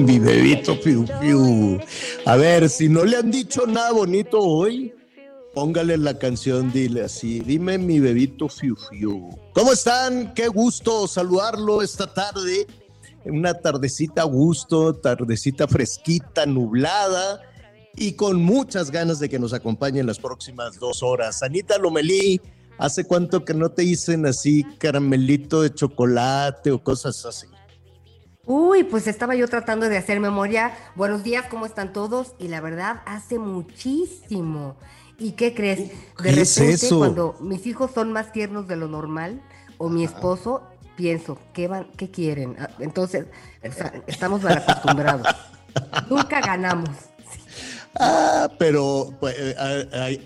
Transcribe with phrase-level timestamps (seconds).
[0.00, 1.04] Mi bebito fiu.
[2.24, 4.94] A ver, si no le han dicho nada bonito hoy,
[5.54, 7.40] póngale la canción, dile así.
[7.40, 9.28] Dime mi bebito fiu fiu.
[9.52, 10.32] ¿Cómo están?
[10.32, 12.66] Qué gusto saludarlo esta tarde.
[13.26, 17.42] Una tardecita a gusto, tardecita fresquita, nublada
[17.94, 21.42] y con muchas ganas de que nos acompañen las próximas dos horas.
[21.42, 22.40] Anita Lomelí,
[22.78, 27.46] ¿hace cuánto que no te dicen así caramelito de chocolate o cosas así?
[28.52, 30.76] Uy, pues estaba yo tratando de hacer memoria.
[30.96, 32.34] Buenos días, ¿cómo están todos?
[32.40, 34.74] Y la verdad, hace muchísimo.
[35.20, 35.78] ¿Y qué crees?
[35.78, 36.98] De ¿Qué es repente, eso?
[36.98, 39.40] cuando mis hijos son más tiernos de lo normal,
[39.78, 40.62] o mi esposo,
[40.96, 42.56] pienso, ¿qué van, qué quieren?
[42.58, 43.26] Ah, Entonces,
[43.62, 45.28] o sea, estamos mal acostumbrados.
[46.08, 46.90] Nunca ganamos.
[48.00, 49.54] Ah, pero pues, eh,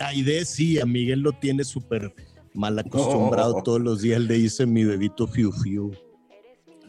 [0.00, 2.14] a, sí, a Miguel lo tiene súper
[2.54, 3.62] mal acostumbrado.
[3.62, 5.92] Todos los días le dice mi bebito fiu fiu.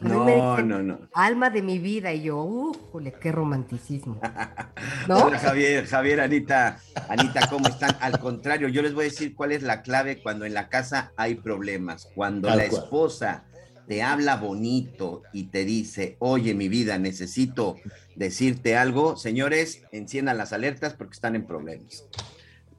[0.00, 0.98] No, dicen, no, no.
[1.14, 4.20] Alma de mi vida, y yo, ¡újole, qué romanticismo!
[5.08, 5.24] ¿No?
[5.26, 7.96] Hola Javier, Javier, Anita, Anita, ¿cómo están?
[8.00, 11.12] Al contrario, yo les voy a decir cuál es la clave cuando en la casa
[11.16, 12.08] hay problemas.
[12.14, 12.82] Cuando Tal la cual.
[12.82, 13.44] esposa
[13.88, 17.76] te habla bonito y te dice, oye, mi vida, necesito
[18.16, 22.04] decirte algo, señores, enciendan las alertas porque están en problemas.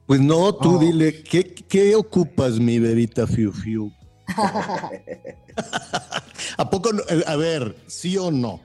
[0.06, 0.78] Pues no, tú Oh.
[0.78, 3.90] dile, ¿qué, ¿qué ocupas, mi bebita fiu fiu?
[6.56, 6.90] ¿A poco,
[7.26, 8.60] a ver, sí o no?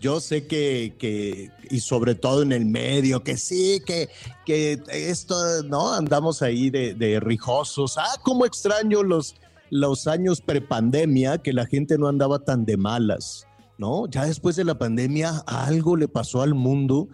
[0.00, 4.08] Yo sé que, que, y sobre todo en el medio, que sí, que,
[4.46, 5.92] que esto, ¿no?
[5.92, 7.98] Andamos ahí de, de rijosos.
[7.98, 9.34] Ah, cómo extraño los,
[9.68, 14.06] los años prepandemia, que la gente no andaba tan de malas, ¿no?
[14.08, 17.08] Ya después de la pandemia, algo le pasó al mundo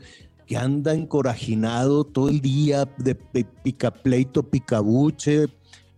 [0.47, 5.49] que anda encorajinado todo el día de pi- picapleito, picabuche,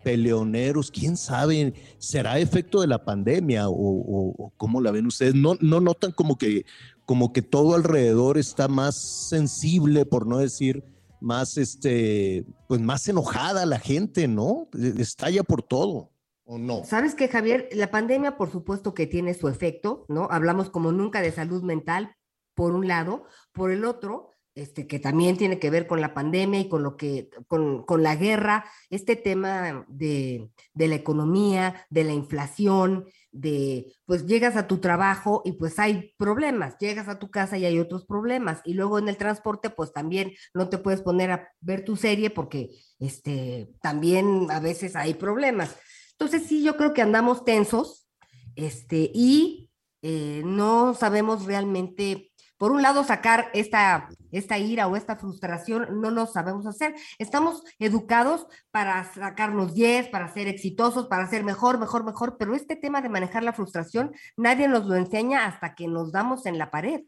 [0.09, 5.35] peleoneros, quién sabe, será efecto de la pandemia o, o- o cómo la ven ustedes,
[5.35, 6.65] no, no notan como que,
[7.05, 8.97] como que todo alrededor está más
[9.29, 10.83] sensible, por no decir
[11.21, 14.69] más, este, pues más enojada la gente, ¿no?
[14.97, 16.11] Estalla por todo,
[16.47, 16.85] ¿o no?
[16.85, 17.69] ¿Sabes qué, Javier?
[17.73, 20.29] La pandemia, por supuesto que tiene su efecto, ¿no?
[20.31, 22.15] Hablamos como nunca de salud mental,
[22.55, 24.28] por un lado, por el otro,
[24.59, 28.03] este, que también tiene que ver con la pandemia y con lo que, con, con
[28.03, 34.67] la guerra, este tema de, de la economía, de la inflación, de, pues llegas a
[34.67, 38.75] tu trabajo y pues hay problemas, llegas a tu casa y hay otros problemas, y
[38.75, 42.71] luego en el transporte, pues también no te puedes poner a ver tu serie porque,
[42.99, 45.77] este, también a veces hay problemas.
[46.13, 48.09] Entonces sí, yo creo que andamos tensos
[48.57, 49.71] este, y
[50.03, 52.28] eh, no sabemos realmente,
[52.59, 56.95] por un lado, sacar esta, esta ira o esta frustración, no lo sabemos hacer.
[57.19, 62.77] Estamos educados para sacarnos 10, para ser exitosos, para ser mejor, mejor, mejor, pero este
[62.77, 66.71] tema de manejar la frustración, nadie nos lo enseña hasta que nos damos en la
[66.71, 67.03] pared.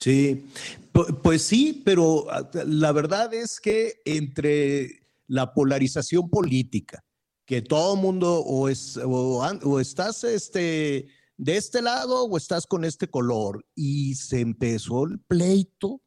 [0.00, 0.46] Sí,
[0.92, 7.02] pu- pues sí, pero ah, la verdad es que entre la polarización política,
[7.44, 13.08] que todo mundo o, es, o estás este, de este lado o estás con este
[13.08, 16.00] color, y se empezó el pleito,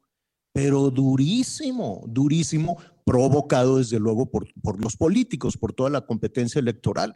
[0.52, 7.16] pero durísimo, durísimo, provocado desde luego por, por los políticos, por toda la competencia electoral.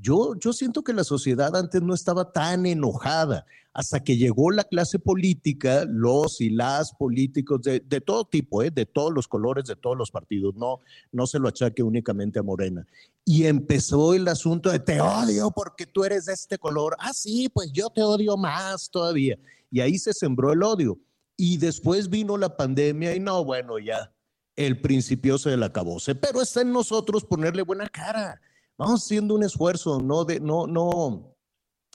[0.00, 4.64] Yo, yo siento que la sociedad antes no estaba tan enojada hasta que llegó la
[4.64, 8.70] clase política, los y las políticos de, todo tipo, ¿eh?
[8.70, 10.80] de todos los colores, de todos los partidos, no,
[11.12, 12.86] no se lo achaque únicamente a Morena.
[13.24, 16.96] Y empezó el asunto de te odio porque tú eres de este color.
[16.98, 19.38] Ah, sí, pues yo te odio más todavía.
[19.70, 20.98] Y ahí se sembró el odio.
[21.36, 24.12] Y después vino la pandemia y no, bueno, ya
[24.58, 28.40] el principio se del acabose, pero está en nosotros ponerle buena cara.
[28.78, 31.34] Vamos haciendo un esfuerzo, no de, no, no,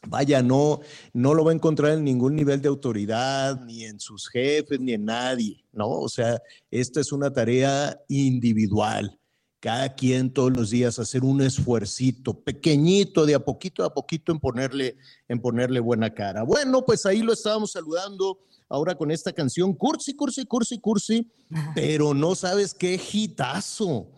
[0.07, 0.81] vaya, no,
[1.13, 4.91] no lo va a encontrar en ningún nivel de autoridad, ni en sus jefes, ni
[4.91, 5.89] en nadie, ¿no?
[5.89, 9.17] O sea, esta es una tarea individual.
[9.61, 14.39] Cada quien todos los días hacer un esfuercito pequeñito, de a poquito a poquito en
[14.39, 14.97] ponerle,
[15.29, 16.43] en ponerle buena cara.
[16.43, 21.31] Bueno, pues ahí lo estábamos saludando ahora con esta canción, Cursi, Cursi, Cursi, Cursi,
[21.75, 24.09] pero no sabes qué hitazo.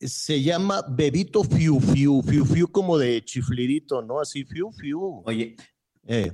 [0.00, 4.20] Se llama Bebito Fiu Fiu, Fiu Fiu como de chiflirito, ¿no?
[4.20, 5.22] Así, Fiu Fiu.
[5.26, 5.56] Oye,
[6.06, 6.32] Eh,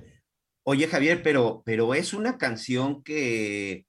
[0.63, 3.87] oye Javier, pero, pero es una canción que,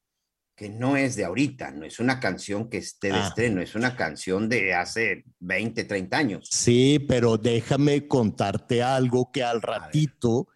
[0.56, 3.27] que no es de ahorita, no es una canción que esté de Ah.
[3.27, 6.50] estreno, es una canción de hace 20, 30 años.
[6.51, 10.47] Sí, pero déjame contarte algo que al ratito,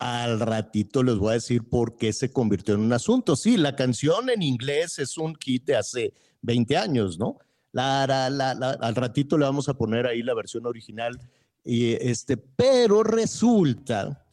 [0.00, 3.36] al ratito les voy a decir por qué se convirtió en un asunto.
[3.36, 6.12] Sí, la canción en inglés es un hit de hace
[6.42, 7.38] 20 años, ¿no?
[7.74, 11.18] La, la, la, al ratito le vamos a poner ahí la versión original,
[11.64, 14.24] y este, pero resulta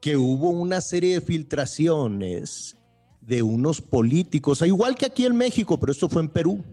[0.00, 2.76] que hubo una serie de filtraciones
[3.20, 6.64] de unos políticos, igual que aquí en México, pero esto fue en Perú.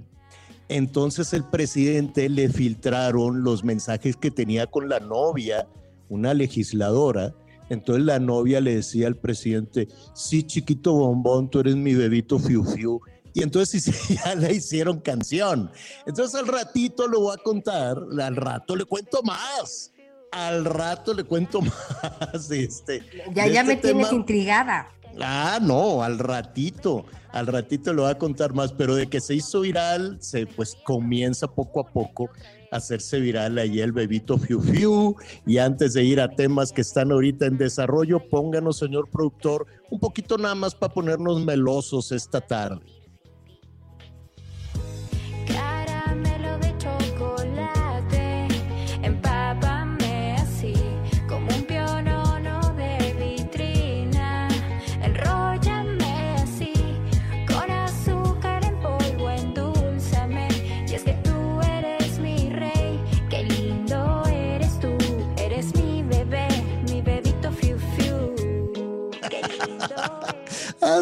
[0.70, 5.68] Entonces el presidente le filtraron los mensajes que tenía con la novia,
[6.08, 7.34] una legisladora.
[7.70, 12.64] Entonces la novia le decía al presidente, sí, chiquito bombón, tú eres mi bebito fiu
[12.64, 13.02] fiu.
[13.34, 13.86] Y entonces
[14.26, 15.72] ya la hicieron canción.
[16.06, 19.92] Entonces al ratito lo voy a contar, al rato le cuento más.
[20.32, 22.50] Al rato le cuento más.
[22.52, 23.04] Este,
[23.34, 24.90] Ya, ya este me tienes intrigada.
[25.22, 29.36] Ah, no, al ratito, al ratito lo voy a contar más, pero de que se
[29.36, 32.32] hizo viral, se pues comienza poco a poco
[32.72, 35.16] a hacerse viral ahí el bebito Fiu Fiu.
[35.46, 40.00] Y antes de ir a temas que están ahorita en desarrollo, pónganos, señor productor, un
[40.00, 42.82] poquito nada más para ponernos melosos esta tarde.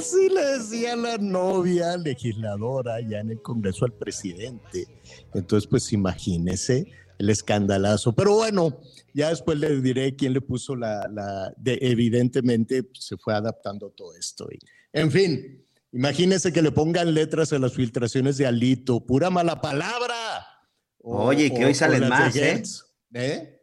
[0.01, 4.88] Así le decía la novia legisladora ya en el Congreso al presidente.
[5.31, 6.88] Entonces, pues imagínese
[7.19, 8.12] el escandalazo.
[8.13, 8.80] Pero bueno,
[9.13, 13.92] ya después le diré quién le puso la, la de, evidentemente pues, se fue adaptando
[13.92, 14.48] todo esto.
[14.51, 14.57] Y,
[14.92, 20.15] en fin, imagínese que le pongan letras a las filtraciones de Alito, pura mala palabra.
[20.98, 22.63] Oye, que hoy salen más, ¿eh?
[23.13, 23.61] ¿Eh?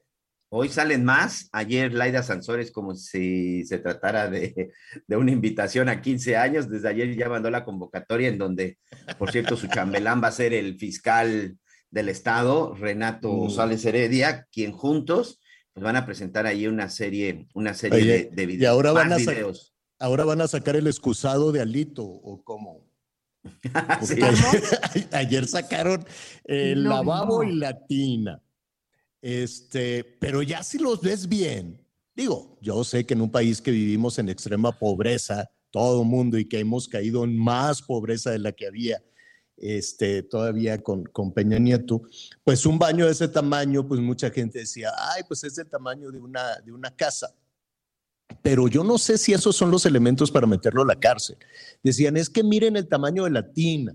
[0.51, 1.49] Hoy salen más.
[1.53, 4.71] Ayer Laida Sansores, como si se tratara de,
[5.07, 6.69] de una invitación a 15 años.
[6.71, 8.79] Desde ayer ya mandó la convocatoria en donde,
[9.19, 11.59] por cierto, su chambelán va a ser el fiscal
[11.91, 13.51] del Estado, Renato Mm.
[13.51, 15.41] Sales Heredia, quien juntos
[15.73, 18.73] pues, van a presentar ahí una serie, una serie Oye, de, de y videos.
[18.73, 19.75] ahora van más a videos.
[19.99, 22.87] Ahora van a sacar el excusado de Alito, ¿o cómo?
[24.03, 24.21] Sí.
[24.23, 26.05] Ayer, ayer sacaron
[26.45, 27.51] el No, lavabo no.
[27.51, 28.43] y la tina.
[29.21, 31.85] Este, pero ya si los ves bien,
[32.15, 36.39] digo, yo sé que en un país que vivimos en extrema pobreza, todo el mundo,
[36.39, 39.03] y que hemos caído en más pobreza de la que había
[39.61, 42.03] este, todavía con, con Peña Nieto,
[42.45, 46.11] pues un baño de ese tamaño, pues mucha gente decía, ay, pues es del tamaño
[46.11, 47.35] de una, de una casa.
[48.43, 51.37] Pero yo no sé si esos son los elementos para meterlo a la cárcel.
[51.83, 53.95] Decían, es que miren el tamaño de la tina.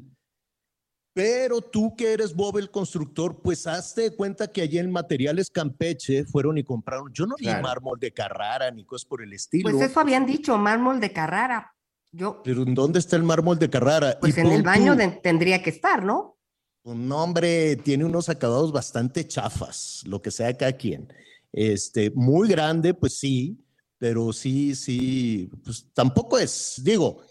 [1.13, 5.49] Pero tú que eres Bob el constructor, pues hazte de cuenta que allí en Materiales
[5.51, 7.11] Campeche fueron y compraron.
[7.13, 7.61] Yo no vi Claro.
[7.61, 9.69] mármol de Carrara ni cosas por el estilo.
[9.69, 11.71] Pues eso habían dicho, mármol de Carrara.
[12.11, 14.17] Yo, Pero ¿en dónde está el mármol de Carrara?
[14.19, 16.37] pues Y en el baño de- tendría que estar, ¿no?
[16.83, 21.11] Un hombre tiene unos acabados bastante chafas, lo que sea cada quien.
[21.51, 23.63] Este, muy grande, pues sí,
[23.99, 27.21] pero sí, sí, pues tampoco es, digo,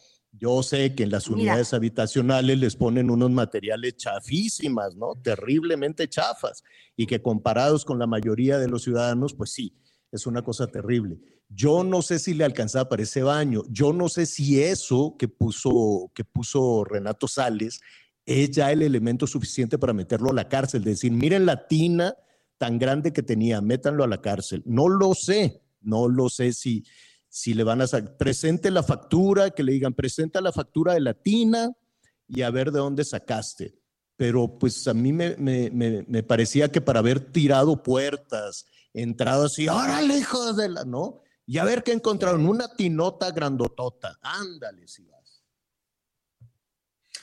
[0.42, 1.36] yo sé que en las Mira.
[1.36, 5.14] unidades habitacionales les ponen unos materiales chafísimas, ¿no?
[5.22, 6.64] Terriblemente chafas,
[6.96, 9.72] y que comparados con la mayoría de los ciudadanos, pues sí,
[10.10, 11.20] es una cosa terrible.
[11.48, 15.28] Yo no sé si le alcanzaba para ese baño, yo no sé si eso que
[15.28, 17.80] puso, que puso Renato Sales
[18.26, 20.82] es ya el elemento suficiente para meterlo a la cárcel.
[20.82, 22.16] Decir, miren la tina
[22.58, 24.64] tan grande que tenía, métanlo a la cárcel.
[24.66, 26.84] No lo sé, no lo sé si,
[27.32, 28.18] si le van a sacar.
[28.18, 31.72] Presente la factura, que le digan, presenta la factura de la tina
[32.28, 33.74] y a ver de dónde sacaste.
[34.16, 39.58] Pero pues a mí me, me, me, me parecía que para haber tirado puertas, entradas
[39.58, 41.22] y órale, hijos de la, ¿no?
[41.46, 44.18] Y a ver qué encontraron, una tinota grandotota.
[44.20, 45.42] Ándale, si vas.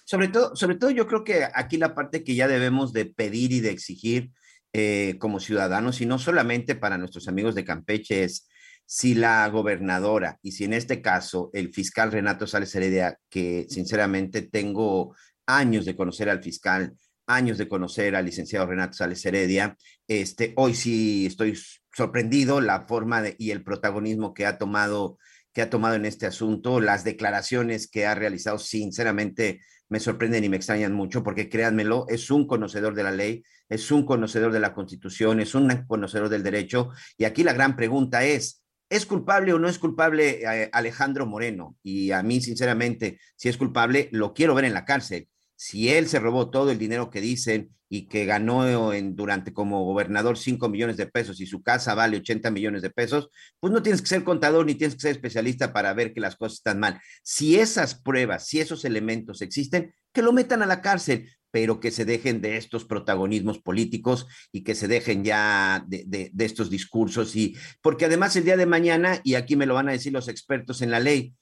[0.05, 3.51] Sobre todo, sobre todo yo creo que aquí la parte que ya debemos de pedir
[3.51, 4.31] y de exigir
[4.73, 8.47] eh, como ciudadanos, y no solamente para nuestros amigos de Campeche, es
[8.91, 14.41] si la gobernadora y si en este caso el fiscal Renato Sales Heredia, que sinceramente
[14.41, 15.15] tengo
[15.45, 16.95] años de conocer al fiscal,
[17.27, 19.77] años de conocer al licenciado Renato Sales Heredia,
[20.07, 21.55] este, hoy sí estoy
[21.93, 25.19] sorprendido la forma de, y el protagonismo que ha tomado
[25.53, 30.49] que ha tomado en este asunto, las declaraciones que ha realizado, sinceramente me sorprenden y
[30.49, 34.59] me extrañan mucho, porque créanmelo, es un conocedor de la ley, es un conocedor de
[34.59, 38.58] la constitución, es un conocedor del derecho, y aquí la gran pregunta es,
[38.89, 41.77] ¿es culpable o no es culpable eh, Alejandro Moreno?
[41.83, 45.27] Y a mí, sinceramente, si es culpable, lo quiero ver en la cárcel
[45.59, 49.83] si él se robó todo el dinero que dicen y que ganó en, durante como
[49.83, 53.29] gobernador 5 millones de pesos y su casa vale 80 millones de pesos,
[53.59, 56.37] pues no tienes que ser contador ni tienes que ser especialista para ver que las
[56.37, 57.01] cosas están mal.
[57.23, 61.91] Si esas pruebas, si esos elementos existen, que lo metan a la cárcel, pero que
[61.91, 67.55] se dejen de estos protagonismos políticos y que se dejen ya de, estos discursos y
[67.81, 70.81] porque además el día de mañana, y aquí me lo van a decir los expertos
[70.81, 71.33] en la ley,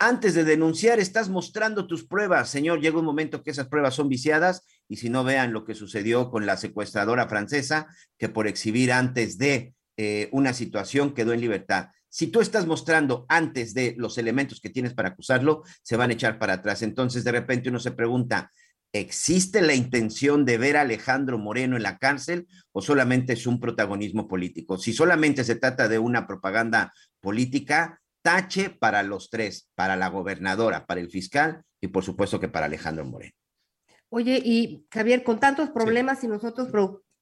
[0.00, 2.48] antes de denunciar, estás mostrando tus pruebas.
[2.48, 5.74] Señor, llega un momento que esas pruebas son viciadas y si no vean lo que
[5.74, 11.40] sucedió con la secuestradora francesa, que por exhibir antes de eh, una situación quedó en
[11.40, 11.88] libertad.
[12.08, 16.14] Si tú estás mostrando antes de los elementos que tienes para acusarlo, se van a
[16.14, 16.82] echar para atrás.
[16.82, 18.50] Entonces, de repente uno se pregunta,
[18.92, 23.60] ¿existe la intención de ver a Alejandro Moreno en la cárcel o solamente es un
[23.60, 24.78] protagonismo político?
[24.78, 30.86] Si solamente se trata de una propaganda política, tache para los tres, para la gobernadora,
[30.86, 33.32] para el fiscal y por supuesto que para Alejandro Moreno.
[34.10, 36.26] Oye, y Javier, con tantos problemas sí.
[36.26, 36.68] y nosotros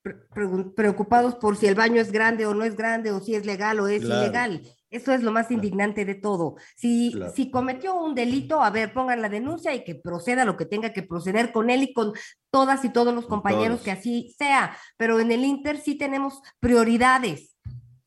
[0.03, 0.47] pre pre
[0.77, 3.81] preocupados por si el baño es grande o no es grande, o si es legal
[3.81, 4.23] o es claro.
[4.23, 4.63] ilegal.
[4.97, 6.57] Eso es lo más indignante de todo.
[6.75, 7.33] Si, claro.
[7.35, 10.93] si cometió un delito, a ver, pongan la denuncia y que proceda lo que tenga
[10.93, 12.13] que proceder con él y con
[12.51, 13.83] todas y todos los compañeros todos.
[13.83, 14.77] que así sea.
[14.97, 17.57] Pero en el Inter sí tenemos prioridades.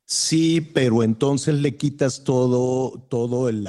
[0.05, 3.67] Sí, pero entonces le quitas todo, todo el,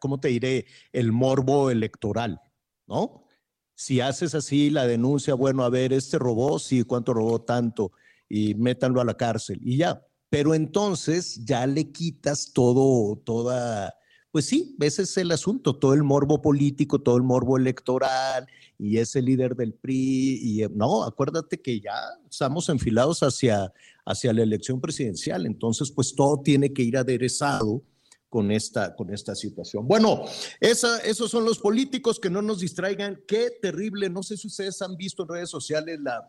[0.00, 0.64] ¿cómo te diré?
[0.90, 2.40] El morbo electoral,
[2.86, 3.26] ¿no?
[3.74, 7.92] Si haces así la denuncia, bueno, a ver, este robó, sí, ¿cuánto robó tanto?
[8.26, 10.02] Y métanlo a la cárcel y ya.
[10.32, 13.94] Pero entonces ya le quitas todo, toda,
[14.30, 18.46] pues sí, ese es el asunto, todo el morbo político, todo el morbo electoral
[18.78, 20.40] y ese líder del PRI.
[20.42, 21.92] Y no, acuérdate que ya
[22.30, 23.74] estamos enfilados hacia,
[24.06, 27.82] hacia la elección presidencial, entonces pues todo tiene que ir aderezado
[28.30, 29.86] con esta, con esta situación.
[29.86, 30.24] Bueno,
[30.62, 33.20] esos son los políticos que no nos distraigan.
[33.28, 36.26] Qué terrible, no sé si ustedes han visto en redes sociales la,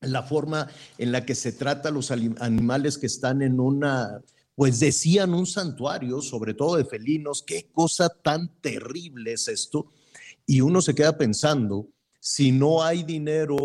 [0.00, 4.22] la forma en la que se trata los animales que están en una,
[4.54, 9.92] pues decían un santuario, sobre todo de felinos, qué cosa tan terrible es esto.
[10.46, 11.88] Y uno se queda pensando,
[12.18, 13.56] si no hay dinero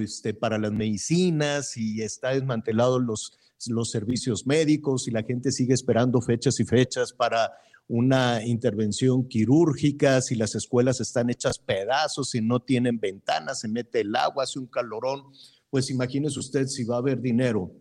[0.00, 5.74] este, para las medicinas y está desmantelado los, los servicios médicos y la gente sigue
[5.74, 7.52] esperando fechas y fechas para
[7.88, 14.02] una intervención quirúrgica, si las escuelas están hechas pedazos, si no tienen ventanas, se mete
[14.02, 15.24] el agua, hace un calorón,
[15.70, 17.72] pues imagínese usted si va a haber dinero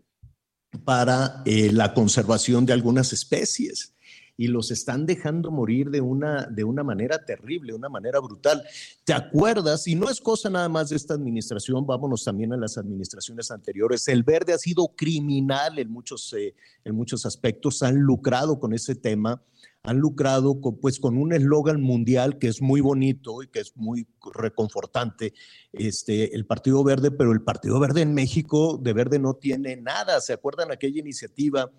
[0.84, 3.94] para eh, la conservación de algunas especies
[4.38, 8.64] y los están dejando morir de una, de una manera terrible, de una manera brutal.
[9.04, 9.88] ¿Te acuerdas?
[9.88, 14.08] Y no es cosa nada más de esta administración, vámonos también a las administraciones anteriores.
[14.08, 16.54] El verde ha sido criminal en muchos, eh,
[16.86, 19.42] en muchos aspectos, han lucrado con ese tema
[19.84, 23.76] han lucrado con, pues con un eslogan mundial que es muy bonito y que es
[23.78, 25.34] muy reconfortante,
[25.72, 30.20] este, el Partido Verde, pero el Partido Verde en México de verde no tiene nada.
[30.20, 31.72] ¿Se acuerdan aquella iniciativa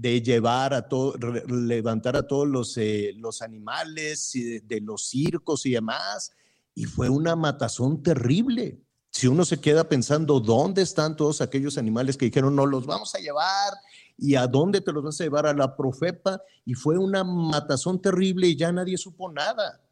[0.00, 1.14] de llevar a todo,
[1.46, 6.32] levantar a todos los, eh, los animales de, de los circos y demás?
[6.74, 8.80] Y fue una matazón terrible.
[9.10, 13.14] Si uno se queda pensando, ¿dónde están todos aquellos animales que dijeron, no los vamos
[13.14, 13.74] a llevar?
[14.16, 15.46] ¿Y a dónde te los vas a llevar?
[15.46, 16.40] A la Profepa.
[16.64, 19.82] Y fue una matazón terrible y ya nadie supo nada.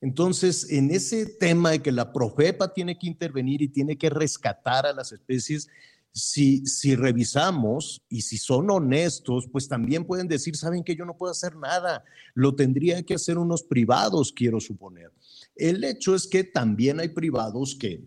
[0.00, 4.86] Entonces, en ese tema de que la Profepa tiene que intervenir y tiene que rescatar
[4.86, 5.68] a las especies,
[6.18, 11.30] si, revisamos y si son honestos, pues también pueden decir, saben que yo no puedo
[11.30, 15.12] hacer nada, lo tendría que hacer unos privados, quiero suponer.
[15.54, 18.04] El hecho es que también hay privados que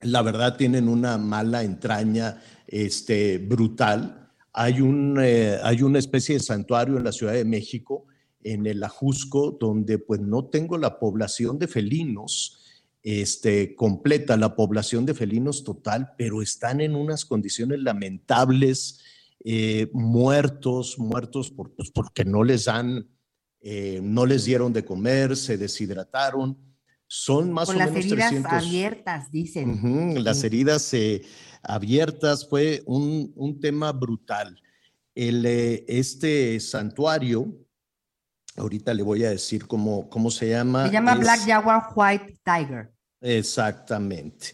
[0.00, 4.30] la verdad tienen una mala entraña este, brutal.
[4.52, 8.06] Hay, un, eh, hay una especie de santuario en la Ciudad de México,
[8.42, 12.58] en el Ajusco, donde pues no tengo la población de felinos,
[13.02, 19.00] este, completa la población de felinos total, pero están en unas condiciones lamentables,
[19.44, 23.08] eh, muertos, muertos por, pues porque no les dan,
[23.62, 26.58] eh, no les dieron de comer, se deshidrataron.
[27.06, 28.52] Son más Con o las menos heridas 300.
[28.52, 30.22] abiertas, dicen.
[30.24, 30.46] Las Sí.
[30.46, 31.22] heridas eh,
[31.62, 34.60] abiertas fue un, un tema brutal.
[35.14, 37.52] El, este santuario,
[38.56, 40.86] ahorita le voy a decir cómo, cómo se llama.
[40.86, 42.90] Se llama es- Black Jaguar White Tiger.
[43.20, 44.48] Exactamente.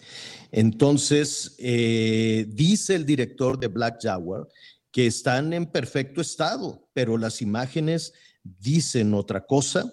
[0.50, 4.46] Entonces, eh, dice el director de Black Jaguar
[4.90, 8.12] que están en perfecto estado, pero las imágenes
[8.42, 9.92] dicen otra cosa.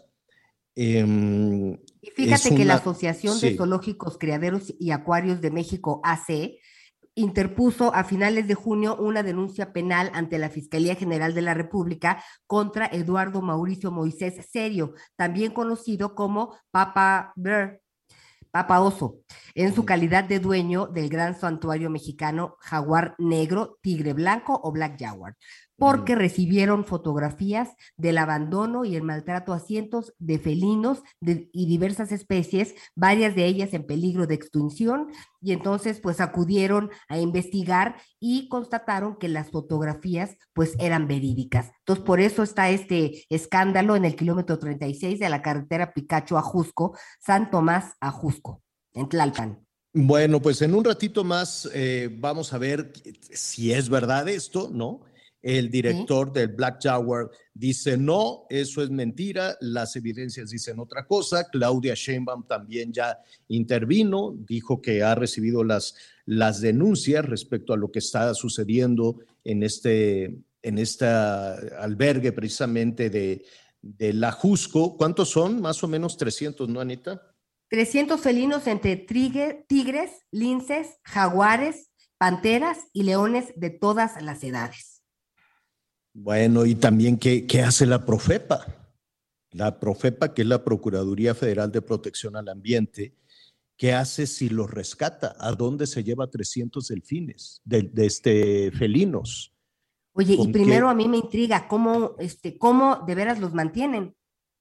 [0.76, 3.50] Em, Y fíjate que la Asociación sí.
[3.52, 6.58] de Zoológicos, Criaderos y Acuarios de México, AC,
[7.16, 12.24] interpuso a finales de junio una denuncia penal ante la Fiscalía General de la República
[12.48, 17.82] contra Eduardo Mauricio Moisés Serio, también conocido como Papa Bear,
[18.54, 19.18] Papa Oso,
[19.56, 25.00] en su calidad de dueño del gran santuario mexicano Jaguar Negro, Tigre Blanco o Black
[25.00, 25.36] Jaguar,
[25.78, 32.12] porque recibieron fotografías del abandono y el maltrato a cientos de felinos de- y diversas
[32.12, 35.08] especies, varias de ellas en peligro de extinción,
[35.42, 41.72] y entonces pues acudieron a investigar y constataron que las fotografías pues eran verídicas.
[41.80, 46.42] Entonces por eso está este escándalo en el kilómetro 36 de la carretera Picacho a
[46.42, 48.62] Jusco, San Tomás a Jusco,
[48.94, 49.60] en Tlalpan.
[49.96, 52.92] Bueno, pues en un ratito más eh, vamos a ver
[53.32, 55.02] si es verdad esto, ¿no?
[55.44, 61.48] El director del Black Jaguar dice no, eso es mentira, las evidencias dicen otra cosa.
[61.52, 63.20] Claudia Sheinbaum también ya
[63.50, 65.96] intervino, dijo que ha recibido las,
[66.26, 73.44] las denuncias respecto a lo que está sucediendo en este, en este albergue precisamente de,
[73.82, 74.96] de la Jusco.
[74.96, 75.62] ¿Cuántos son?
[75.62, 77.22] Más o menos 300, ¿no, Anita?
[77.70, 84.93] 300 felinos entre trigue- tigres, linces, jaguares, panteras y leones de todas las edades.
[86.14, 88.66] Bueno, y también, ¿qué, qué hace la Profepa?
[89.52, 93.16] La Profepa, que es la Procuraduría Federal de Protección al Ambiente,
[93.78, 95.36] ¿qué hace si los rescata?
[95.40, 99.54] ¿A dónde se lleva 300 delfines, de, de este, felinos?
[100.14, 100.92] Oye, y ¿Con primero qué?
[100.92, 104.16] a mí me intriga cómo, este, cómo de veras los mantienen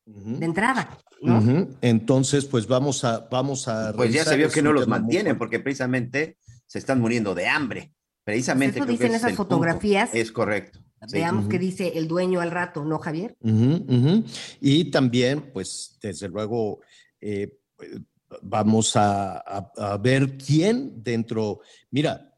[0.05, 1.69] de entrada, ¿no?
[1.81, 5.61] Entonces, pues vamos a, vamos a Pues ya se vio que no los mantienen porque
[5.61, 7.93] precisamente se están muriendo de hambre.
[8.25, 9.45] Precisamente Eso creo que dicen es esas punto.
[9.45, 10.11] fotografías.
[10.15, 10.81] Es correcto.
[11.07, 11.15] Sí.
[11.17, 11.65] Veamos qué Ujú.
[11.65, 13.37] dice el dueño al rato, ¿no, Javier?
[13.41, 14.25] Ujú, ujú.
[14.61, 16.81] Y también, pues, desde luego,
[17.21, 17.59] eh,
[18.43, 21.61] vamos a, a- a ver quién dentro,
[21.91, 22.29] mira,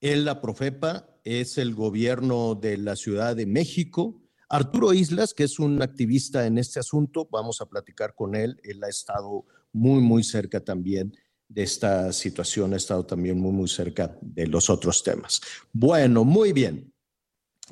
[0.00, 4.22] en la Profepa es el gobierno de la Ciudad de México.
[4.48, 8.60] Arturo Islas, que es un activista en este asunto, vamos a platicar con él.
[8.62, 11.12] Él ha estado muy, muy cerca también
[11.48, 15.40] de esta situación, ha estado también muy, muy cerca de los otros temas.
[15.72, 16.92] Bueno, muy bien.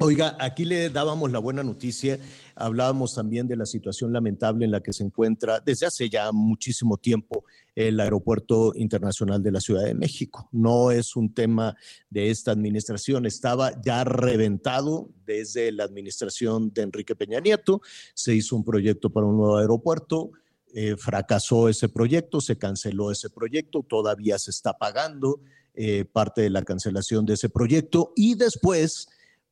[0.00, 2.18] Oiga, aquí le dábamos la buena noticia,
[2.57, 6.96] hablábamos también de la situación lamentable en la que se encuentra desde hace ya muchísimo
[6.96, 7.44] tiempo
[7.76, 10.48] el Aeropuerto Internacional de la Ciudad de México.
[10.50, 11.76] No es un tema
[12.11, 17.80] de esta administración, estaba ya reventado desde la administración de Enrique Peña Nieto,
[18.14, 20.33] se hizo un proyecto para un nuevo aeropuerto,
[20.74, 25.40] eh, fracasó ese proyecto, se canceló ese proyecto, todavía se está pagando
[25.74, 29.07] eh, parte de la cancelación de ese proyecto y después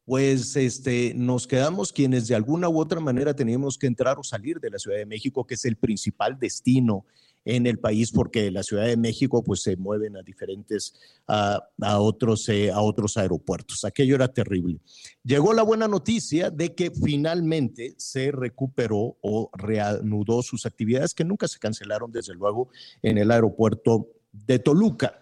[0.04, 4.58] pues este, nos quedamos quienes de alguna u otra manera teníamos que entrar o salir
[4.58, 7.06] de la Ciudad de México, que es el principal destino
[7.44, 10.94] en el país, porque la Ciudad de México pues se mueven a diferentes,
[11.26, 13.84] a, a otros, eh, a otros aeropuertos.
[13.84, 14.80] Aquello era terrible.
[15.24, 21.48] Llegó la buena noticia de que finalmente se recuperó o reanudó sus actividades que nunca
[21.48, 22.68] se cancelaron, desde luego,
[23.02, 25.18] en el aeropuerto de Toluca.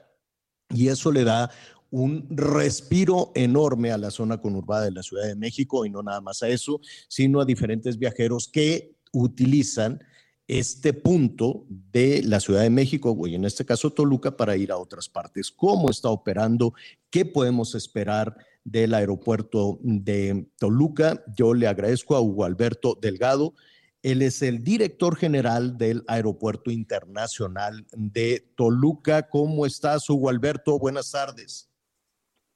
[0.69, 1.51] Y eso le da
[1.90, 6.20] un respiro enorme a la zona conurbada de la Ciudad de México y no nada
[6.20, 10.00] más a eso, sino a diferentes viajeros que utilizan
[10.46, 14.79] este punto de la Ciudad de México, y en este caso Toluca, para ir a
[14.79, 15.48] otras partes.
[15.50, 16.74] ¿Cómo está operando?
[17.09, 21.24] ¿Qué podemos esperar del aeropuerto de Toluca?
[21.37, 23.55] Yo le agradezco a Hugo Alberto Delgado.
[24.03, 29.29] Él es el director general del Aeropuerto Internacional de Toluca.
[29.29, 30.81] ¿Cómo estás, Hugo Alberto?
[30.81, 31.69] Buenas tardes.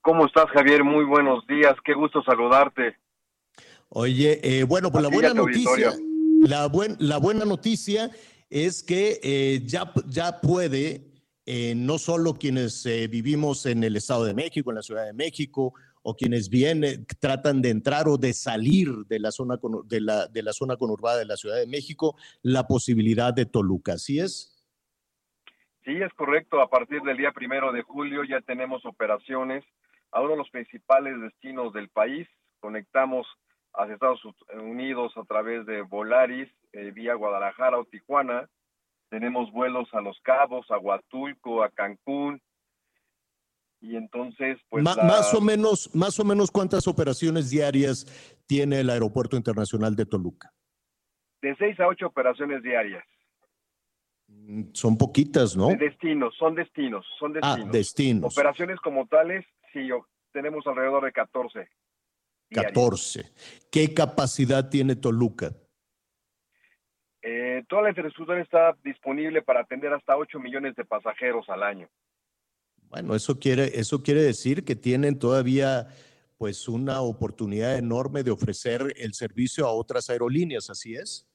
[0.05, 0.85] ¿Cómo estás, Javier?
[0.85, 1.75] Muy buenos días.
[1.83, 2.95] Qué gusto saludarte.
[3.89, 5.93] Oye, eh, bueno, pues la buena noticia,
[6.43, 8.11] la, buen- la buena noticia
[8.51, 11.07] es que eh, ya, ya puede,
[11.47, 15.15] eh, no solo quienes eh, vivimos en el Estado de México, en la Ciudad de
[15.15, 20.27] México, o quienes vienen, tratan de entrar o de salir de la zona, de la,
[20.27, 24.51] de la zona conurbada de la Ciudad de México, la posibilidad de Toluca, ¿sí es?
[25.83, 26.61] Sí, es correcto.
[26.61, 29.65] A partir del día primero de julio ya tenemos operaciones
[30.15, 32.27] a uno de los principales destinos del país.
[32.61, 33.27] Conectamos
[33.75, 34.21] hacia Estados
[34.55, 38.49] Unidos a través de Volaris, eh, vía Guadalajara o Tijuana.
[39.11, 42.41] tenemos vuelos a Los Cabos, a Huatulco, a Cancún,
[43.81, 44.83] y entonces, pues...
[44.83, 48.07] Ma- la- Más o menos, más o menos cuántas operaciones diarias
[48.47, 50.51] tiene el Aeropuerto Internacional de Toluca.
[51.43, 53.05] de seis a ocho operaciones diarias.
[54.29, 55.69] Mm, Son poquitas, ¿no?
[55.69, 57.73] De destinos, son destinos, son Ah, destinos.
[57.73, 58.33] destinos.
[58.37, 59.45] Operaciones como tales,
[59.75, 59.91] sí,
[60.33, 61.69] tenemos alrededor de 14.
[62.49, 62.73] diarias.
[62.73, 63.33] 14.
[63.71, 65.53] ¿Qué capacidad tiene Toluca?
[67.21, 71.89] Eh, toda la infraestructura está disponible para atender hasta 8 millones de pasajeros al año.
[72.89, 75.89] Bueno, eso quiere, eso quiere decir que tienen todavía
[76.37, 81.27] pues una oportunidad enorme de ofrecer el servicio a otras aerolíneas, ¿así es?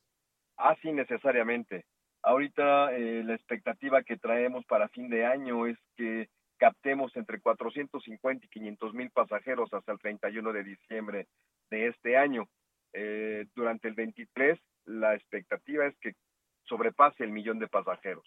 [0.57, 1.85] Así necesariamente.
[2.21, 8.45] Ahorita eh, la expectativa que traemos para fin de año es que captemos entre 450
[8.45, 11.27] y 500 mil pasajeros hasta el 31 de diciembre
[11.71, 12.47] de este año.
[12.93, 16.13] Eh, durante el 23, la expectativa es que
[16.65, 18.25] sobrepase el millón de pasajeros.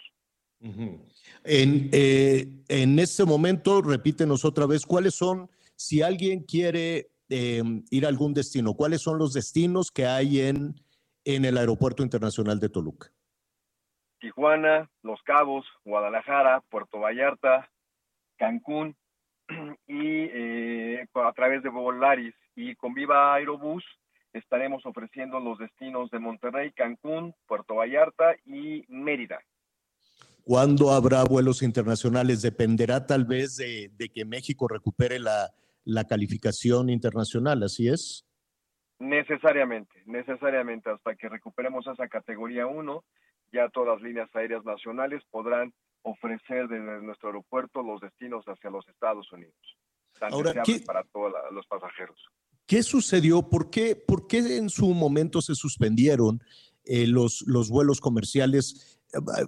[0.61, 8.07] En, eh, en este momento, repítenos otra vez, ¿cuáles son, si alguien quiere eh, ir
[8.07, 10.75] a algún destino, cuáles son los destinos que hay en,
[11.25, 13.13] en el Aeropuerto Internacional de Toluca?
[14.21, 17.69] Tijuana, Los Cabos, Guadalajara, Puerto Vallarta,
[18.43, 18.97] Cancún
[19.87, 23.85] y eh, a través de Volaris y con Viva Aerobús
[24.33, 29.39] estaremos ofreciendo los destinos de Monterrey, Cancún, Puerto Vallarta y Mérida.
[30.43, 32.43] ¿Cuándo habrá vuelos internacionales?
[32.43, 35.51] Dependerá tal vez de, de que México recupere la,
[35.85, 38.27] la calificación internacional, ¿así es?
[38.99, 43.05] Necesariamente, necesariamente hasta que recuperemos esa categoría 1,
[43.53, 48.87] ya todas las líneas aéreas nacionales podrán ofrecer desde nuestro aeropuerto los destinos hacia los
[48.89, 49.55] Estados Unidos,
[50.19, 52.19] tan Ahora, deseables ¿qué- para todos los pasajeros.
[52.67, 53.43] ¿Qué sucedió?
[53.49, 56.41] ¿Por qué, por qué en su momento se suspendieron
[56.85, 59.01] eh, los, los vuelos comerciales?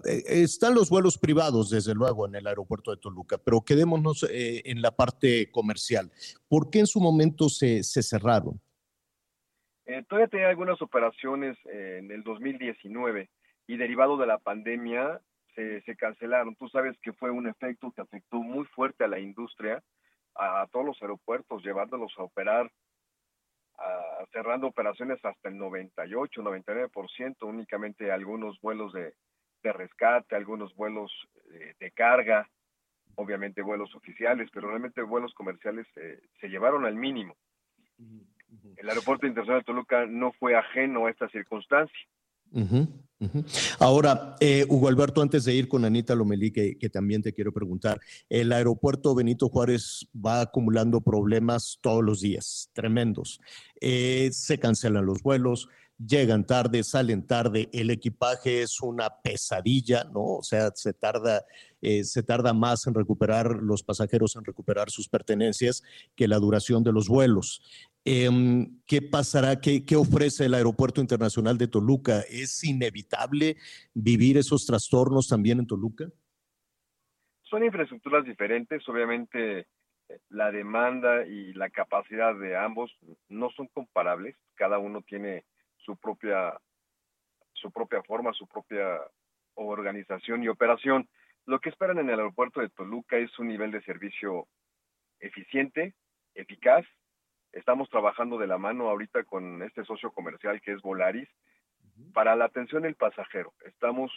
[0.07, 4.63] Eh, Están los vuelos privados, desde luego, en el aeropuerto de Toluca, pero quedémonos eh,
[4.67, 6.13] en la parte comercial.
[6.49, 8.61] ¿Por qué en su momento se, se cerraron?
[9.87, 13.31] Eh, todavía tenía algunas operaciones eh, en el 2019
[13.67, 15.21] y derivado de la pandemia
[15.55, 16.55] se, se cancelaron.
[16.57, 19.83] Tú sabes que fue un efecto que afectó muy fuerte a la industria,
[20.35, 22.71] a, todos los aeropuertos, llevándolos a operar,
[23.79, 29.15] a- cerrando operaciones hasta el 98, 99%, únicamente algunos vuelos de,
[29.63, 31.13] de rescate, algunos vuelos
[31.53, 32.49] eh, de carga,
[33.17, 37.37] obviamente vuelos oficiales, pero realmente vuelos comerciales eh, se llevaron al mínimo.
[38.77, 41.97] El Aeropuerto Internacional de Toluca no fue ajeno a esta circunstancia.
[43.79, 47.53] Ahora, eh, Hugo Alberto, antes de ir con Anita Lomelí, que, que también te quiero
[47.53, 53.41] preguntar, el aeropuerto Benito Juárez va acumulando problemas todos los días, tremendos.
[53.81, 60.37] Eh, se cancelan los vuelos, llegan tarde, salen tarde, el equipaje es una pesadilla, ¿no?
[60.37, 61.45] O sea, se tarda,
[61.81, 65.83] eh, se tarda más en recuperar los pasajeros, en recuperar sus pertenencias
[66.17, 67.63] que la duración de los vuelos.
[68.05, 69.61] Em, ¿Qué pasará?
[69.61, 72.21] ¿Qué, ¿Qué ofrece el Aeropuerto Internacional de Toluca?
[72.29, 73.57] ¿Es inevitable
[73.95, 76.05] vivir esos trastornos también en Toluca?
[77.43, 79.67] Son infraestructuras diferentes, obviamente eh,
[80.29, 82.91] la demanda y la capacidad de ambos
[83.29, 85.45] no son comparables, cada uno tiene
[85.79, 86.59] su propia
[87.55, 89.01] su propia forma, su propia
[89.55, 91.09] organización y operación.
[91.47, 94.49] Lo que esperan en el aeropuerto de Toluca es un nivel de servicio
[95.19, 95.95] eficiente,
[96.35, 96.85] eficaz.
[97.55, 101.29] Estamos trabajando de la mano ahorita con este socio comercial que es Volaris
[102.13, 103.53] para la atención del pasajero.
[103.65, 104.11] Estamos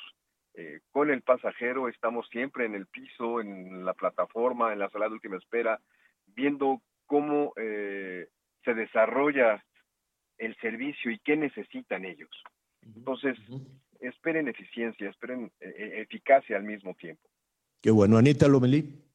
[0.56, 5.08] eh, con el pasajero, estamos siempre en el piso, en la plataforma, en la sala
[5.08, 5.80] de última espera,
[6.26, 8.28] viendo cómo eh,
[8.65, 9.63] se desarrolla
[10.39, 12.32] el servicio y qué necesitan ellos.
[12.82, 13.38] Entonces,
[14.00, 17.30] esperen eficiencia, esperen eh, eficacia al mismo tiempo.
[17.82, 18.17] Qué bueno.
[18.17, 19.07] Anita Lomelí.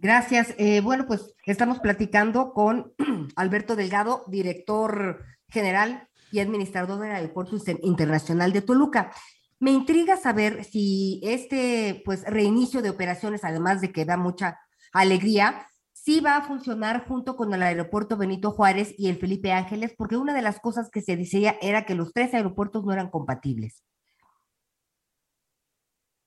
[0.00, 0.54] Gracias.
[0.58, 2.94] Eh, bueno, pues estamos platicando con
[3.36, 9.12] Alberto Delgado, director general y administrador del Aeropuerto Internacional de Toluca.
[9.58, 14.58] Me intriga saber si este pues reinicio de operaciones, además de que da mucha
[14.94, 19.94] alegría, sí va a funcionar junto con el aeropuerto Benito Juárez y el Felipe Ángeles,
[19.98, 23.10] porque una de las cosas que se decía era que los tres aeropuertos no eran
[23.10, 23.84] compatibles.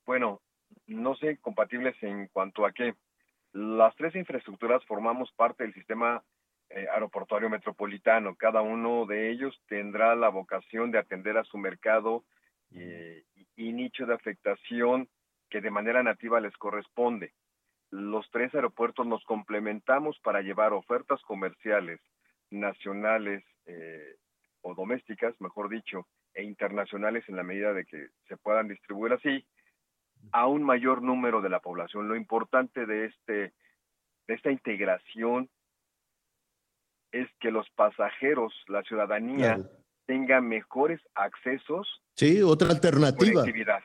[0.06, 0.40] Bueno,
[0.86, 2.94] no sé compatibles en cuanto a qué.
[3.54, 6.24] Las tres infraestructuras formamos parte del sistema
[6.70, 8.34] eh, aeroportuario metropolitano.
[8.34, 12.24] Cada uno de ellos tendrá la vocación de atender a su mercado
[12.72, 13.22] eh,
[13.54, 15.08] y, nicho de afectación
[15.48, 17.32] que de manera nativa les corresponde.
[17.90, 22.00] Los tres aeropuertos nos complementamos para llevar ofertas comerciales
[22.50, 24.16] nacionales eh,
[24.62, 29.46] o domésticas, mejor dicho, e internacionales en la medida de que se puedan distribuir así
[30.32, 32.08] a un mayor número de la población.
[32.08, 33.52] Lo importante de este
[34.26, 35.50] de esta integración
[37.12, 39.70] es que los pasajeros, la ciudadanía Claro.
[40.06, 43.42] tenga mejores accesos Sí, otra alternativa.
[43.42, 43.80] conectividad.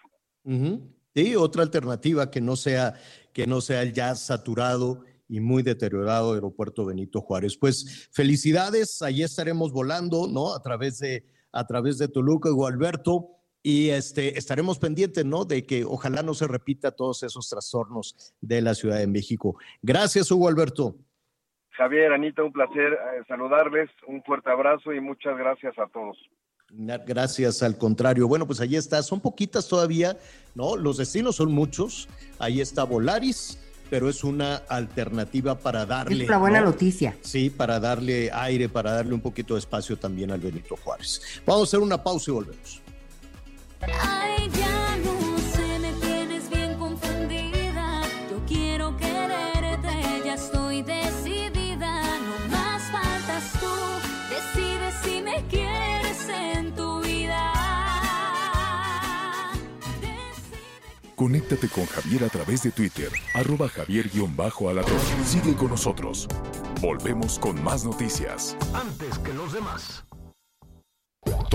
[0.45, 0.93] Ujú.
[1.15, 2.93] Sí, otra alternativa que no sea
[3.34, 7.58] que no sea el ya saturado y muy deteriorado aeropuerto Benito Juárez.
[7.58, 10.54] Pues felicidades, ahí estaremos volando, ¿no?
[10.56, 13.28] A través de a través de Toluca, Hugo Alberto,
[13.62, 15.45] y este estaremos pendientes, ¿no?
[15.45, 19.58] De que ojalá no se repita todos esos trastornos de la Ciudad de México.
[19.82, 20.95] Gracias, Hugo Alberto.
[21.72, 26.17] Javier, Anita, un placer eh, saludarles, un fuerte abrazo y muchas gracias a todos.
[26.72, 28.28] Gracias, al contrario.
[28.28, 29.02] Bueno, pues ahí está.
[29.02, 30.17] Son poquitas todavía,
[30.56, 30.76] ¿no?
[30.76, 32.08] Los destinos son muchos.
[32.38, 36.24] Ahí está Volaris, pero es una alternativa para darle.
[36.24, 36.67] Es una buena ¿no?
[36.67, 37.15] noticia.
[37.22, 41.41] Sí, para darle aire, para darle un poquito de espacio también al Benito Juárez.
[41.45, 42.82] Vamos a hacer una pausa y volvemos.
[43.82, 48.02] Ay, ya no sé, me tienes bien confundida.
[48.30, 52.02] Yo quiero quererte, ya estoy decidida.
[52.02, 53.72] No más faltas tú,
[54.30, 57.54] decides si me quieres en tu vida.
[60.02, 65.26] Decide Conéctate con Javier a través de Twitter, arroba javier-alatorre.
[65.26, 66.28] Sigue con nosotros.
[66.82, 68.58] Volvemos con más noticias.
[68.74, 70.04] Antes que los demás.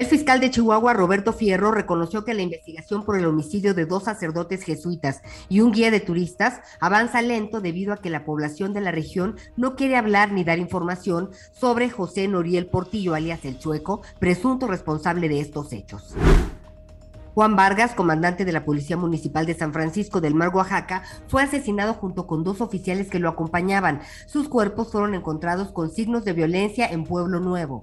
[0.00, 4.04] El fiscal de Chihuahua, Roberto Fierro, reconoció que la investigación por el homicidio de dos
[4.04, 8.80] sacerdotes jesuitas y un guía de turistas avanza lento debido a que la población de
[8.80, 14.00] la región no quiere hablar ni dar información sobre José Noriel Portillo, alias El Chueco,
[14.18, 16.14] presunto responsable de estos hechos.
[17.34, 21.92] Juan Vargas, comandante de la Policía Municipal de San Francisco del Mar, Oaxaca, fue asesinado
[21.92, 24.00] junto con dos oficiales que lo acompañaban.
[24.24, 27.82] Sus cuerpos fueron encontrados con signos de violencia en Pueblo Nuevo.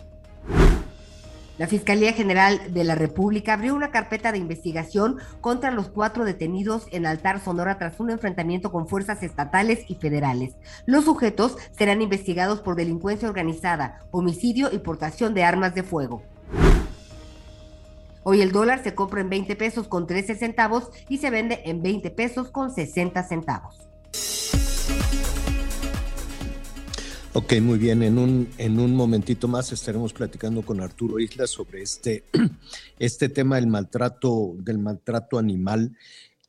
[1.58, 6.88] La Fiscalía General de la República abrió una carpeta de investigación contra los cuatro detenidos
[6.92, 10.56] en Altar Sonora tras un enfrentamiento con fuerzas estatales y federales.
[10.86, 16.22] Los sujetos serán investigados por delincuencia organizada, homicidio y portación de armas de fuego.
[18.22, 21.82] Hoy el dólar se compra en 20 pesos con 13 centavos y se vende en
[21.82, 23.88] 20 pesos con 60 centavos.
[27.40, 28.02] Ok, muy bien.
[28.02, 32.24] En un, en un momentito más estaremos platicando con Arturo Islas sobre este,
[32.98, 35.96] este tema del maltrato, del maltrato animal.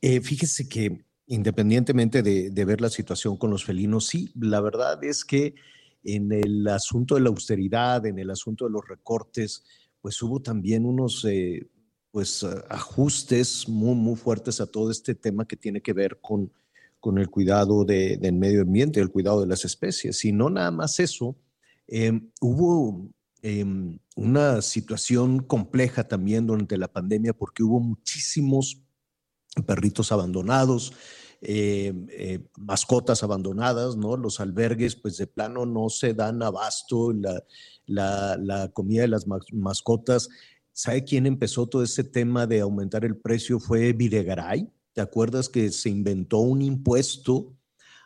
[0.01, 5.05] Eh, fíjese que independientemente de, de, ver la situación con los felinos, sí, la verdad
[5.05, 5.57] es que
[6.05, 9.65] en el asunto de la austeridad, en el asunto de los recortes,
[10.01, 11.69] pues hubo también unos eh,
[12.11, 16.51] pues, ajustes muy, muy fuertes a todo este tema que tiene que ver con,
[17.01, 20.25] con el cuidado de, del medio ambiente, el cuidado de las especies.
[20.25, 21.37] Y no nada más eso,
[21.87, 23.09] eh, hubo
[23.43, 23.65] eh,
[24.17, 28.83] una situación compleja también durante la pandemia porque hubo muchísimos
[29.67, 30.93] perritos abandonados,
[31.41, 34.17] eh, eh, mascotas abandonadas, ¿no?
[34.17, 37.45] Los albergues, pues de plano no se dan abasto, la,
[37.87, 40.29] la, la comida de las mascotas.
[40.73, 43.61] ¿Sabe quién empezó todo ese tema de aumentar el precio?
[43.61, 44.69] Fue Videgaray.
[44.93, 47.55] ¿Te acuerdas que se inventó un impuesto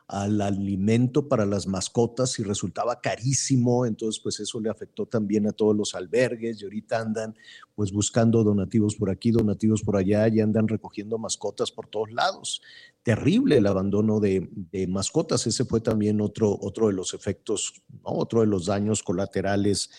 [0.09, 3.87] al alimento para las mascotas y resultaba carísimo?
[3.87, 7.35] Entonces, pues eso le afectó también a todos los albergues y ahorita andan
[7.75, 12.61] pues buscando donativos por aquí, donativos por allá y andan recogiendo mascotas por todos lados.
[13.03, 14.49] Terrible el abandono de,
[14.89, 15.47] mascotas.
[15.47, 19.91] Ese fue también otro, otro de los efectos, otro de los daños colaterales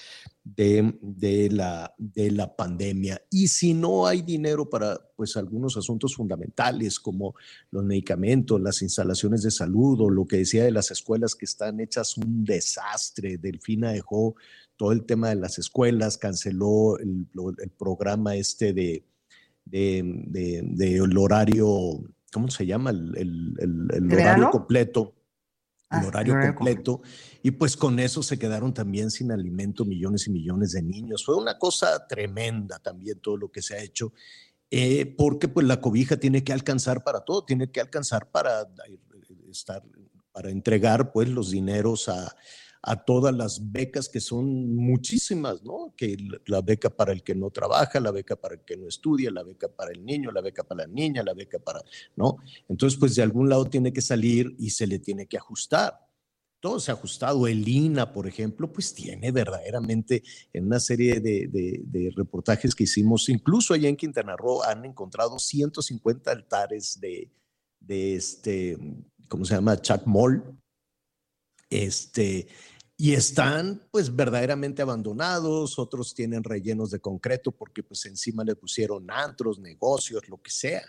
[0.43, 3.21] de, de, la, de la pandemia.
[3.29, 7.35] Y si no hay dinero para pues algunos asuntos fundamentales como
[7.71, 11.79] los medicamentos, las instalaciones de salud o lo que decía de las escuelas que están
[11.79, 14.35] hechas un desastre, Delfina dejó
[14.75, 17.27] todo el tema de las escuelas, canceló el,
[17.59, 19.05] el programa este de,
[19.65, 22.89] de, de, de, el horario, ¿cómo se llama?
[22.89, 25.13] El, el, el horario completo
[25.93, 27.01] el Ah, horario horario completo,
[27.43, 31.23] y pues con eso se quedaron también sin alimento millones y millones de niños.
[31.23, 34.11] Fue una cosa tremenda también todo lo que se ha hecho,
[34.71, 38.67] eh, porque pues la cobija tiene que alcanzar para todo, tiene que alcanzar para
[39.51, 39.83] estar,
[40.31, 42.35] para entregar pues los dineros a,
[42.85, 45.93] a todas las becas que son muchísimas, ¿no?
[45.95, 46.17] Que
[46.47, 49.41] la beca para el que no trabaja, la beca para el que no estudia, la
[49.41, 51.81] beca para el niño, la beca para la niña, la beca para,
[52.17, 52.35] ¿no?
[52.67, 55.97] Entonces, pues de algún lado tiene que salir y se le tiene que ajustar.
[56.59, 57.47] Todo se ha ajustado.
[57.47, 63.29] El INA, por ejemplo, pues tiene verdaderamente en una serie de, de, reportajes que hicimos,
[63.29, 67.31] incluso allá en Quintana Roo han encontrado 150 altares de,
[67.79, 68.77] de este,
[69.29, 69.81] ¿cómo se llama?
[69.81, 70.57] Chacmol.
[71.69, 72.47] Este,
[72.95, 79.09] y están pues verdaderamente abandonados, otros tienen rellenos de concreto porque pues encima le pusieron
[79.09, 80.83] antros, negocios, lo que sea.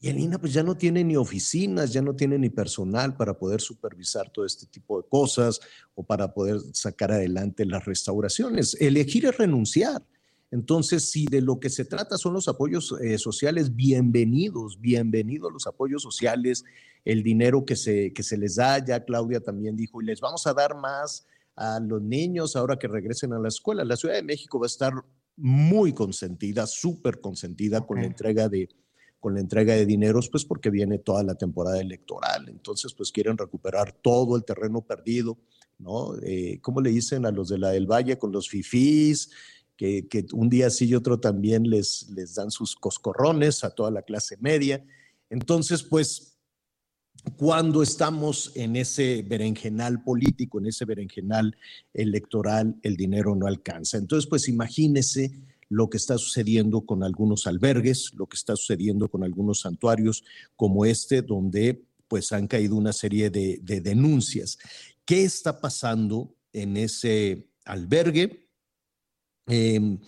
[0.00, 3.36] Y el INA pues ya no tiene ni oficinas, ya no tiene ni personal para
[3.36, 5.60] poder supervisar todo este tipo de cosas
[5.94, 8.76] o para poder sacar adelante las restauraciones.
[8.80, 10.04] Elegir es renunciar.
[10.50, 15.66] Entonces, si de lo que se trata son los apoyos eh, sociales, bienvenidos, bienvenidos los
[15.66, 16.64] apoyos sociales,
[17.04, 20.46] el dinero que se, que se les da, ya Claudia también dijo, y les vamos
[20.46, 23.84] a dar más a los niños ahora que regresen a la escuela.
[23.84, 24.92] La Ciudad de México va a estar
[25.36, 28.68] muy consentida, súper consentida con la entrega de
[29.20, 32.48] con la entrega de dineros, pues porque viene toda la temporada electoral.
[32.48, 35.38] Entonces, pues quieren recuperar todo el terreno perdido,
[35.78, 36.14] ¿no?
[36.22, 39.30] Eh, ¿Cómo le dicen a los de la del Valle con los fifís?
[39.76, 43.90] Que, que, un día sí y otro también les, les dan sus coscorrones a toda
[43.90, 44.84] la clase media.
[45.30, 46.37] Entonces, pues
[47.36, 51.56] cuando estamos en ese berenjenal político, en ese berenjenal
[51.92, 53.98] electoral, el dinero no alcanza.
[53.98, 55.32] Entonces, pues imagínese
[55.68, 60.24] lo que está sucediendo con algunos albergues, lo que está sucediendo con algunos santuarios
[60.56, 64.58] como este, donde pues han caído una serie de, de denuncias.
[65.04, 68.48] ¿Qué está pasando en ese albergue?
[69.46, 69.98] Eh,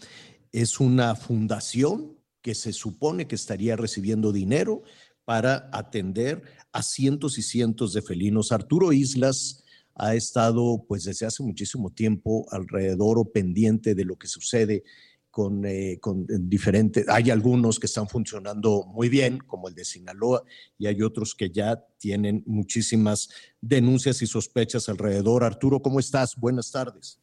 [0.52, 4.82] es una fundación que se supone que estaría recibiendo dinero
[5.24, 8.52] para atender a cientos y cientos de felinos.
[8.52, 14.28] Arturo Islas ha estado pues desde hace muchísimo tiempo alrededor o pendiente de lo que
[14.28, 14.82] sucede
[15.30, 15.98] con, eh,
[16.40, 20.42] diferentes, hay algunos que están funcionando muy bien, como el de Sinaloa,
[20.76, 23.28] y hay otros que ya tienen muchísimas
[23.60, 25.44] denuncias y sospechas alrededor.
[25.44, 26.36] Arturo, ¿cómo estás?
[26.36, 27.20] Buenas tardes.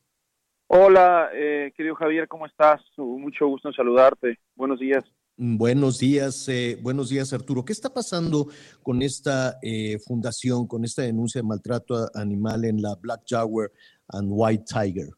[0.67, 2.81] Hola, eh, querido Javier, ¿cómo estás?
[2.97, 4.39] Mucho gusto en saludarte.
[4.55, 5.03] Buenos días.
[5.39, 7.63] Buenos días, eh, buenos días Arturo.
[7.63, 8.47] ¿Qué está pasando
[8.81, 13.69] con esta eh, fundación, con esta denuncia de maltrato animal en la Black Jaguar
[14.09, 15.09] and White Tiger?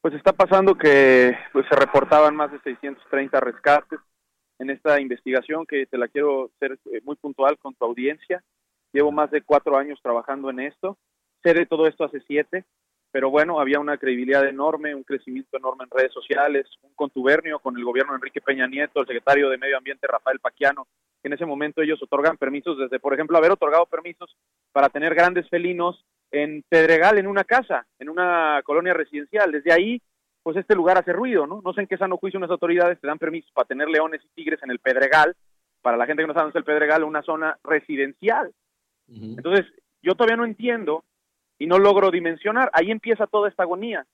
[0.00, 3.98] Pues está pasando que pues, se reportaban más de 630 rescates
[4.58, 8.42] en esta investigación que te la quiero ser eh, muy puntual con tu audiencia.
[8.90, 10.96] Llevo más de cuatro años trabajando en esto.
[11.42, 12.64] Sé de todo esto hace siete
[13.12, 17.76] pero bueno, había una credibilidad enorme, un crecimiento enorme en redes sociales, un contubernio con
[17.76, 20.86] el gobierno de Enrique Peña Nieto, el secretario de Medio Ambiente Rafael Paquiano,
[21.20, 24.36] que en ese momento ellos otorgan permisos desde, por ejemplo, haber otorgado permisos
[24.72, 29.50] para tener grandes felinos en Pedregal, en una casa, en una colonia residencial.
[29.50, 30.00] Desde ahí,
[30.42, 31.60] pues este lugar hace ruido, ¿no?
[31.64, 34.28] No sé en qué sano juicio unas autoridades te dan permisos para tener leones y
[34.34, 35.34] tigres en el Pedregal,
[35.82, 38.52] para la gente que no sabe dónde es el Pedregal, una zona residencial.
[39.08, 39.66] Entonces,
[40.02, 41.04] yo todavía no entiendo
[41.60, 42.70] y no logro dimensionar.
[42.72, 44.04] Ahí empieza toda esta agonía.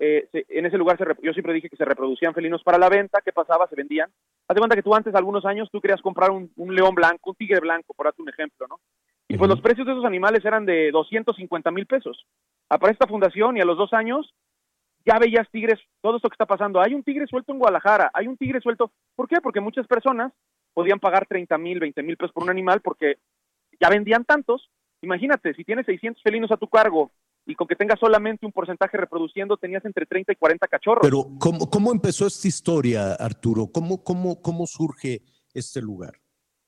[0.00, 2.88] Eh, se, en ese lugar se, yo siempre dije que se reproducían felinos para la
[2.88, 3.20] venta.
[3.22, 3.68] ¿Qué pasaba?
[3.68, 4.10] Se vendían.
[4.48, 7.30] Haz de cuenta que tú antes, algunos años, tú querías comprar un, un león blanco,
[7.30, 8.80] un tigre blanco, por darte un ejemplo, ¿no?
[9.28, 12.26] Y pues los precios de esos animales eran de 250 mil pesos.
[12.70, 14.34] Aparece esta fundación y a los dos años
[15.04, 16.80] ya veías tigres, todo esto que está pasando.
[16.80, 18.92] Hay un tigre suelto en Guadalajara, hay un tigre suelto.
[19.14, 19.36] ¿Por qué?
[19.42, 20.32] Porque muchas personas
[20.72, 23.16] podían pagar 30 mil, 20 mil pesos por un animal porque
[23.80, 24.70] ya vendían tantos
[25.04, 27.12] Imagínate, si tienes 600 felinos a tu cargo
[27.46, 31.02] y con que tengas solamente un porcentaje reproduciendo, tenías entre 30 y 40 cachorros.
[31.02, 33.68] Pero, ¿cómo, cómo empezó esta historia, Arturo?
[33.72, 35.20] ¿Cómo, cómo, cómo surge
[35.52, 36.14] este lugar?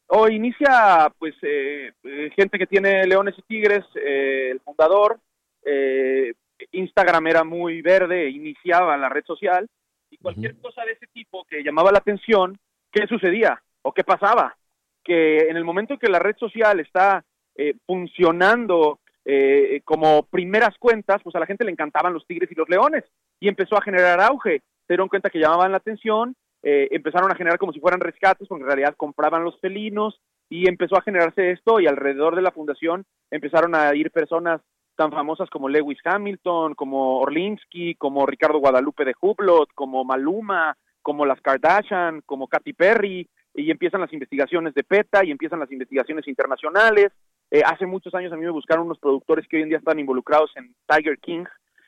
[0.08, 5.18] O inicia, pues, eh, eh, gente que tiene leones y tigres, eh, el fundador,
[5.64, 6.34] eh,
[6.72, 9.68] Instagram era muy verde, iniciaba la red social,
[10.10, 12.58] y cualquier cosa de ese tipo que llamaba la atención,
[12.92, 13.60] ¿qué sucedía?
[13.82, 14.56] ¿O qué pasaba?
[15.02, 17.24] Que en el momento en que la red social está
[17.56, 22.54] eh, funcionando eh, como primeras cuentas, pues a la gente le encantaban los tigres y
[22.54, 23.04] los leones
[23.40, 24.60] y empezó a generar auge.
[24.86, 28.46] Se dieron cuenta que llamaban la atención, eh, empezaron a generar como si fueran rescates,
[28.46, 32.52] porque en realidad compraban los felinos y empezó a generarse esto y alrededor de la
[32.52, 34.60] fundación empezaron a ir personas
[34.96, 41.26] tan famosas como Lewis Hamilton, como Orlinsky, como Ricardo Guadalupe de Hublot, como Maluma, como
[41.26, 46.26] las Kardashian, como Katy Perry, y empiezan las investigaciones de PETA y empiezan las investigaciones
[46.28, 47.12] internacionales.
[47.50, 49.98] Eh, hace muchos años a mí me buscaron unos productores que hoy en día están
[49.98, 51.44] involucrados en Tiger King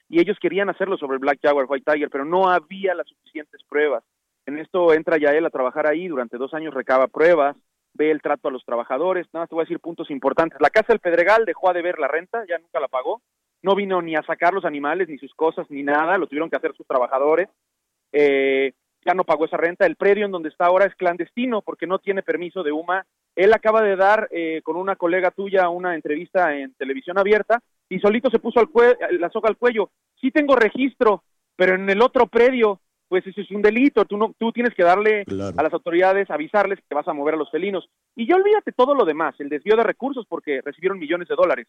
[0.08, 4.04] y ellos querían hacerlo sobre Black Jaguar White Tiger, pero no había las suficientes pruebas.
[4.46, 7.56] En esto entra ya él a trabajar ahí, durante dos años recaba pruebas,
[7.92, 10.58] ve el trato a los trabajadores, nada más te voy a decir puntos importantes.
[10.60, 13.20] La Casa del Pedregal dejó de ver la renta, ya nunca la pagó,
[13.62, 16.56] no vino ni a sacar los animales, ni sus cosas, ni nada, lo tuvieron que
[16.56, 17.48] hacer sus trabajadores.
[18.12, 18.72] Eh,
[19.04, 19.86] ya no pagó esa renta.
[19.86, 23.04] El predio en donde está ahora es clandestino porque no tiene permiso de UMA.
[23.38, 28.00] Él acaba de dar eh, con una colega tuya una entrevista en televisión abierta y
[28.00, 28.68] solito se puso al
[29.20, 29.90] la soga al cuello.
[30.20, 31.22] Sí tengo registro,
[31.54, 34.04] pero en el otro predio, pues eso es un delito.
[34.06, 35.24] Tú, no, tú tienes que darle
[35.56, 37.88] a las autoridades, avisarles que vas a mover a los felinos.
[38.16, 41.68] Y ya olvídate todo lo demás, el desvío de recursos porque recibieron millones de dólares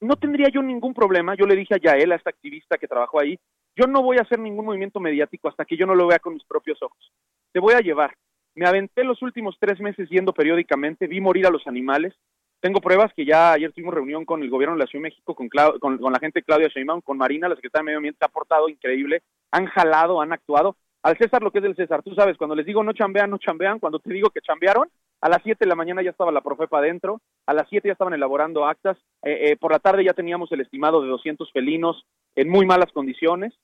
[0.00, 1.34] no tendría yo ningún problema.
[1.34, 3.38] Yo le dije a Yael, a esta activista que trabajó ahí,
[3.76, 6.34] yo no voy a hacer ningún movimiento mediático hasta que yo no lo vea con
[6.34, 7.12] mis propios ojos.
[7.52, 8.14] Te voy a llevar.
[8.60, 12.12] Me aventé los últimos tres meses yendo periódicamente, vi morir a los animales.
[12.60, 15.34] Tengo pruebas que ya ayer tuvimos reunión con el gobierno de la Ciudad de México,
[15.34, 18.26] con, con la gente de Claudia Sheinbaum, con Marina, la secretaria de Medio Ambiente, ha
[18.26, 19.22] aportado increíble.
[19.50, 20.76] Han jalado, han actuado.
[21.02, 23.38] Al César lo que es del César, tú sabes, cuando les digo no chambean, no
[23.38, 24.90] chambean, cuando te digo que chambearon,
[25.22, 27.92] a las 7 de la mañana ya estaba la Profepa adentro, a las 7 ya
[27.92, 32.04] estaban elaborando actas, eh, eh, por la tarde ya teníamos el estimado de 200 felinos
[32.36, 33.54] en muy malas condiciones.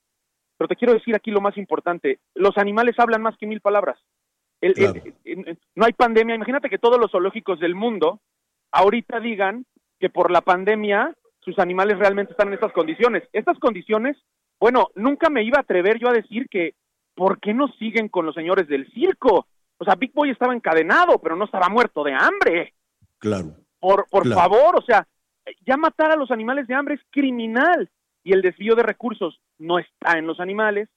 [0.57, 3.99] Pero te quiero decir aquí lo más importante, los animales hablan más que mil palabras.
[4.61, 8.19] El- el- el- el- no hay pandemia, imagínate que todos los zoológicos del mundo
[8.71, 9.65] ahorita digan
[9.99, 13.23] que por la pandemia sus animales realmente están en estas condiciones.
[13.33, 14.17] Estas condiciones,
[14.59, 16.73] bueno, nunca me iba a atrever yo a decir que,
[17.15, 19.47] ¿por qué no siguen con los señores del circo?
[19.77, 22.73] O sea, Big Boy estaba encadenado, pero no estaba muerto de hambre.
[23.19, 23.55] Claro.
[23.79, 24.41] Por, por Claro.
[24.41, 25.07] favor, o sea,
[25.65, 27.89] ya matar a los animales de hambre es criminal
[28.23, 30.89] y el desvío de recursos no está en los animales.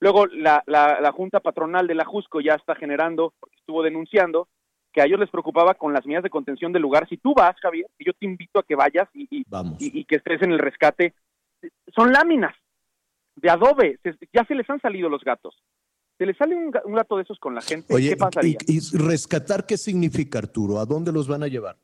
[0.00, 4.48] Luego la, la, la Junta Patronal de la Jusco ya está generando, estuvo denunciando,
[4.92, 7.08] que a ellos les preocupaba con las medidas de contención del lugar.
[7.08, 9.44] Si tú vas, Javier, y yo te invito a que vayas y, y,
[9.78, 11.14] y- y que estés en el rescate,
[11.94, 12.54] son láminas
[13.36, 15.56] de adobe, se- ya se les han salido los gatos.
[16.18, 18.58] Se les sale un, un gato de esos con la gente, Oye, ¿qué pasaría?
[18.68, 20.78] y, y rescatar qué significa, Arturo?
[20.78, 21.76] ¿A dónde los van a llevar?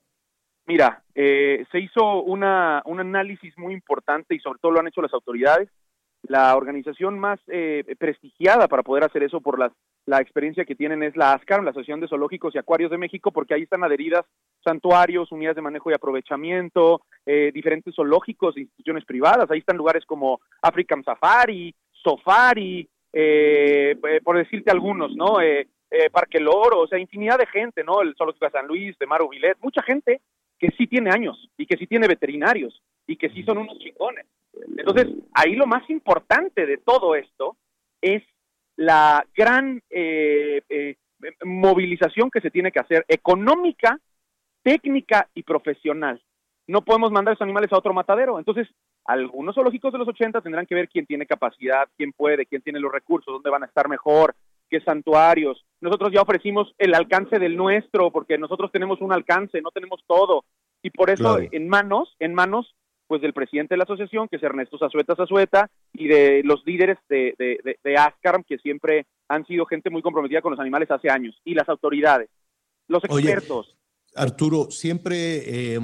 [0.67, 5.03] Mira, eh, se hizo una, un análisis muy importante y sobre todo lo han hecho
[5.03, 5.69] las autoridades.
[6.23, 9.73] La organización más eh, prestigiada para poder hacer eso por las,
[10.07, 13.31] la experiencia que tienen es la ASCAR, la Asociación de Zoológicos y Acuarios de México,
[13.33, 14.25] porque ahí están adheridas
[14.63, 19.51] santuarios, unidades de manejo y aprovechamiento, eh, diferentes zoológicos, instituciones privadas.
[19.51, 25.41] Ahí están lugares como African Safari, Safari, eh, eh, por decirte algunos, ¿no?
[25.41, 28.01] Eh, eh, Parque Loro, o sea, infinidad de gente, ¿no?
[28.03, 30.21] El Zoológico de San Luis, de Maro Vilet, mucha gente
[30.59, 34.27] que sí tiene años y que sí tiene veterinarios y que sí son unos chingones.
[34.77, 37.57] Entonces, ahí lo más importante de todo esto
[38.01, 38.23] es
[38.77, 40.97] la gran eh, eh,
[41.45, 43.99] movilización que se tiene que hacer económica,
[44.63, 46.21] técnica y profesional.
[46.67, 48.39] No podemos mandar esos animales a otro matadero.
[48.39, 48.69] Entonces,
[49.05, 52.81] algunos zoológicos de los 80 tendrán que ver quién tiene capacidad, quién puede, quién tiene
[52.81, 54.35] los recursos, dónde van a estar mejor,
[54.69, 55.65] qué santuarios.
[55.81, 60.45] Nosotros ya ofrecimos el alcance del nuestro, porque nosotros tenemos un alcance, no tenemos todo.
[60.83, 61.49] Y por eso, Claro.
[61.51, 62.75] en manos, en manos,
[63.11, 66.97] pues del presidente de la asociación, que es Ernesto Zazueta Zazueta, y de los líderes
[67.09, 70.89] de, de, de, de ASCARM, que siempre han sido gente muy comprometida con los animales
[70.93, 72.31] hace años, y las autoridades,
[72.87, 73.77] los Oye, expertos.
[74.15, 75.81] Arturo, siempre, eh,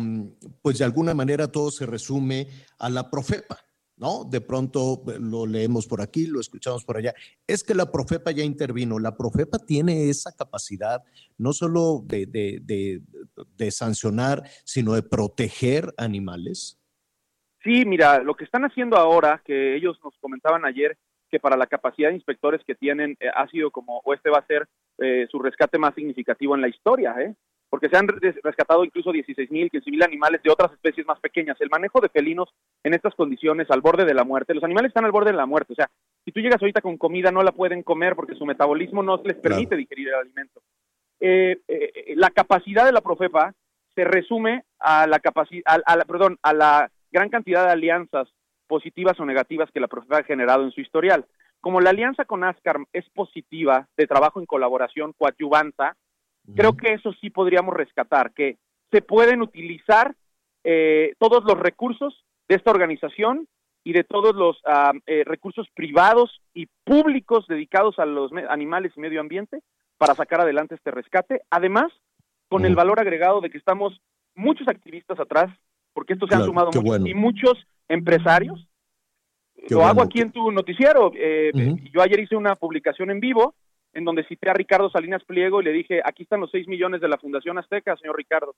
[0.63, 2.47] pues de alguna manera todo se resume
[2.79, 3.59] a la Profepa,
[3.97, 4.23] ¿no?
[4.23, 7.13] De pronto eh, lo leemos por aquí, lo escuchamos por allá.
[7.45, 9.01] Es que la Profepa ya intervino.
[9.01, 11.03] La Profepa tiene esa capacidad
[11.39, 13.01] no solo de, de- de-
[13.57, 16.79] de sancionar, sino de proteger animales.
[17.67, 20.97] Sí, mira, lo que están haciendo ahora, que ellos nos comentaban ayer,
[21.29, 24.39] que para la capacidad de inspectores que tienen eh, ha sido como, o este va
[24.39, 27.35] a ser eh, su rescate más significativo en la historia, ¿eh?
[27.69, 31.19] porque se han res- rescatado incluso 16 mil, 15 mil animales de otras especies más
[31.19, 31.61] pequeñas.
[31.61, 32.49] El manejo de felinos
[32.85, 35.47] en estas condiciones, al borde de la muerte, los animales están al borde de la
[35.47, 35.91] muerte, o sea,
[36.25, 39.37] si tú llegas ahorita con comida no la pueden comer porque su metabolismo no les
[39.37, 40.61] permite digerir el alimento.
[41.19, 43.53] Eh, eh, la capacidad de la Profepa
[43.97, 48.29] se resume a la capacidad, a, la, perdón, a la gran cantidad de alianzas
[48.67, 51.27] positivas o negativas que la Profepa ha generado en su historial.
[51.61, 55.97] Como la alianza con ASCAR es positiva, de trabajo en colaboración, coadyuvanta,
[56.55, 58.57] creo que eso sí podríamos rescatar, que
[58.91, 60.15] se pueden utilizar
[60.63, 63.49] eh, todos los recursos de esta organización
[63.85, 64.61] y de todos los
[65.07, 69.61] eh, recursos privados y públicos dedicados a los animales y medio ambiente
[69.99, 71.43] para sacar adelante este rescate.
[71.51, 71.93] Además,
[72.49, 74.01] con el valor agregado de que estamos
[74.35, 75.51] muchos activistas atrás,
[75.97, 77.07] porque esto se han Claro, sumado qué muchos, bueno.
[77.07, 78.69] y muchos empresarios.
[79.67, 81.11] Qué Lo hago aquí en tu noticiero.
[81.17, 81.79] eh, Ujú.
[81.91, 83.55] Yo ayer hice una publicación en vivo
[83.95, 87.01] en donde cité a Ricardo Salinas Pliego y le dije, aquí están los 6 millones
[87.01, 88.55] de la Fundación Azteca, señor Ricardo,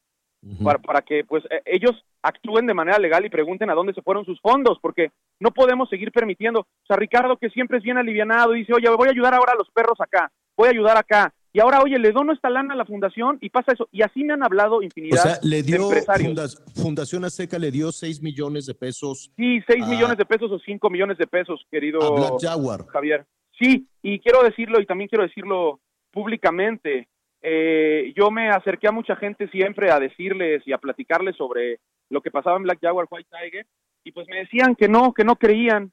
[0.65, 4.03] para, para que pues eh, ellos actúen de manera legal y pregunten a dónde se
[4.03, 7.99] fueron sus fondos, porque no podemos seguir permitiendo, o sea, Ricardo que siempre es bien
[7.99, 11.33] alivianado dice, oye, voy a ayudar ahora a los perros acá, voy a ayudar acá,
[11.53, 13.89] y ahora, oye, le dono esta lana a la fundación y pasa eso.
[13.91, 16.29] Y así me han hablado O infinidad sea, le de dio empresarios.
[16.29, 20.51] Fundas- Fundación Azteca le dio 6 millones de pesos Sí, 6 a- millones de pesos
[20.53, 22.87] o 5 millones de pesos, querido a Black Jaguar.
[22.89, 23.27] Javier.
[23.59, 25.81] Sí, y quiero decirlo y también quiero decirlo
[26.13, 27.09] públicamente.
[27.43, 31.81] Eh, yo me acerqué a mucha gente siempre a decirles y a platicarles sobre
[32.11, 33.67] lo que pasaba en Black Jaguar, White Tiger,
[34.05, 35.93] y pues me decían que no, que no creían.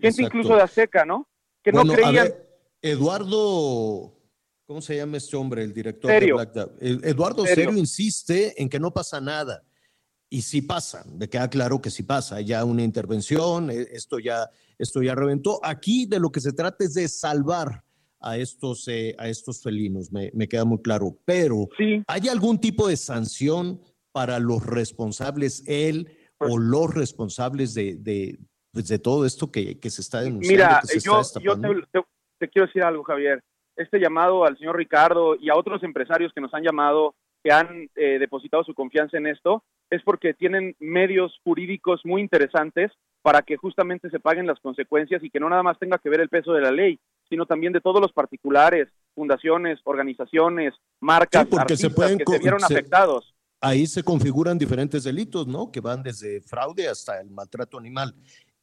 [0.00, 0.26] Gente Exacto.
[0.38, 1.26] incluso de Azteca, ¿no?
[1.62, 2.14] Que Bueno, no creían.
[2.26, 2.46] ver,
[2.82, 4.12] Eduardo,
[4.68, 6.36] ¿cómo se llama este hombre, el director Serio.
[6.36, 6.70] de Black?
[6.80, 7.64] Eh, Eduardo Serio.
[7.64, 9.64] Serio insiste en que no pasa nada.
[10.30, 12.42] Y sí pasa, me queda claro que sí pasa.
[12.42, 15.58] Ya una intervención, eh, esto ya, esto ya reventó.
[15.64, 17.82] Aquí de lo que se trata es de salvar
[18.20, 21.16] a estos, eh, a estos felinos, me, me queda muy claro.
[21.24, 21.66] Pero,
[22.06, 23.80] ¿hay algún tipo de sanción
[24.12, 28.38] para los responsables, él Pues o los responsables de, de,
[28.72, 30.62] pues, de todo esto que, que se está denunciando?
[30.62, 32.04] Mira, que se yo, está yo te, te-
[32.38, 33.42] te quiero decir algo, Javier.
[33.78, 37.88] Este llamado al señor Ricardo y a otros empresarios que nos han llamado, que han
[37.96, 43.56] eh, depositado su confianza en esto, es porque tienen medios jurídicos muy interesantes para que
[43.56, 46.52] justamente se paguen las consecuencias y que no nada más tenga que ver el peso
[46.52, 46.98] de la ley,
[47.28, 52.38] sino también de todos los particulares, fundaciones, organizaciones, marcas, Sí, porque se pueden que se
[52.38, 53.34] vieron se- afectados.
[53.60, 55.70] ahí se configuran diferentes delitos, ¿no?
[55.70, 58.14] Que van desde fraude hasta el maltrato animal.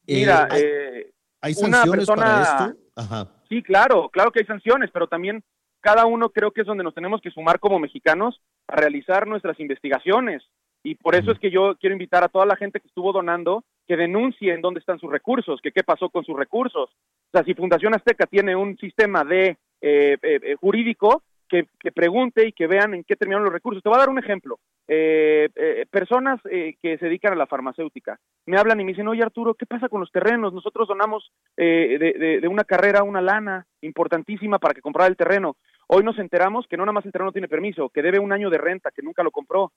[0.06, 2.80] Eh, Mira, ¿hay, eh, hay una sanciones para persona- esto?
[2.96, 3.32] Ajá.
[3.48, 5.42] Sí, claro, claro que hay sanciones, pero también
[5.80, 9.58] cada uno creo que es donde nos tenemos que sumar como mexicanos a realizar nuestras
[9.60, 10.42] investigaciones.
[10.82, 13.64] Y por eso es que yo quiero invitar a toda la gente que estuvo donando
[13.86, 16.90] que denuncien dónde están sus recursos, que qué pasó con sus recursos.
[16.90, 21.92] O sea, si Fundación Azteca tiene un sistema de eh, eh, eh, jurídico, que, que
[21.92, 23.82] pregunte y que vean en qué terminaron los recursos.
[23.82, 24.58] Te voy a dar un ejemplo.
[24.88, 29.08] Eh, eh, personas eh, que se dedican a la farmacéutica me hablan y me dicen,
[29.08, 30.52] oye Arturo, ¿qué pasa con los terrenos?
[30.52, 35.16] Nosotros donamos eh, de, de- de una carrera una lana importantísima para que comprara el
[35.16, 35.56] terreno.
[35.88, 38.50] Hoy nos enteramos que no nada más el terreno tiene permiso, que debe un año
[38.50, 39.72] de renta, que nunca lo compró,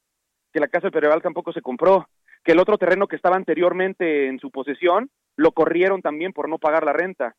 [0.54, 2.08] que la casa del Pereval tampoco se compró,
[2.44, 6.58] que el otro terreno que estaba anteriormente en su posesión lo corrieron también por no
[6.58, 7.36] pagar la renta.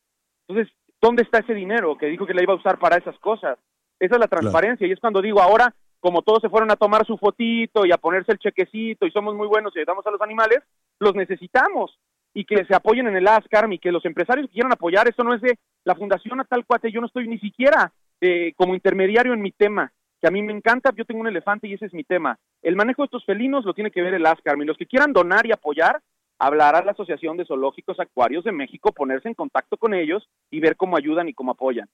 [0.47, 3.57] Entonces, ¿dónde está ese dinero que dijo que la iba a usar para esas cosas?
[4.01, 7.05] Esa es la transparencia y es cuando digo ahora, como todos se fueron a tomar
[7.05, 10.21] su fotito y a ponerse el chequecito y somos muy buenos y ayudamos a los
[10.21, 10.57] animales,
[10.99, 11.95] los necesitamos
[12.33, 15.23] y que se apoyen en el ASCARM y que los empresarios que quieran apoyar, esto
[15.23, 18.73] no es de la fundación a tal cuate, yo no estoy ni siquiera eh, como
[18.73, 21.85] intermediario en mi tema, que a mí me encanta, yo tengo un elefante y ese
[21.85, 22.39] es mi tema.
[22.63, 25.13] El manejo de estos felinos lo tiene que ver el ASCARM y los que quieran
[25.13, 26.01] donar y apoyar,
[26.39, 30.59] hablar a la Asociación de Zoológicos Acuarios de México, ponerse en contacto con ellos y
[30.59, 31.87] ver cómo ayudan y cómo apoyan.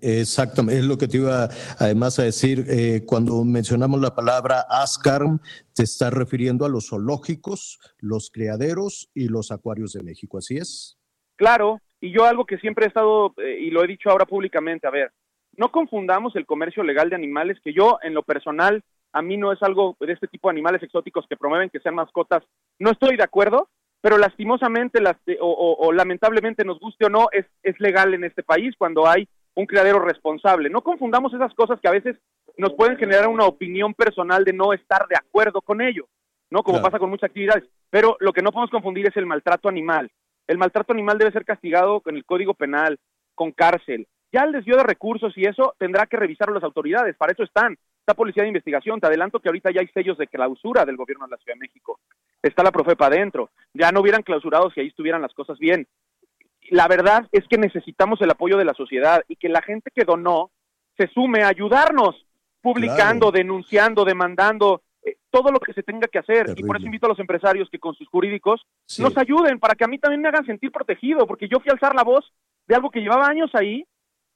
[0.00, 2.64] Exactamente, es lo que te iba además a decir.
[2.68, 5.38] eh, cuando mencionamos la palabra ASCARM,
[5.74, 10.98] te estás refiriendo a los zoológicos, los criaderos y los acuarios de México, ¿así es?
[11.36, 14.86] Claro, y yo algo que siempre he estado, eh, y lo he dicho ahora públicamente,
[14.86, 15.12] a ver,
[15.56, 18.82] no confundamos el comercio legal de animales, que yo en lo personal,
[19.12, 21.94] a mí no es algo de este tipo de animales exóticos que promueven que sean
[21.94, 22.42] mascotas,
[22.78, 23.68] no estoy de acuerdo,
[24.02, 28.24] pero lastimosamente las, o, o- o lamentablemente nos guste o no, es, es legal en
[28.24, 29.26] este país cuando hay
[29.56, 30.70] un criadero responsable.
[30.70, 32.16] No confundamos esas cosas que a veces
[32.58, 36.06] nos pueden generar una opinión personal de no estar de acuerdo con ello,
[36.50, 36.62] ¿no?
[36.62, 36.84] Como Claro.
[36.90, 37.64] pasa con muchas actividades.
[37.90, 40.10] Pero lo que no podemos confundir es el maltrato animal.
[40.46, 42.98] El maltrato animal debe ser castigado con el Código Penal,
[43.34, 44.06] con cárcel.
[44.32, 47.76] Ya el desvío de recursos y eso tendrá que revisarlo las autoridades, para eso están.
[48.00, 51.26] Está Policía de Investigación, te adelanto que ahorita ya hay sellos de clausura del gobierno
[51.26, 51.98] de la Ciudad de México.
[52.42, 53.50] Está la Profepa adentro.
[53.74, 55.88] Ya no hubieran clausurado si ahí estuvieran las cosas bien.
[56.70, 60.04] La verdad es que necesitamos el apoyo de la sociedad y que la gente que
[60.04, 60.50] donó
[60.96, 62.26] se sume a ayudarnos,
[62.60, 66.46] publicando, denunciando, demandando, eh, todo lo que se tenga que hacer.
[66.56, 69.02] Y por eso invito a los empresarios que con sus jurídicos Sí.
[69.02, 71.74] nos ayuden para que a mí también me hagan sentir protegido, porque yo fui a
[71.74, 72.32] alzar la voz
[72.66, 73.86] de algo que llevaba años ahí,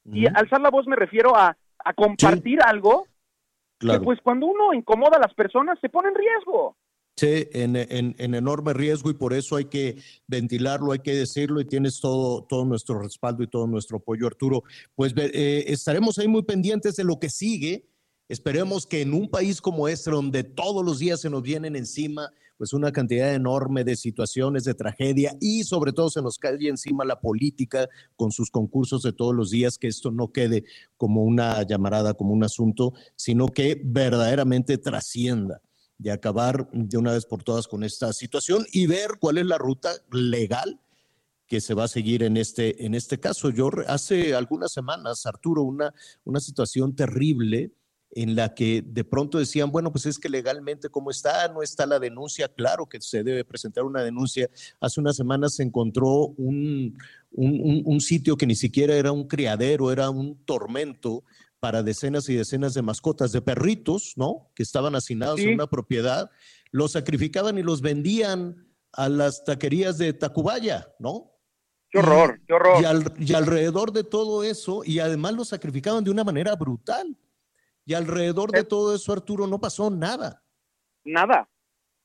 [0.04, 3.06] y alzar la voz me refiero a, a compartir algo
[3.78, 4.00] Claro.
[4.00, 6.76] que pues cuando uno incomoda a las personas se pone en riesgo.
[7.22, 9.96] En, en- en enorme riesgo y por eso hay que
[10.26, 14.62] ventilarlo, hay que decirlo y tienes todo, todo nuestro respaldo y todo nuestro apoyo, Arturo.
[14.94, 17.86] Pues eh, estaremos ahí muy pendientes de lo que sigue.
[18.28, 22.30] Esperemos que en un país como este, donde todos los días se nos vienen encima
[22.56, 27.06] pues una cantidad enorme de situaciones de tragedia y sobre todo se nos cae encima
[27.06, 30.64] la política con sus concursos de todos los días, que esto no quede
[30.98, 35.62] como una llamarada, como un asunto, sino que verdaderamente trascienda
[36.00, 39.58] de acabar de una vez por todas con esta situación y ver cuál es la
[39.58, 40.80] ruta legal
[41.46, 43.50] que se va a seguir en este, en este caso.
[43.50, 45.92] Yo hace algunas semanas, Arturo, una,
[46.24, 47.72] una situación terrible
[48.12, 51.86] en la que de pronto decían, bueno, pues es que legalmente cómo está, no está
[51.86, 54.48] la denuncia, claro que se debe presentar una denuncia.
[54.80, 56.96] Hace unas semanas se encontró un,
[57.32, 61.24] un, un- un sitio que ni siquiera era un criadero, era un tormento
[61.60, 64.50] para decenas y decenas de mascotas, de perritos, ¿no?
[64.54, 65.46] Que estaban hacinados Sí.
[65.48, 66.30] en una propiedad,
[66.72, 71.30] los sacrificaban y los vendían a las taquerías de Tacubaya, ¿no?
[71.90, 72.80] Qué horror, qué horror.
[72.80, 77.16] Y, al- y alrededor de todo eso, y además los sacrificaban de una manera brutal.
[77.84, 80.42] Y alrededor de todo eso, Arturo, no pasó nada.
[81.04, 81.48] nada.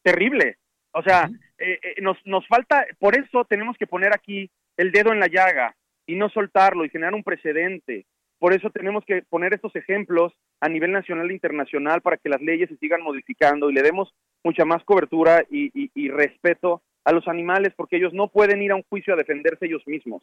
[0.04, 0.58] Terrible.
[0.92, 5.12] O sea, eh, eh, nos, nos falta, por eso tenemos que poner aquí el dedo
[5.12, 5.76] en la llaga
[6.08, 8.06] y no soltarlo y generar un precedente.
[8.46, 10.32] Por eso tenemos que poner estos ejemplos
[10.62, 14.14] a nivel nacional e internacional para que las leyes se sigan modificando y le demos
[14.44, 18.84] mucha más cobertura y, respeto a los animales porque ellos no pueden ir a un
[18.84, 20.22] juicio a defenderse ellos mismos.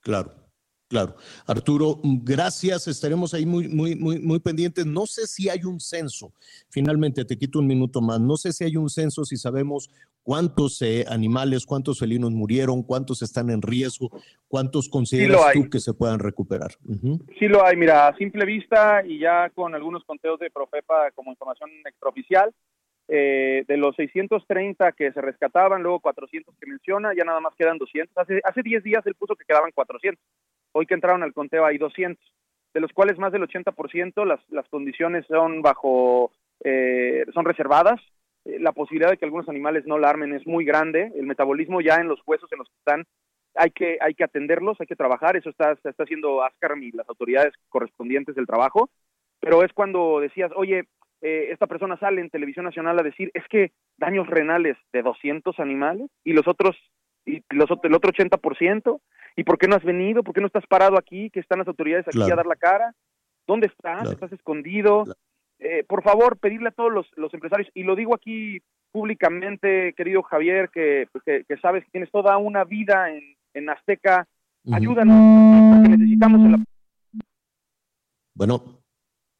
[0.00, 0.30] Claro,
[0.88, 1.16] claro.
[1.46, 2.88] Arturo, gracias.
[2.88, 4.86] Estaremos ahí muy, muy, muy, muy pendientes.
[4.86, 6.32] No sé si hay un censo.
[6.70, 8.18] Finalmente, te quito un minuto más.
[8.18, 9.90] No sé si hay un censo, si sabemos
[10.28, 14.10] cuántos eh, animales, cuántos felinos murieron, cuántos están en riesgo,
[14.46, 15.54] cuántos consideras hay.
[15.54, 16.72] tú que se puedan recuperar.
[17.38, 21.30] Sí lo hay, mira, a simple vista y ya con algunos conteos de Profepa como
[21.30, 22.52] información extraoficial,
[23.08, 27.78] eh, de los 630 que se rescataban, luego 400 que menciona, ya nada más quedan
[27.78, 28.14] 200.
[28.18, 30.22] Hace, hace 10 días él puso que quedaban 400.
[30.72, 32.22] Hoy que entraron al conteo hay 200,
[32.74, 37.98] de los cuales más del 80% las, las condiciones son bajo, eh, son reservadas.
[38.48, 41.12] Eh, la posibilidad de que algunos animales no la armen es muy grande.
[41.14, 43.04] El metabolismo ya en los huesos en los que están
[43.54, 47.08] hay que, hay que atenderlos, hay que trabajar, eso está, está haciendo Ascarm y las
[47.08, 48.88] autoridades correspondientes del trabajo,
[49.40, 50.84] pero es cuando decías, oye,
[51.22, 55.58] eh, esta persona sale en televisión nacional a decir, es que daños renales de 200
[55.58, 56.76] animales y los otros,
[57.26, 59.00] y los, el otro 80%,
[59.36, 60.22] ¿y por qué no has venido?
[60.22, 61.30] ¿Por qué no estás parado aquí?
[61.30, 62.34] Que están las autoridades aquí Claro.
[62.34, 62.94] a dar la cara.
[63.46, 64.02] ¿Dónde estás?
[64.02, 64.10] Claro.
[64.12, 65.04] ¿Estás escondido?
[65.60, 68.60] Eh, por favor, pedirle a todos los, los empresarios, y lo digo aquí
[68.92, 74.26] públicamente, querido Javier, que, que, que sabes que tienes toda una vida en, en Azteca,
[74.72, 76.64] ayúdanos, porque necesitamos el apoyo.
[78.34, 78.62] Bueno,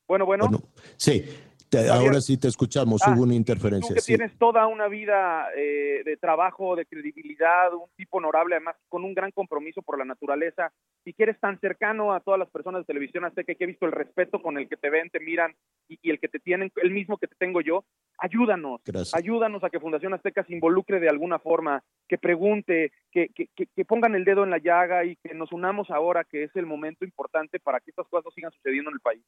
[0.09, 0.63] Bueno, bueno, bueno,
[0.97, 1.25] sí.
[1.69, 3.01] Te- ahora sí te escuchamos.
[3.05, 3.95] Ah, Hubo una tú interferencia.
[3.95, 4.17] que sí.
[4.17, 9.15] tienes toda una vida eh, de trabajo, de credibilidad, un tipo honorable, además con un
[9.15, 10.73] gran compromiso por la naturaleza,
[11.05, 13.87] y que eres tan cercano a todas las personas de televisión azteca, que he visto
[13.87, 15.55] el respeto con el que te ven, te miran,
[15.89, 17.85] y, y el que te tienen, el mismo que te tengo yo,
[18.19, 19.15] ayúdanos, Gracias.
[19.15, 23.67] ayúdanos a que Fundación Azteca se involucre de alguna forma, que pregunte, que, que, que-
[23.75, 26.67] que pongan el dedo en la llaga y que nos unamos ahora, que es el
[26.67, 29.23] momento importante para que estas cosas no sigan sucediendo en el país.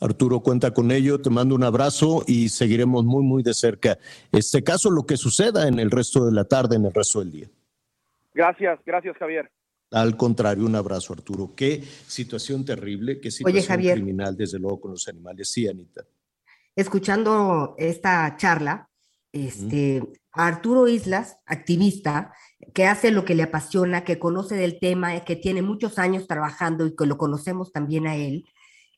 [0.00, 3.98] Arturo cuenta con ello, te mando un abrazo y seguiremos muy, muy de cerca
[4.32, 7.32] este caso, lo que suceda en el resto de la tarde, en el resto del
[7.32, 7.50] día.
[8.32, 9.50] Gracias, gracias Javier.
[9.90, 11.52] Al contrario, un abrazo, Arturo.
[11.54, 13.94] Qué situación terrible, qué situación Javier.
[13.94, 15.50] criminal, desde luego, con los animales.
[15.50, 16.02] Sí, Anita.
[16.74, 18.88] escuchando esta charla,
[19.30, 20.02] este,
[20.32, 22.32] Arturo Islas, activista,
[22.72, 26.86] que hace lo que le apasiona, que conoce del tema, que tiene muchos años trabajando
[26.86, 28.44] y que lo conocemos también a él,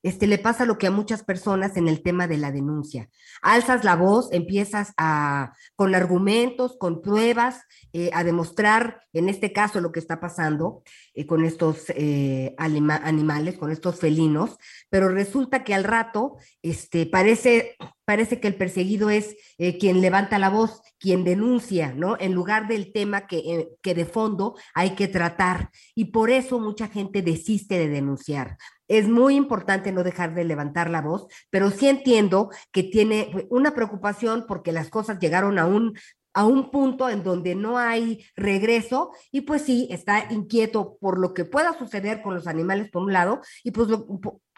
[0.07, 3.09] este, le pasa lo que a muchas personas en el tema de la denuncia.
[3.43, 9.81] Alzas la voz, empiezas a, con argumentos, con pruebas, eh, a demostrar, en este caso,
[9.81, 10.83] lo que está pasando
[11.15, 14.57] eh, con estos eh, anima- animales, con estos felinos,
[14.91, 17.77] pero resulta que al rato este, parece,
[18.07, 22.17] parece que el perseguido es eh, quien levanta la voz, quien denuncia, ¿no?
[22.19, 25.71] En lugar del tema que, eh, que de fondo hay que tratar.
[25.95, 28.57] Y por eso mucha gente desiste de denunciar.
[28.89, 33.75] Es muy importante no dejar de levantar la voz, pero sí entiendo que tiene una
[33.75, 35.95] preocupación porque las cosas llegaron a un
[36.39, 41.33] a un punto en donde no hay regreso y pues sí, está inquieto por lo
[41.33, 44.07] que pueda suceder con los animales por un lado y pues lo-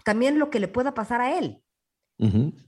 [0.04, 1.62] también lo que le pueda pasar a él.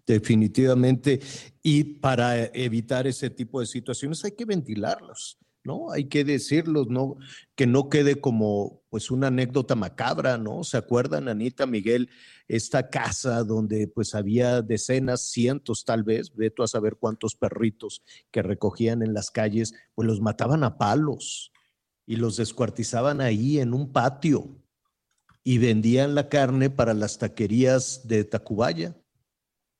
[0.06, 1.20] Definitivamente.
[1.62, 5.90] Y para evitar ese tipo de situaciones hay que ventilarlos, ¿no?
[5.90, 7.16] Hay que decirlos, ¿no?
[7.56, 10.62] Que no quede como pues una anécdota macabra, ¿no?
[10.62, 12.08] ¿Se acuerdan, Anita, Miguel,
[12.48, 18.42] esta casa donde pues había decenas, cientos tal vez, veto a saber cuántos perritos que
[18.42, 21.52] recogían en las calles, pues los mataban a palos
[22.06, 24.60] y los descuartizaban ahí en un patio
[25.42, 28.96] y vendían la carne para las taquerías de Tacubaya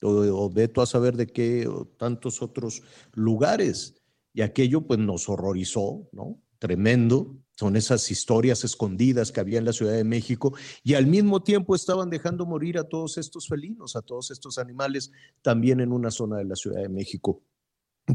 [0.03, 2.83] o, veto a saber de qué tantos otros
[3.15, 3.95] lugares.
[4.33, 6.41] Y aquello pues nos horrorizó, ¿no?
[6.59, 7.37] Tremendo.
[7.57, 11.75] Son esas historias escondidas que había en la Ciudad de México y al mismo tiempo
[11.75, 15.11] estaban dejando morir a todos estos felinos, a todos estos animales
[15.43, 17.43] también en una zona de la Ciudad de México.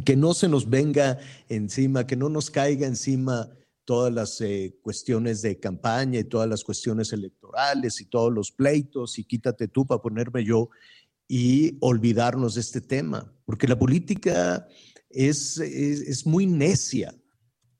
[0.03, 3.49] Que no se nos venga encima, que no nos caiga encima
[3.85, 9.19] todas las eh, cuestiones de campaña y todas las cuestiones electorales y todos los pleitos
[9.19, 10.69] y quítate tú para ponerme yo
[11.27, 14.67] y olvidarnos de este tema, porque la política
[15.09, 17.15] es, es, muy necia,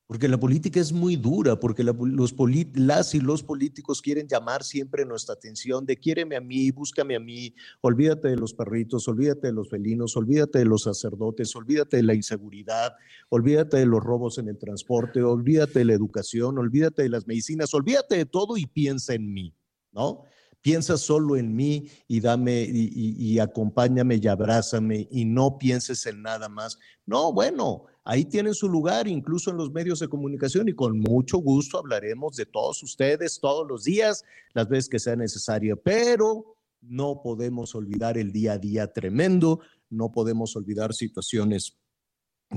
[0.08, 4.64] porque la política es muy dura, porque los poli- las y los políticos quieren llamar
[4.64, 9.48] siempre nuestra atención de quiéreme a mí, búscame a mí, olvídate de los perritos, olvídate
[9.48, 12.94] de los felinos, olvídate de los sacerdotes, olvídate de la inseguridad,
[13.30, 17.74] olvídate de los robos en el transporte, olvídate de la educación, olvídate de las medicinas,
[17.74, 19.56] olvídate de todo y piensa en mí,
[19.92, 20.24] ¿no?
[20.66, 26.04] Piensa solo en mí y dame y, y- y acompáñame y abrázame y no pienses
[26.08, 26.80] en nada más.
[27.06, 31.38] No, bueno, ahí tienen su lugar, incluso en los medios de comunicación, y con mucho
[31.38, 34.24] gusto hablaremos de todos ustedes todos los días,
[34.56, 39.60] las veces que sea necesario, pero no podemos olvidar el día a día tremendo,
[39.92, 41.78] no podemos olvidar situaciones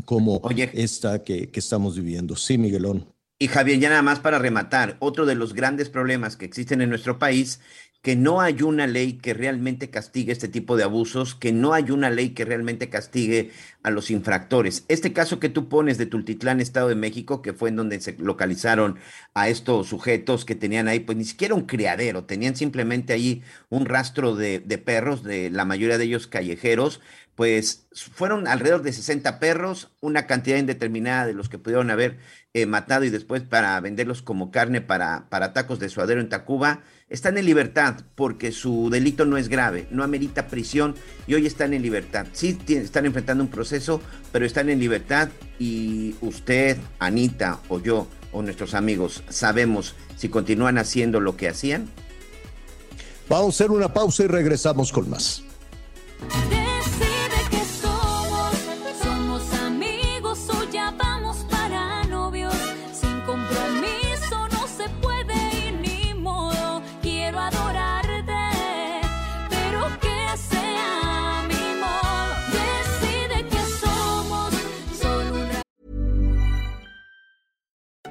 [0.06, 0.40] como
[0.72, 2.36] esta que, que estamos viviendo.
[2.36, 3.06] Sí, Miguelón.
[3.40, 6.88] Y Javier, ya nada más para rematar, otro de los grandes problemas que existen en
[6.88, 7.60] nuestro país,
[8.08, 11.90] que no hay una ley que realmente castigue este tipo de abusos, que no hay
[11.90, 13.50] una ley que realmente castigue
[13.82, 14.86] a los infractores.
[14.88, 18.14] Este caso que tú pones de Tultitlán, Estado de México, que fue en donde se
[18.14, 18.98] localizaron
[19.34, 23.84] a estos sujetos que tenían ahí, pues ni siquiera un criadero, tenían simplemente ahí un
[23.84, 27.02] rastro de, perros, de la mayoría de ellos callejeros,
[27.34, 32.16] pues fueron alrededor de 60 perros, una cantidad indeterminada de los que pudieron haber
[32.54, 36.82] eh, matado y después para venderlos como carne para, para tacos de suadero en Tacuba,
[37.10, 40.94] están en libertad porque su delito no es grave, no amerita prisión
[41.26, 42.26] y hoy están en libertad.
[42.32, 44.00] Sí están enfrentando un proceso,
[44.32, 45.28] pero están en libertad
[45.58, 51.88] y usted, Anita o yo o nuestros amigos sabemos si continúan haciendo lo que hacían.
[53.28, 55.42] Vamos a hacer una pausa y regresamos con más.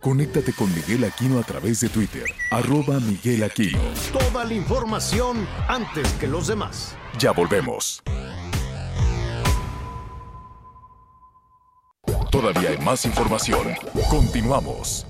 [0.00, 3.78] Conéctate con Miguel Aquino a través de Twitter, arroba Miguel Aquino.
[4.10, 6.96] Toda la información antes que los demás.
[7.18, 8.02] Ya volvemos.
[12.30, 13.74] Todavía hay más información.
[14.08, 15.06] Continuamos.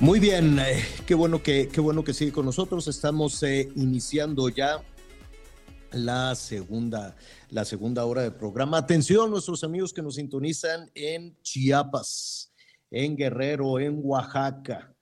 [0.00, 2.88] Muy bien, eh, qué bueno que qué bueno que sigue con nosotros.
[2.88, 4.82] Estamos eh, iniciando ya
[5.92, 7.16] la segunda
[7.50, 8.78] la segunda hora del programa.
[8.78, 12.52] Atención, nuestros amigos que nos sintonizan en Chiapas,
[12.90, 14.94] en Guerrero, en Oaxaca,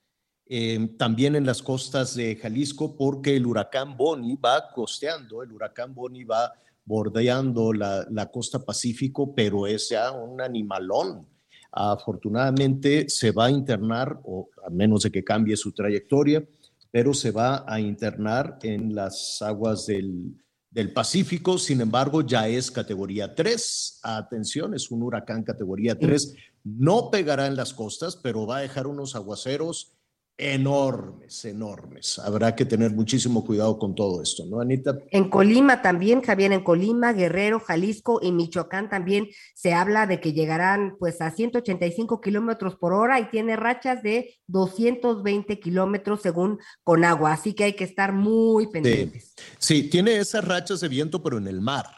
[0.47, 5.95] eh, también en las costas de Jalisco, porque el huracán Boni va costeando, el huracán
[5.95, 6.53] Boni va
[6.85, 11.27] bordeando la, la costa Pacífico, pero es ya un animalón.
[11.71, 16.43] Afortunadamente se va a internar, o a menos de que cambie su trayectoria,
[16.91, 20.35] pero se va a internar en las aguas del,
[20.79, 21.59] del Pacífico.
[21.59, 23.99] Sin embargo, ya es categoría 3.
[24.05, 26.35] Atención, es un huracán categoría 3.
[26.63, 29.98] No pegará en las costas, pero va a dejar unos aguaceros
[30.39, 32.19] enormes, enormes.
[32.21, 34.97] Habrá que tener muchísimo cuidado con todo esto, ¿no, Anita?
[35.11, 40.33] En Colima también, Javier, en Colima, Guerrero, Jalisco y Michoacán también se habla de que
[40.33, 47.33] llegarán pues a 185 kilómetros por hora y tiene rachas de 220 kilómetros según Conagua,
[47.33, 49.35] así que hay que estar muy pendientes.
[49.59, 51.98] Sí, sí, tiene esas rachas de viento, pero en el mar.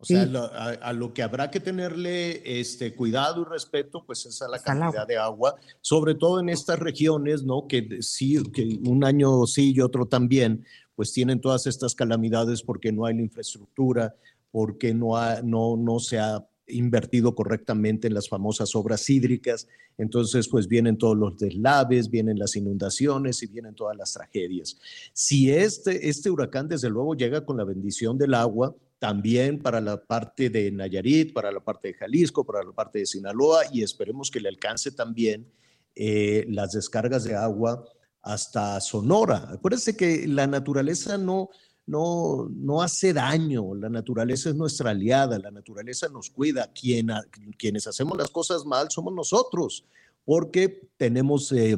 [0.00, 0.30] O sea, Sí.
[0.30, 4.48] lo- a, a lo que habrá que tenerle este, cuidado y respeto, pues es a
[4.48, 7.66] la Es cantidad de agua, sobre todo en estas regiones, ¿no?
[7.68, 10.64] Que sí, que un año sí y otro también,
[10.96, 14.14] pues tienen todas estas calamidades porque no hay la infraestructura,
[14.50, 19.66] porque no, ha- no, no se ha invertido correctamente en las famosas obras hídricas.
[19.98, 24.78] Entonces, pues vienen todos los deslaves, vienen las inundaciones y vienen todas las tragedias.
[25.12, 29.96] Si este, este huracán, desde luego, llega con la bendición del agua, también para la
[29.96, 34.30] parte de Nayarit, para la parte de Jalisco, para la parte de Sinaloa, y esperemos
[34.30, 35.50] que le alcance también
[35.96, 37.82] eh, las descargas de agua
[38.20, 39.48] hasta Sonora.
[39.54, 41.48] Acuérdense que la naturaleza no,
[41.86, 46.70] no, no hace daño, la naturaleza es nuestra aliada, la naturaleza nos cuida.
[46.72, 47.08] Quien,
[47.56, 49.86] quienes hacemos las cosas mal somos nosotros,
[50.24, 51.50] porque tenemos...
[51.52, 51.76] eh,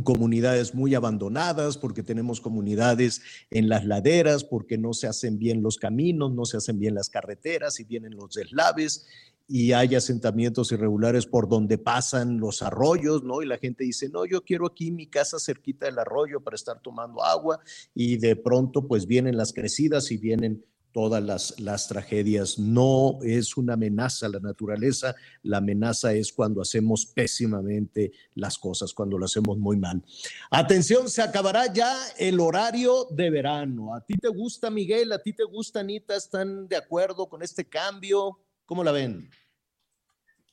[0.00, 3.20] comunidades muy abandonadas, porque tenemos comunidades
[3.50, 7.10] en las laderas, porque no se hacen bien los caminos, no se hacen bien las
[7.10, 9.06] carreteras y vienen los deslaves
[9.48, 13.42] y hay asentamientos irregulares por donde pasan los arroyos, ¿no?
[13.42, 16.80] Y la gente dice, no, yo quiero aquí mi casa cerquita del arroyo para estar
[16.80, 17.60] tomando agua
[17.94, 22.58] y de pronto pues vienen las crecidas y vienen todas las, las tragedias.
[22.58, 28.92] No es una amenaza a la naturaleza, la amenaza es cuando hacemos pésimamente las cosas,
[28.92, 30.02] cuando lo hacemos muy mal.
[30.50, 33.94] Atención, se acabará ya el horario de verano.
[33.94, 35.12] ¿A ti te gusta, Miguel?
[35.12, 36.14] ¿A ti te gusta, Anita?
[36.14, 38.38] ¿Están de acuerdo con este cambio?
[38.66, 39.30] ¿Cómo la ven?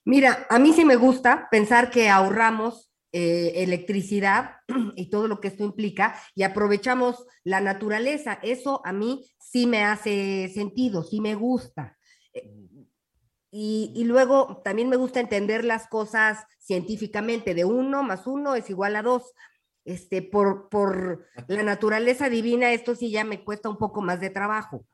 [0.05, 4.57] Mira, a mí sí me gusta pensar que ahorramos eh, electricidad
[4.95, 8.39] y todo lo que esto implica y aprovechamos la naturaleza.
[8.43, 11.97] Eso a mí sí me hace sentido, sí me gusta.
[12.33, 12.51] Eh,
[13.51, 18.95] Y, luego también me gusta entender las cosas científicamente, de uno más uno es igual
[18.95, 19.33] a dos.
[19.85, 24.29] Este, por, por la naturaleza divina, esto sí ya me cuesta un poco más de
[24.29, 24.85] trabajo.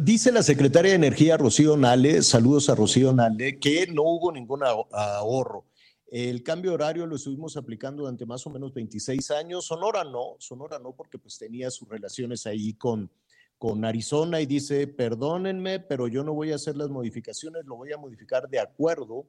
[0.00, 4.62] Dice la secretaria de Energía, Rocío Nale, saludos a Rocío Nale, que no hubo ningún
[4.62, 5.66] aho- ahorro.
[6.14, 9.66] El cambio horario lo estuvimos aplicando durante más o menos 26 años.
[9.66, 13.10] Sonora no, Sonora no, porque pues tenía sus relaciones ahí con,
[13.58, 17.90] con Arizona y dice, perdónenme, pero yo no voy a hacer las modificaciones, lo voy
[17.90, 19.26] a modificar de acuerdo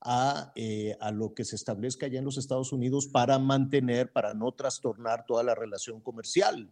[0.00, 4.32] a, eh, a lo que se establezca allá en los Estados Unidos para mantener, para
[4.32, 6.70] no trastornar toda la relación comercial.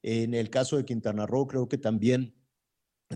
[0.00, 2.34] En el caso de Quintana Roo, creo que también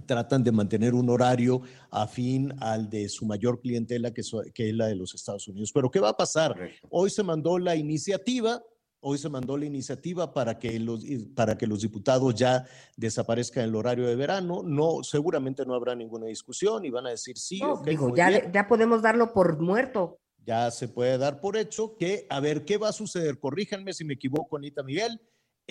[0.01, 4.75] tratan de mantener un horario afín al de su mayor clientela, que, so- que es
[4.75, 5.73] la de los Estados Unidos.
[5.73, 6.55] Pero ¿qué va a pasar?
[6.91, 8.63] Hoy se mandó la iniciativa,
[9.01, 12.65] hoy se mandó la iniciativa para que los, para que los diputados ya
[12.97, 14.63] desaparezcan el horario de verano.
[14.65, 18.69] No, seguramente no habrá ninguna discusión y van a decir sí, No, digo, ya, ya
[18.69, 20.21] podemos darlo por muerto.
[20.47, 23.41] ya se puede dar por hecho que, a ver, ¿qué va a suceder?
[23.41, 25.21] Corríjanme si me equivoco, Anita Miguel.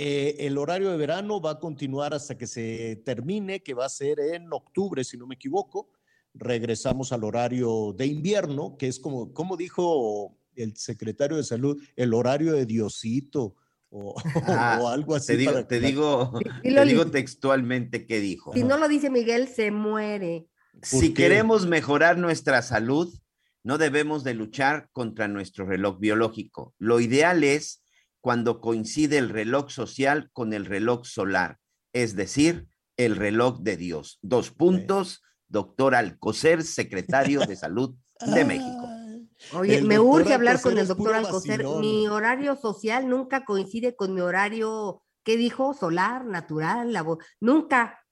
[0.02, 3.90] Eh, el horario de verano va a continuar hasta que se termine, que va a
[3.90, 5.90] ser en octubre, si no me equivoco.
[6.34, 12.14] Regresamos al horario de invierno, que es como, como dijo el secretario de salud, el
[12.14, 13.58] horario de Diosito
[13.90, 14.16] o,
[14.48, 15.34] Ah, o algo así.
[15.34, 16.32] Te digo, para- te digo,
[17.06, 18.54] te textualmente qué dijo.
[18.54, 20.48] Si no lo dice Miguel, se muere.
[20.82, 23.14] Si queremos mejorar nuestra salud,
[23.64, 26.74] no debemos de luchar contra nuestro reloj biológico.
[26.78, 27.84] Lo ideal es
[28.22, 31.58] cuando coincide el reloj social con el reloj solar,
[31.94, 32.68] es decir,
[32.98, 34.20] el reloj de Dios.
[34.22, 37.96] Dos puntos, doctor Alcocer, secretario de Salud
[38.36, 38.90] de México.
[39.54, 41.64] Oye, El me urge hablar con el doctor Alcocer.
[41.64, 41.80] vacilón.
[41.80, 45.74] Mi horario social nunca coincide con mi horario, ¿qué dijo?
[45.74, 48.06] Solar, natural, labo- nunca.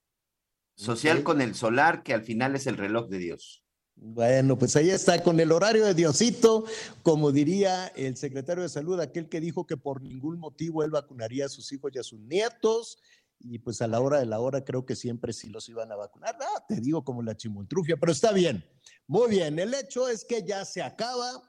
[0.74, 3.64] Social con el solar, que al final es el reloj de Dios.
[4.00, 6.64] Bueno, pues ahí está, con el horario de Diosito,
[7.02, 11.46] como diría el secretario de Salud, aquel que dijo que por ningún motivo él vacunaría
[11.46, 12.98] a sus hijos y a sus nietos,
[13.40, 15.96] y pues a la hora de la hora creo que siempre sí los iban a
[15.96, 16.36] vacunar.
[16.40, 18.64] Ah, te digo como la chimoltrufia, pero está bien.
[19.08, 21.42] Muy bien, el hecho es que ya se acaba,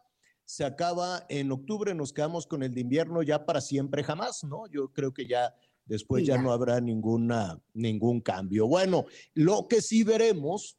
[0.44, 4.66] se acaba en octubre, nos quedamos con el de invierno ya para siempre jamás, ¿no?
[4.68, 5.54] Yo creo que ya
[5.86, 6.42] después ya ya.
[6.42, 8.68] no habrá ninguna, ningún cambio.
[8.68, 10.79] Bueno, lo que sí veremos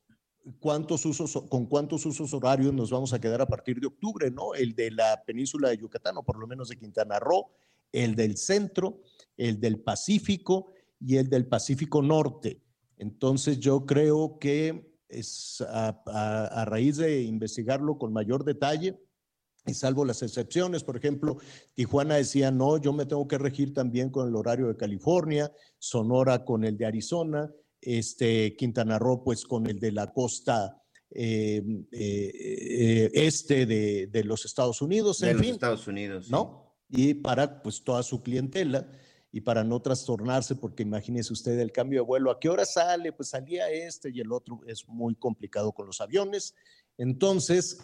[0.58, 4.54] cuántos usos, con cuántos usos horarios nos vamos a quedar a partir de octubre, ¿no?
[4.54, 7.50] El de la península de Yucatán, o por lo menos de Quintana Roo,
[7.92, 9.00] el del centro,
[9.36, 12.60] el del Pacífico y el del Pacífico Norte.
[12.96, 19.00] Entonces yo creo que es a, a- raíz de investigarlo con mayor detalle,
[19.66, 21.36] y salvo las excepciones, por ejemplo,
[21.74, 26.44] Tijuana decía, no, yo me tengo que regir también con el horario de California, Sonora
[26.46, 27.50] con el de Arizona,
[27.80, 30.76] este, Quintana Roo pues con el de la costa
[31.10, 31.62] eh,
[31.92, 36.26] eh, eh, este de, de los Estados Unidos, De en los fin, Estados Unidos.
[36.26, 36.32] sí.
[36.32, 36.76] ¿no?
[36.88, 38.90] Y para pues toda su clientela
[39.32, 43.12] y para no trastornarse, porque imagínese usted el cambio de vuelo, ¿a qué hora sale?
[43.12, 46.54] Pues salía este y el otro, es muy complicado con los aviones.
[46.98, 47.78] Entonces,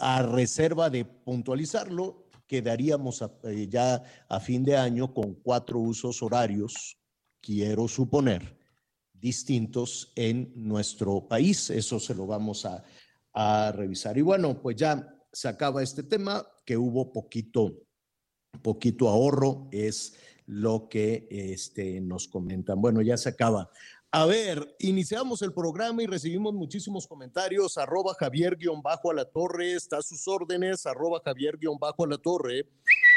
[0.00, 6.20] a reserva de puntualizarlo, quedaríamos a- eh, ya a fin de año con cuatro usos
[6.22, 6.98] horarios,
[7.40, 8.55] quiero suponer,
[9.26, 11.70] distintos en nuestro país.
[11.70, 12.84] Eso se lo vamos a,
[13.34, 14.16] a revisar.
[14.16, 17.82] Y bueno, pues ya se acaba este tema, que hubo poquito,
[18.62, 20.14] poquito ahorro, es
[20.46, 22.80] lo que este, nos comentan.
[22.80, 23.68] Bueno, ya se acaba.
[24.12, 27.76] A ver, iniciamos el programa y recibimos muchísimos comentarios.
[27.78, 32.68] Arroba Javier-a la torre, está a sus órdenes, arroba Javier-a la torre.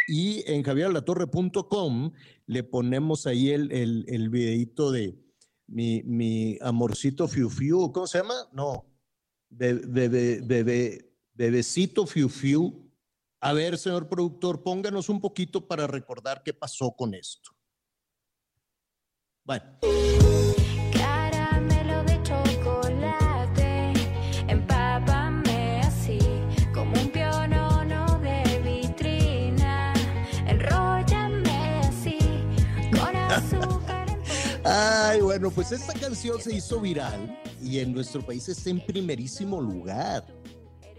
[0.07, 2.11] Y en javieralatorre.com
[2.47, 5.28] le ponemos ahí el, el, el videito de
[5.69, 8.35] mi, mi amorcito Fiu Fiu, ¿cómo se llama?
[8.51, 8.85] No,
[9.49, 12.91] Be- bebe, bebe, bebecito Fiu Fiu,
[13.41, 17.51] A ver, señor productor, pónganos un poquito para recordar qué pasó con esto.
[19.45, 19.79] Bueno.
[35.21, 40.25] Bueno, pues esta canción se hizo viral y en nuestro país está en primerísimo lugar.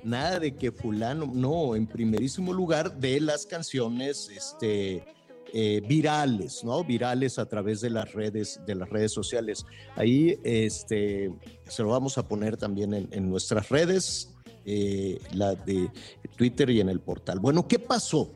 [0.05, 5.05] Nada de que fulano, no, en primerísimo lugar de las canciones este,
[5.53, 6.85] eh, virales, ¿no?
[6.85, 9.65] Virales a través de las redes, de las redes sociales.
[9.97, 11.33] Ahí este,
[11.69, 15.91] se lo vamos a poner también en, en nuestras redes, eh, la de
[16.37, 17.41] Twitter y en el portal.
[17.41, 18.33] Bueno, ¿qué pasó?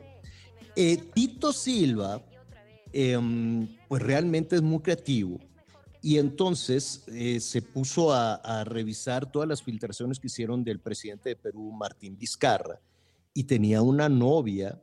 [0.75, 2.23] Eh, Tito Silva,
[2.91, 5.39] em, pues realmente es muy creativo
[6.05, 11.29] y entonces eh, se puso a, a revisar todas las filtraciones que hicieron del presidente
[11.29, 12.79] de Perú, Martín Vizcarra,
[13.33, 14.79] y tenía una novia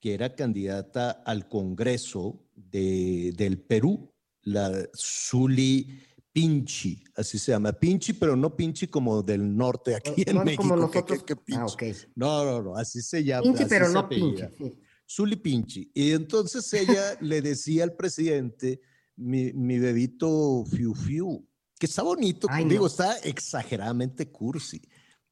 [0.00, 4.12] que era candidata al Congreso de- del Perú,
[4.42, 5.88] la Zuli
[6.32, 7.72] Pinchi, así se llama.
[7.72, 10.62] Pinchi, pero no Pinchi como del norte aquí en no México.
[10.62, 11.22] como que- que- nosotros.
[11.24, 11.62] que Ah, Pinchi.
[11.74, 11.82] ok.
[12.14, 13.42] No, no, no, así se llama.
[13.42, 14.50] Pinche, así pero no apellida.
[14.56, 14.72] sí.
[15.08, 15.90] Zuli Pinchi.
[15.92, 18.80] Y entonces ella le decía al presidente,
[19.20, 21.46] mi, mi bebito Fiu Fiu,
[21.78, 22.86] que está bonito, Ay, digo, no.
[22.88, 24.80] está exageradamente cursi,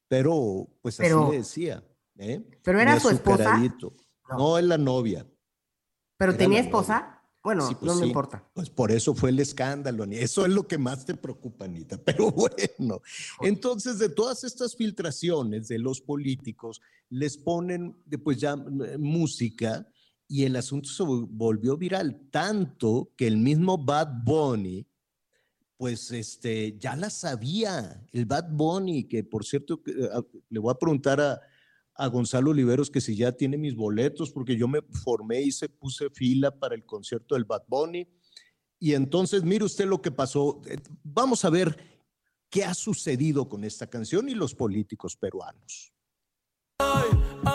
[0.06, 1.84] pero pues Pero- así le decía.
[2.18, 2.42] ¿eh?
[2.62, 3.42] ¿Pero era su esposa?
[3.44, 3.94] azucaradito.
[4.30, 4.58] No.
[4.58, 5.26] es la novia.
[6.18, 7.14] ¿Pero Era tenía esposa?
[7.42, 8.08] Bueno, Sí, pues no me sí.
[8.08, 8.46] importa.
[8.52, 11.96] Pues por eso fue el escándalo, Eso es lo que más te preocupa, Anita.
[12.04, 13.00] Pero bueno,
[13.40, 19.86] entonces de todas estas filtraciones de los políticos, les ponen pues ya eh, música
[20.28, 24.86] y el asunto se vol- volvió viral, tanto que el mismo Bad Bunny,
[25.76, 30.08] pues este, ya la sabía, el Bad Bunny, que por cierto, eh,
[30.50, 31.40] le voy a preguntar a,
[31.94, 35.68] a Gonzalo Oliveros que si ya tiene mis boletos, porque yo me formé y se
[35.68, 38.06] puse fila para el concierto del Bad Bunny.
[38.80, 40.60] Y entonces, mire usted lo que pasó.
[40.66, 41.76] Eh, Vamos a ver
[42.50, 45.92] qué ha sucedido con esta canción y los políticos peruanos.
[46.78, 47.08] Ay,
[47.44, 47.48] tú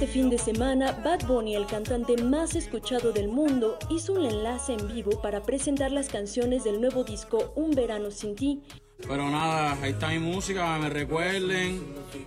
[0.00, 4.72] Este fin de semana, Bad Bunny, el cantante más escuchado del mundo, hizo un enlace
[4.72, 8.62] en vivo para presentar las canciones del nuevo disco Un Verano Sin Ti,
[9.08, 11.82] Pero nada, ahí está mi música, me recuerden.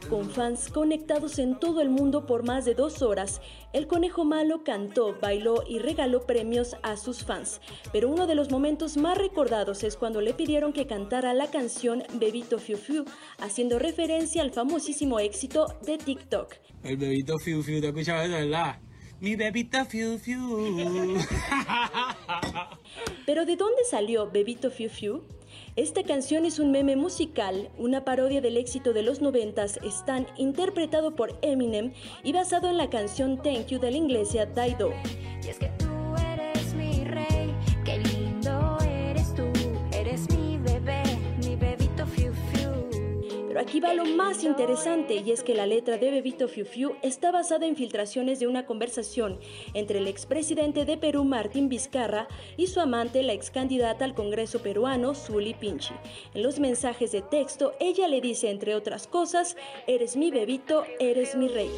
[0.10, 3.42] con fans conectados en todo el mundo por más de dos horas.
[3.72, 7.62] El conejo malo cantó, bailó y regaló premios a sus fans.
[7.92, 12.04] Pero uno de los momentos más recordados es cuando le pidieron que cantara la canción
[12.14, 13.06] Bebito Fiu Fiu,
[13.40, 16.56] haciendo referencia al famosísimo éxito de TikTok.
[16.84, 18.80] El bebito Fiu Fiu, ¿te escuchas eso, verdad?
[19.22, 21.18] Mi bebita Fiu Fiu.
[23.26, 25.22] Pero ¿de dónde salió Bebito Fiu Fiu?
[25.76, 31.16] Esta canción es un meme musical, una parodia del éxito de los noventas, Stan, interpretado
[31.16, 31.94] por Eminem
[32.24, 34.92] y basado en la canción Thank You de la iglesia Daido.
[43.54, 46.95] Pero aquí va lo más interesante y es que la letra de Bebito Fiu Fiu
[47.04, 49.38] está basada en filtraciones de una conversación
[49.76, 52.28] entre el expresidente de Perú Martín Vizcarra
[52.58, 55.93] y su amante, la ex candidata al Congreso peruano Zuli Pinchi.
[56.34, 61.36] En los mensajes de texto, ella le dice, entre otras cosas, eres mi bebito, eres
[61.36, 61.70] mi rey.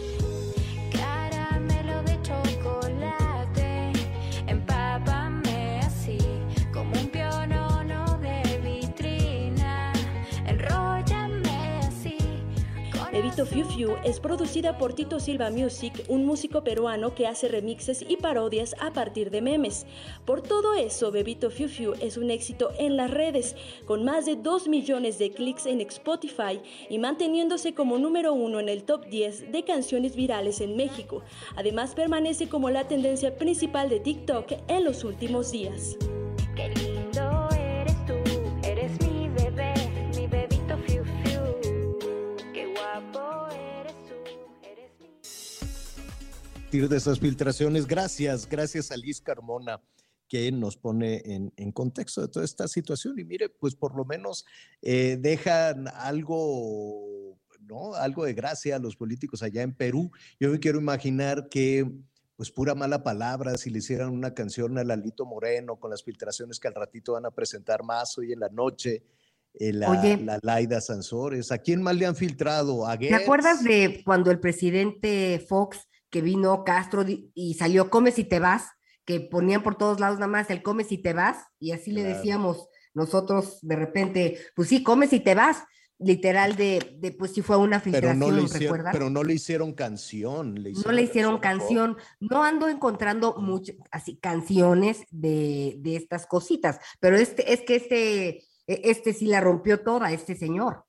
[13.16, 18.04] Bebito Fiu Fiu es producida por Tito Silva Music, un músico peruano que hace remixes
[18.06, 19.86] y parodias a partir de memes.
[20.26, 23.56] Por todo eso, Bebito Fiu Fiu es un éxito en las redes,
[23.86, 26.60] con más de 2 millones de clics en Spotify
[26.90, 31.24] y manteniéndose como número uno en el top 10 de canciones virales en México.
[31.56, 35.98] Además, permanece como la tendencia principal de TikTok en los últimos días.
[46.76, 47.88] Partir de esas filtraciones.
[47.88, 49.82] Gracias, gracias a Liz Carmona
[50.28, 53.18] que nos pone en, en contexto de toda esta situación.
[53.18, 54.46] Y mire, pues por lo menos
[54.82, 57.94] eh, dejan algo, ¿no?
[57.94, 60.12] Algo de gracia a los políticos allá en Perú.
[60.38, 61.90] Yo me quiero imaginar que,
[62.36, 66.60] pues pura mala palabra, si le hicieran una canción a Lalito Moreno con las filtraciones
[66.60, 69.04] que al ratito van a presentar más hoy en la noche.
[69.54, 70.18] eh, la, Oye.
[70.18, 71.54] la Laida Sansores.
[71.54, 72.86] ¿A quién más le han filtrado?
[72.86, 78.24] ¿A ¿Te acuerdas de cuando el presidente Fox, que vino Castro y salió Come si
[78.24, 78.70] te vas,
[79.04, 82.04] que ponían por todos lados nada más el Come si te vas, y así le
[82.04, 85.66] decíamos Nosotros de repente, pues sí, comes y te vas,
[86.00, 89.34] literal de, de pues sí fue una Pero filtración, no, le hicieron, pero no le
[89.34, 90.64] hicieron canción.
[90.64, 91.98] Le no le hicieron canción.
[92.22, 98.30] No ando encontrando muchas así canciones de, de estas cositas, pero este es que este
[98.68, 100.86] e- este sí la rompió toda este señor.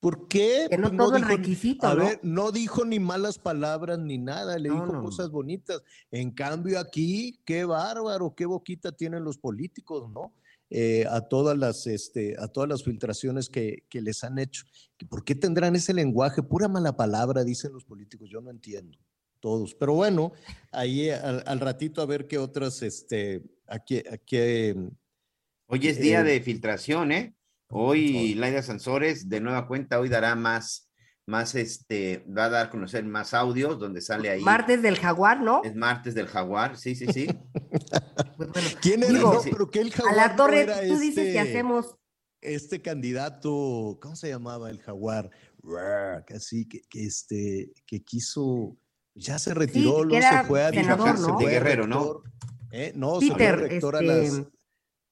[0.00, 0.66] ¿Por qué?
[0.70, 2.04] Que no Pues todo el dijo- requisito, A ¿no?
[2.04, 5.82] ver, no dijo ni malas palabras ni nada, le No, dijo cosas bonitas.
[6.10, 10.32] En cambio aquí, qué bárbaro, qué boquita tienen los políticos, ¿no?
[10.70, 14.64] Eh, a todas las, este, a todas las filtraciones que, que les han hecho.
[15.08, 16.42] ¿Por qué tendrán ese lenguaje?
[16.42, 18.98] Pura mala palabra, dicen los políticos, yo no entiendo.
[19.40, 19.74] Todos.
[19.74, 20.32] Pero bueno,
[20.70, 24.36] ahí al, al ratito a ver qué otras, este, aquí, aquí.
[25.66, 27.34] Hoy es día eh, de filtración, ¿eh?
[27.70, 30.90] Hoy Laida Sansores, de nueva cuenta, hoy dará más,
[31.26, 34.42] más, este, va a dar a conocer más audios donde sale ahí.
[34.42, 35.62] Martes del jaguar, ¿no?
[35.62, 37.26] Es martes del jaguar, sí, sí, sí.
[38.80, 39.12] ¿Quién era?
[39.12, 41.40] Digo, No, pero que el A jaguar la no torre, era tú dices que este-
[41.40, 41.94] hacemos
[42.40, 45.30] este candidato, ¿cómo se llamaba el jaguar?
[46.34, 48.78] Así que, que este, que quiso,
[49.14, 51.34] ya se retiró, que luego era se fue a senador, ¿no?
[51.34, 52.22] fue De Guerrero, ¿no?
[52.70, 52.92] ¿eh?
[52.94, 54.46] No, se fue Peter, rector a este, las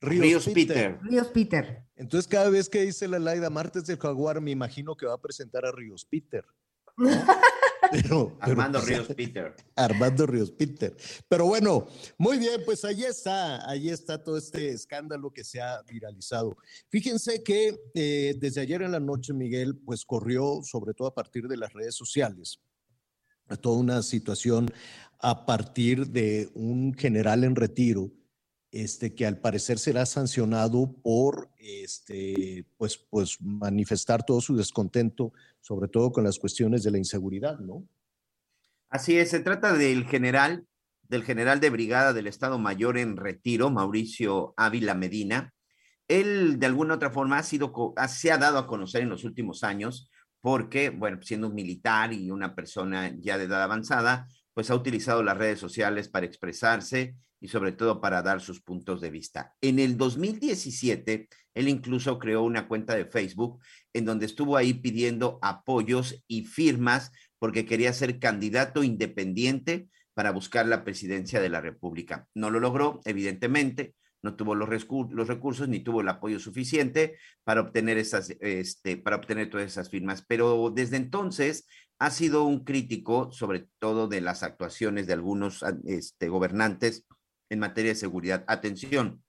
[0.00, 0.54] Ríos, Ríos Peter.
[0.54, 0.98] Peter.
[1.02, 1.85] Ríos Peter.
[1.96, 5.20] Entonces, cada vez que dice la Laida Martes del Jaguar, me imagino que va a
[5.20, 6.44] presentar a Ríos Peter.
[6.96, 7.08] ¿no?
[7.90, 9.54] Pero- pero, Armando pues, Ríos Peter.
[9.76, 10.96] Armando Ríos Peter.
[11.28, 11.86] Pero bueno,
[12.18, 16.56] muy bien, pues ahí está, ahí está todo este escándalo que se ha viralizado.
[16.88, 21.46] Fíjense que eh, desde ayer en la noche, Miguel, pues corrió, sobre todo a partir
[21.48, 22.58] de las redes sociales,
[23.48, 24.70] a toda una situación
[25.18, 28.10] a partir de un general en retiro,
[28.70, 35.88] este, que al parecer será sancionado por este, pues, pues manifestar todo su descontento, sobre
[35.88, 37.86] todo con las cuestiones de la inseguridad, ¿no?
[38.88, 40.66] Así es, se trata del general,
[41.02, 45.52] del general de brigada del Estado Mayor en retiro, Mauricio Ávila Medina.
[46.08, 47.72] Él, de alguna otra forma, ha sido,
[48.08, 50.08] se ha dado a conocer en los últimos años
[50.40, 55.22] porque, bueno, siendo un militar y una persona ya de edad avanzada, pues ha utilizado
[55.22, 59.54] las redes sociales para expresarse y sobre todo para dar sus puntos de vista.
[59.60, 63.60] En el 2017, él incluso creó una cuenta de Facebook
[63.92, 70.66] en donde estuvo ahí pidiendo apoyos y firmas porque quería ser candidato independiente para buscar
[70.66, 72.26] la presidencia de la República.
[72.34, 77.96] No lo logró, evidentemente, no tuvo los, recursos ni tuvo el apoyo suficiente para obtener
[77.98, 80.24] esas, este, para obtener todas esas firmas.
[80.26, 81.68] Pero desde entonces
[81.98, 87.06] ha sido un crítico, sobre todo de las actuaciones de algunos este, gobernantes
[87.50, 88.44] en materia de seguridad.
[88.46, 89.22] Atención,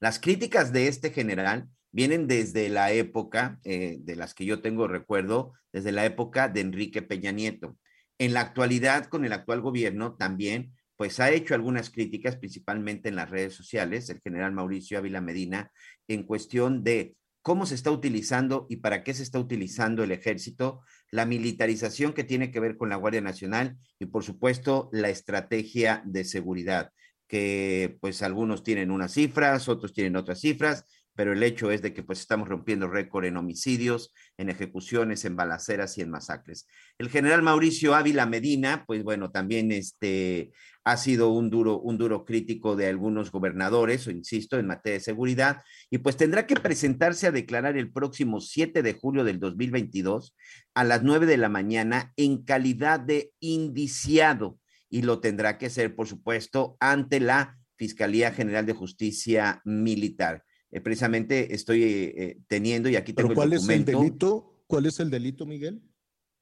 [0.00, 4.86] las críticas de este general vienen desde la época, eh, de las que yo tengo
[4.86, 7.78] recuerdo, desde la época de Enrique Peña Nieto.
[8.18, 13.16] En la actualidad, con el actual gobierno, también, pues ha hecho algunas críticas, principalmente en
[13.16, 15.70] las redes sociales, el general Mauricio Ávila Medina,
[16.08, 20.80] en cuestión de cómo se está utilizando y para qué se está utilizando el ejército,
[21.10, 26.02] la militarización que tiene que ver con la Guardia Nacional y, por supuesto, la estrategia
[26.04, 26.90] de seguridad
[27.26, 30.84] que pues algunos tienen unas cifras, otros tienen otras cifras,
[31.16, 35.34] pero el hecho es de que pues estamos rompiendo récord en homicidios, en ejecuciones, en
[35.34, 36.68] balaceras y en masacres.
[36.98, 40.52] El general Mauricio Ávila Medina, pues bueno, también este
[40.84, 45.04] ha sido un duro un duro crítico de algunos gobernadores, o insisto, en materia de
[45.04, 50.36] seguridad, y pues tendrá que presentarse a declarar el próximo 7 de julio del 2022
[50.74, 54.58] a las 9 de la mañana en calidad de indiciado
[54.88, 60.44] y lo tendrá que hacer, por supuesto, ante la Fiscalía General de Justicia Militar.
[60.70, 64.00] Eh, precisamente estoy eh, eh, teniendo, y aquí tengo ¿Pero cuál el es el documento.
[64.00, 64.62] delito?
[64.66, 65.82] ¿Cuál es el delito, Miguel?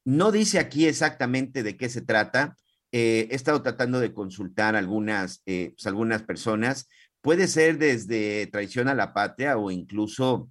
[0.04, 2.56] No dice aquí exactamente de qué se trata.
[2.92, 6.88] Eh, he estado tratando de consultar algunas, eh, pues, algunas personas.
[7.20, 10.50] Puede ser desde traición a la patria o incluso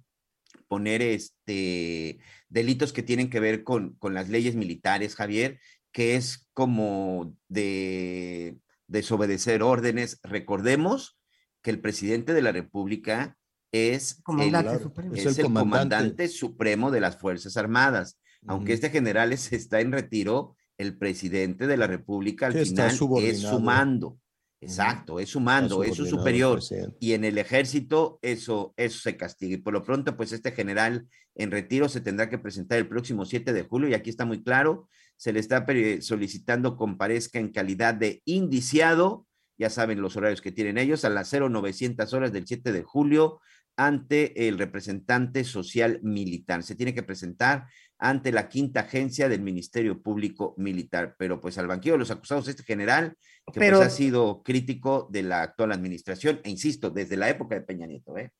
[0.68, 5.60] poner este, delitos que tienen que ver con, con las leyes militares, Javier,
[5.94, 8.58] que es como de
[8.88, 10.18] desobedecer órdenes.
[10.24, 11.18] Recordemos
[11.62, 13.38] que el presidente de la República
[13.72, 15.14] es Comandante el, supremo.
[15.14, 15.70] es Es el el comandante.
[15.70, 18.20] comandante supremo de las Fuerzas Armadas.
[18.46, 22.90] Aunque este general es- está en retiro, el presidente de la República al Sí, final
[22.90, 24.18] es su mando.
[24.60, 26.58] Exacto, es su mando, es su superior.
[26.98, 29.54] Y en el ejército eso, eso se castiga.
[29.54, 31.06] Y por lo pronto, pues este general
[31.36, 34.42] en retiro se tendrá que presentar el próximo 7 de julio y aquí está muy
[34.42, 39.26] claro, se le está pe- solicitando comparezca en calidad de indiciado,
[39.58, 43.40] ya saben los horarios que tienen ellos, a las 0900 horas del 7 de julio
[43.76, 46.62] ante el representante social militar.
[46.62, 47.66] Se tiene que presentar
[47.98, 52.46] ante la quinta agencia del Ministerio Público Militar, pero pues al banquillo de los acusados
[52.48, 53.16] este general
[53.52, 57.54] que Pero- pues ha sido crítico de la actual administración, e insisto, desde la época
[57.56, 58.30] de Peña Nieto, ¿eh?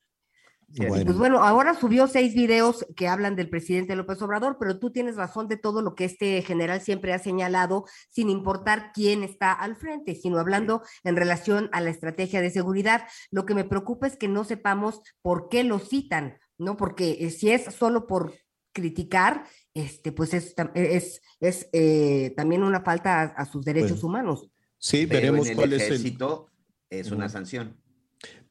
[0.73, 4.91] Y Pues bueno, ahora subió seis videos que hablan del presidente López Obrador, pero tú
[4.91, 9.53] tienes razón de todo lo que este general siempre ha señalado, sin importar quién está
[9.53, 13.03] al frente, sino hablando en relación a la estrategia de seguridad.
[13.31, 16.77] Lo que me preocupa es que no sepamos por qué lo citan, ¿no?
[16.77, 18.33] Porque eh, si es solo por
[18.73, 24.49] criticar, este, pues es, es, es eh, también una falta a, a sus derechos humanos.
[24.77, 25.93] Sí, Pero veremos en el cuál es el.
[25.93, 26.49] ejército
[26.89, 27.77] es una sanción.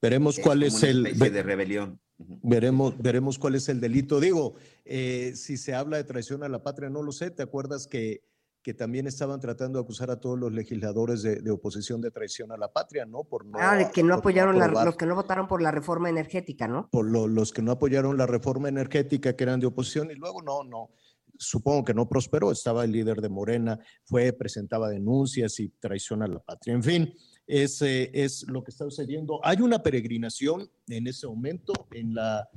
[0.00, 1.18] Veremos cuál como es una el.
[1.18, 2.00] de rebelión.
[2.18, 4.20] Veremos, veremos cuál es el delito.
[4.20, 4.54] Digo,
[4.84, 7.30] eh, si se habla de traición a la patria, no lo sé.
[7.30, 8.22] ¿Te acuerdas que,
[8.62, 12.52] que también estaban tratando de acusar a todos los legisladores de, de oposición de traición
[12.52, 13.24] a la patria, ¿no?
[13.24, 16.08] Por no ah, de que no apoyaron, la- los que no votaron por la reforma
[16.08, 16.88] energética, ¿no?
[16.90, 20.40] por lo- los que no apoyaron la reforma energética, que eran de oposición, y luego
[20.40, 20.90] no, no,
[21.36, 26.28] supongo que no prosperó, estaba el líder de Morena, fue, presentaba denuncias y traición a
[26.28, 26.74] la patria.
[26.74, 27.12] En fin,
[27.46, 29.40] es, lo que está sucediendo.
[29.44, 32.48] Hay una peregrinación en ese momento en la,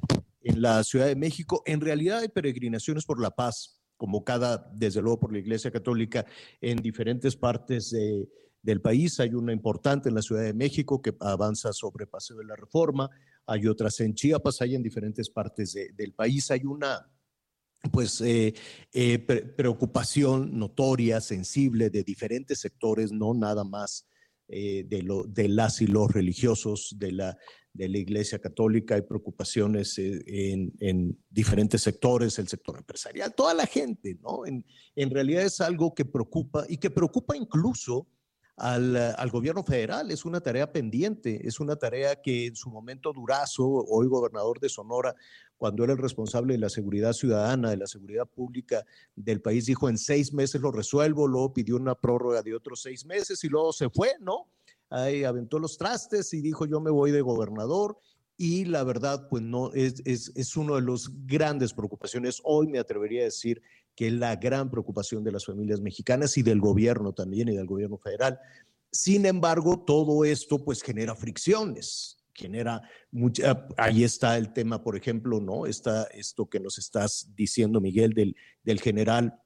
[0.83, 1.61] Ciudad de México.
[1.65, 6.25] En realidad hay peregrinaciones por la paz, convocada desde luego por la Iglesia Católica
[6.61, 8.29] en diferentes partes de-
[8.61, 9.19] del país.
[9.19, 13.09] Hay una importante en la Ciudad de México que avanza sobre Paseo de la Reforma,
[13.45, 16.51] hay otras en Chiapas, hay en diferentes partes de- del país.
[16.51, 17.09] Hay una
[17.91, 18.53] pues eh,
[18.91, 24.07] eh, pre- preocupación notoria, sensible de diferentes sectores, no nada más
[24.49, 27.37] eh, de, lo, de las y los religiosos de la,
[27.73, 33.53] de la Iglesia Católica, hay preocupaciones eh, en, en diferentes sectores, el sector empresarial, toda
[33.53, 34.45] la gente, ¿no?
[34.45, 34.65] En,
[34.95, 38.07] en realidad es algo que preocupa y que preocupa incluso
[38.57, 40.11] al, eh, al gobierno federal.
[40.11, 44.67] Es una tarea pendiente, es una tarea que en su momento Durazo, hoy gobernador de
[44.67, 45.15] Sonora,
[45.57, 48.85] cuando era el responsable de la seguridad ciudadana, de la seguridad pública
[49.15, 53.05] del país, dijo en seis meses lo resuelvo, luego pidió una prórroga de otros seis
[53.05, 54.47] meses y luego se fue, ¿no?
[54.89, 57.97] Ahí aventó los trastes y dijo yo me voy de gobernador
[58.37, 62.39] y la verdad pues no es, es, es uno de los grandes preocupaciones.
[62.43, 63.61] Hoy me atrevería a decir
[63.97, 67.65] que es la gran preocupación de las familias mexicanas y del gobierno también y del
[67.65, 68.39] gobierno federal.
[68.91, 75.41] Sin embargo, todo esto pues genera fricciones, genera mucha, ahí está el tema, por ejemplo,
[75.41, 75.65] ¿no?
[75.65, 79.41] Está esto que nos estás diciendo, Miguel, del, del general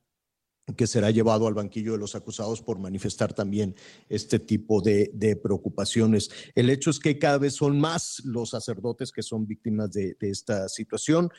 [0.76, 3.76] que será llevado al banquillo de los acusados por manifestar también
[4.10, 6.30] este tipo de, preocupaciones.
[6.56, 10.70] El hecho es que cada vez son más los sacerdotes que son víctimas de esta
[10.70, 11.30] situación.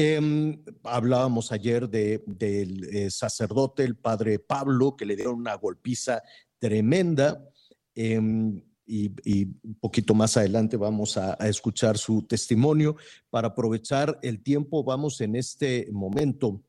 [0.00, 6.22] Em, hablábamos ayer de- del eh, sacerdote, el padre Pablo, que le dieron una golpiza
[6.60, 7.44] tremenda.
[7.96, 9.08] em, y,
[9.64, 12.94] un poquito más adelante vamos a, a escuchar su testimonio.
[13.28, 16.62] Para aprovechar el tiempo, vamos en este momento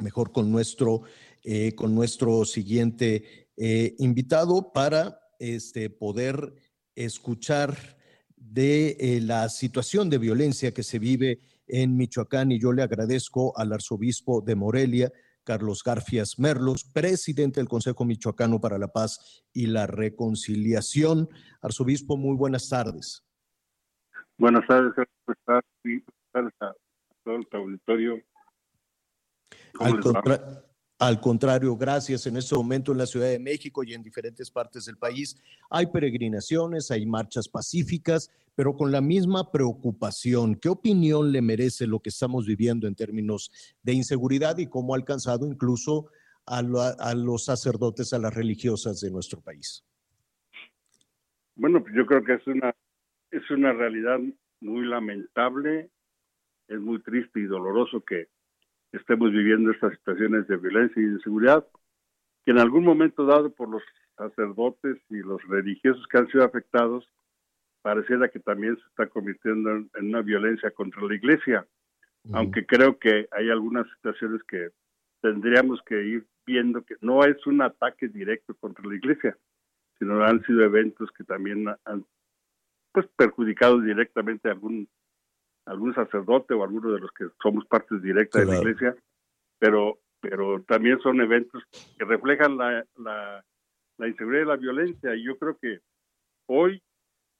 [0.00, 1.02] mejor con nuestro,
[1.42, 6.54] eh, con nuestro siguiente eh, invitado para este, poder
[6.94, 7.98] escuchar
[8.36, 13.72] de la situación de violencia que se vive en Michoacán y yo le agradezco al
[13.72, 15.12] arzobispo de Morelia,
[15.44, 21.28] Carlos Garfias Merlos, presidente del Consejo Michoacano para la Paz y la Reconciliación.
[21.62, 23.24] Arzobispo, muy buenas tardes.
[24.36, 24.92] Buenas tardes,
[25.26, 25.64] buenas
[26.32, 26.74] tardes a
[27.24, 28.22] todo el auditorio.
[29.74, 30.64] ¿Cómo Al, contra-
[30.98, 32.26] al contrario, gracias.
[32.26, 35.86] En este momento en la Ciudad de México y en diferentes partes del país hay
[35.86, 40.56] peregrinaciones, hay marchas pacíficas, pero con la misma preocupación.
[40.56, 43.52] ¿Qué opinión le merece lo que estamos viviendo en términos
[43.82, 46.10] de inseguridad y cómo ha alcanzado incluso
[46.44, 49.84] a, los sacerdotes, a las religiosas de nuestro país?
[51.54, 52.74] Bueno, pues yo creo que es una,
[53.30, 54.18] es una realidad
[54.60, 55.90] muy lamentable,
[56.66, 58.28] es muy triste y doloroso que
[58.92, 61.66] estemos viviendo estas situaciones de violencia y de inseguridad,
[62.44, 63.82] que en algún momento dado por los
[64.16, 67.08] sacerdotes y los religiosos que han sido afectados,
[67.82, 71.66] pareciera que también se está convirtiendo en, una violencia contra la iglesia,
[72.32, 74.70] aunque creo que hay algunas situaciones que
[75.22, 79.36] tendríamos que ir viendo que no es un ataque directo contra la iglesia,
[79.98, 82.04] sino han sido eventos que también han
[82.92, 84.88] pues perjudicado directamente a algún
[85.68, 88.68] algún sacerdote o alguno de los que somos partes directas de la Claro.
[88.68, 88.96] iglesia,
[89.58, 91.62] pero pero también son eventos
[91.96, 93.44] que reflejan la, la,
[93.98, 95.78] la inseguridad y la violencia y yo creo que
[96.46, 96.82] hoy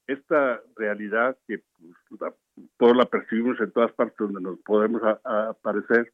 [0.06, 2.34] esta realidad que pues, la-
[2.76, 6.12] todos la percibimos en todas partes donde nos podemos a- a aparecer,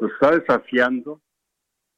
[0.00, 1.22] nos está desafiando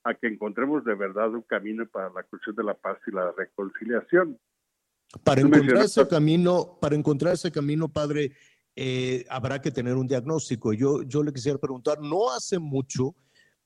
[0.05, 3.33] a que encontremos de verdad un camino para la cuestión de la paz y la
[3.33, 4.39] reconciliación.
[5.25, 8.33] Para encontrar ese camino, para encontrar ese camino, padre,
[8.77, 10.73] eh, habrá que tener un diagnóstico.
[10.73, 13.15] Yo, yo le quisiera preguntar, no hace mucho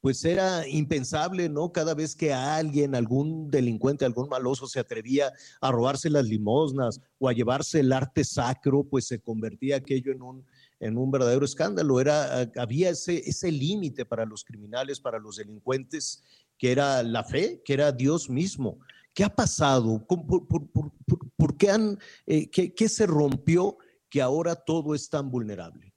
[0.01, 1.73] pues era impensable, ¿no?
[1.73, 7.29] Cada vez que alguien, algún delincuente, algún maloso se atrevía a robarse las limosnas o
[7.29, 10.47] a llevarse el arte sacro, pues se convertía aquello en un,
[10.81, 12.01] en un verdadero escándalo.
[12.01, 16.23] Era, había ese, ese límite para los criminales, para los delincuentes,
[16.57, 18.79] que era la fe, que era Dios mismo.
[19.13, 20.03] ¿Qué ha pasado?
[20.07, 20.93] ¿Por, por, por,
[21.37, 23.77] por qué, han, eh, qué, qué se rompió
[24.11, 25.95] que ahora todo es tan vulnerable?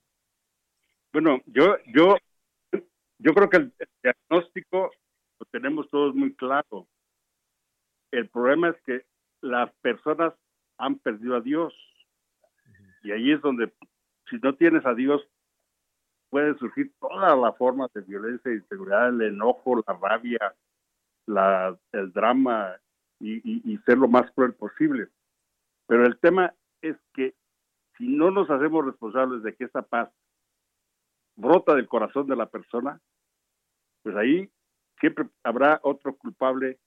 [1.12, 2.16] Bueno, yo, yo,
[3.18, 3.72] yo creo que el
[4.02, 4.90] diagnóstico
[5.38, 6.86] lo tenemos todos muy claro.
[8.10, 9.04] El problema es que
[9.40, 10.32] las personas
[10.78, 11.74] han perdido a Dios.
[13.02, 13.72] Y ahí es donde,
[14.30, 15.22] si no tienes a Dios,
[16.30, 20.54] puede surgir toda la forma de violencia, inseguridad, el enojo, la rabia,
[21.26, 22.76] la, el drama
[23.20, 25.08] y, y, y ser lo más cruel posible.
[25.86, 27.34] Pero el tema es que
[27.96, 30.10] si no nos hacemos responsables de que esta paz
[31.36, 33.00] brota del corazón de la persona,
[34.02, 34.50] pues ahí
[35.00, 36.78] siempre habrá otro culpable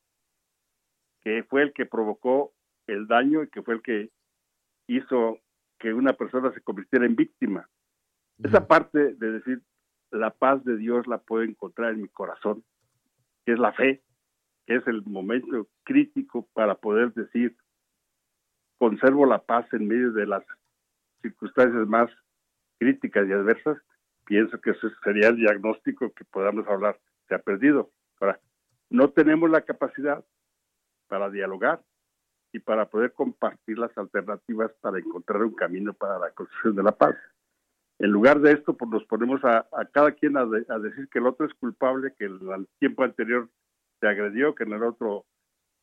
[1.22, 2.54] que fue el que provocó
[2.88, 4.12] el daño y que fue el que
[4.88, 5.40] hizo
[5.80, 7.70] que una persona se convirtiera en víctima.
[8.44, 9.62] Esa parte de decir,
[10.12, 12.64] la paz de Dios la puedo encontrar en mi corazón,
[13.46, 14.04] que es la fe,
[14.66, 17.58] que es el momento crítico para poder decir,
[18.78, 20.44] conservo la paz en medio de las
[21.22, 22.10] circunstancias más
[22.80, 23.78] críticas y adversas,
[24.26, 27.00] pienso que ese sería el diagnóstico que podamos hablar.
[27.28, 27.92] Se ha perdido.
[28.20, 28.40] Ahora,
[28.90, 30.24] no tenemos la capacidad
[31.08, 31.82] para dialogar
[32.54, 36.92] y para poder compartir las alternativas para encontrar un camino para la construcción de la
[36.92, 37.16] paz.
[38.00, 41.20] En lugar de esto, pues nos ponemos a, cada quien a, de, a, decir que
[41.20, 43.50] el otro es culpable, que el tiempo anterior
[44.00, 45.26] se agredió, que en el otro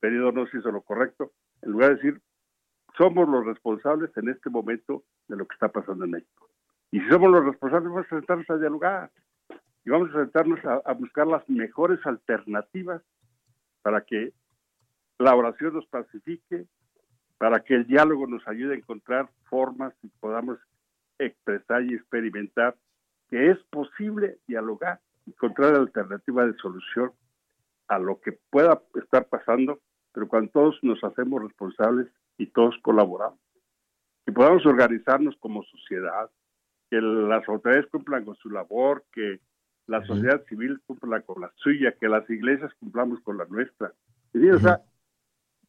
[0.00, 1.32] periodo no se hizo lo correcto.
[1.62, 2.22] En lugar de decir,
[2.96, 6.48] somos los responsables en este momento de lo que está pasando en México.
[6.90, 9.10] Y si somos los responsables, vamos a sentarnos a dialogar
[9.84, 13.02] y vamos a sentarnos a, buscar las mejores alternativas
[13.82, 14.32] para que
[15.18, 16.66] la oración nos pacifique,
[17.38, 20.58] para que el diálogo nos ayude a encontrar formas y podamos
[21.18, 22.76] expresar y experimentar
[23.28, 27.12] que es posible dialogar, encontrar alternativa de solución
[27.88, 29.80] a lo que pueda estar pasando,
[30.12, 33.43] pero cuando todos nos hacemos responsables y todos colaboramos.
[34.24, 36.30] Que podamos organizarnos como sociedad,
[36.90, 39.40] que las autoridades cumplan con su labor, que
[39.86, 43.92] la sociedad civil cumpla con la suya, que las iglesias cumplamos con la nuestra.
[44.32, 44.56] Es decir, uh -huh.
[44.56, 44.82] o sea,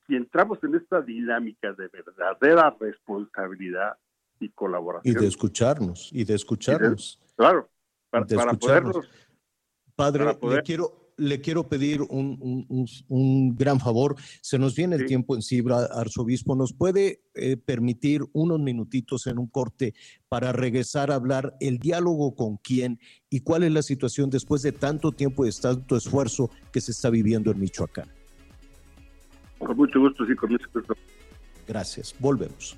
[0.07, 3.97] si entramos en esta dinámica de verdadera responsabilidad
[4.39, 5.15] y colaboración.
[5.15, 7.19] Y de escucharnos, y de escucharnos.
[7.21, 7.69] Y de, claro,
[8.09, 9.09] para, para podernos.
[9.95, 10.57] Padre, para poder...
[10.57, 12.37] le quiero, le quiero pedir un,
[12.69, 14.15] un, un, gran favor.
[14.41, 16.55] Se nos viene el tiempo encima, arzobispo.
[16.55, 19.93] ¿Nos puede eh, permitir unos minutitos en un corte
[20.27, 24.71] para regresar a hablar el diálogo con quién y cuál es la situación después de
[24.71, 28.09] tanto tiempo y de tanto esfuerzo que se está viviendo en Michoacán?
[29.59, 30.95] Con mucho gusto, sí, con mucho gusto.
[31.67, 32.13] Gracias.
[32.19, 32.77] Volvemos.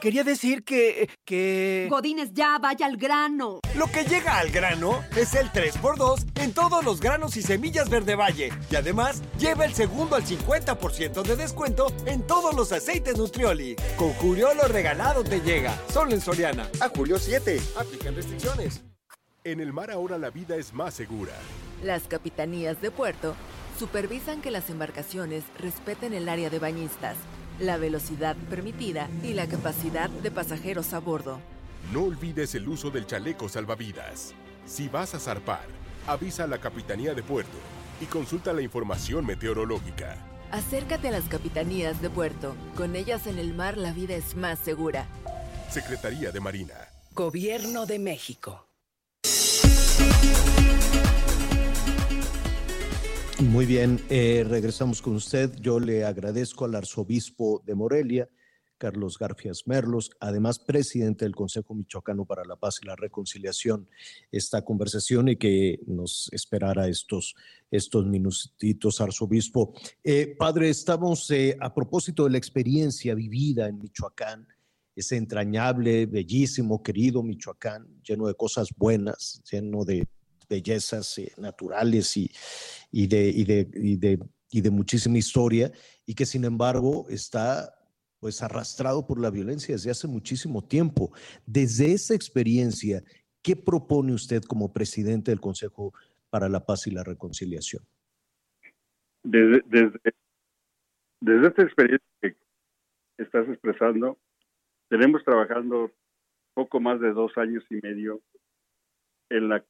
[0.00, 1.10] Quería decir que...
[1.26, 1.86] que...
[1.90, 3.60] Godines, ya, vaya al grano.
[3.76, 8.14] Lo que llega al grano es el 3x2 en todos los granos y semillas Verde
[8.14, 8.50] Valle.
[8.70, 13.76] Y además, lleva el segundo al 50% de descuento en todos los aceites Nutrioli.
[13.96, 15.76] Con Julio lo regalado te llega.
[15.92, 16.66] Solo en Soriana.
[16.80, 17.60] A julio 7.
[17.76, 18.82] Aplican restricciones.
[19.44, 21.32] En el mar ahora la vida es más segura.
[21.82, 23.34] Las capitanías de puerto
[23.78, 27.16] supervisan que las embarcaciones respeten el área de bañistas
[27.60, 31.40] la velocidad permitida y la capacidad de pasajeros a bordo.
[31.92, 34.34] No olvides el uso del chaleco salvavidas.
[34.66, 35.66] Si vas a zarpar,
[36.06, 37.56] avisa a la Capitanía de Puerto
[38.00, 40.16] y consulta la información meteorológica.
[40.50, 42.56] Acércate a las capitanías de puerto.
[42.76, 45.06] Con ellas en el mar la vida es más segura.
[45.70, 46.74] Secretaría de Marina.
[47.14, 48.66] Gobierno de México.
[53.42, 55.50] Muy bien, eh, regresamos con usted.
[55.60, 58.28] Yo le agradezco al arzobispo de Morelia,
[58.76, 63.88] Carlos Garfias Merlos, además presidente del Consejo Michoacano para la Paz y la Reconciliación,
[64.30, 67.34] esta conversación y que nos esperara estos,
[67.70, 69.72] estos minutitos, arzobispo.
[70.04, 74.46] Eh, padre, estamos eh, a propósito de la experiencia vivida en Michoacán,
[74.94, 80.06] ese entrañable, bellísimo, querido Michoacán, lleno de cosas buenas, lleno de
[80.50, 85.70] bellezas eh, naturales y, de muchísima historia,
[86.04, 87.72] y que sin embargo está
[88.18, 91.12] pues arrastrado por la violencia desde hace muchísimo tiempo.
[91.46, 93.02] Desde esa experiencia,
[93.42, 95.94] ¿qué propone usted como presidente del Consejo
[96.28, 97.82] para la Paz y la Reconciliación?
[99.22, 100.00] Desde, desde,
[101.20, 102.36] desde esta experiencia que
[103.16, 104.18] estás expresando,
[104.88, 105.92] tenemos trabajando
[106.52, 108.20] poco más de dos años y medio
[109.30, 109.64] en la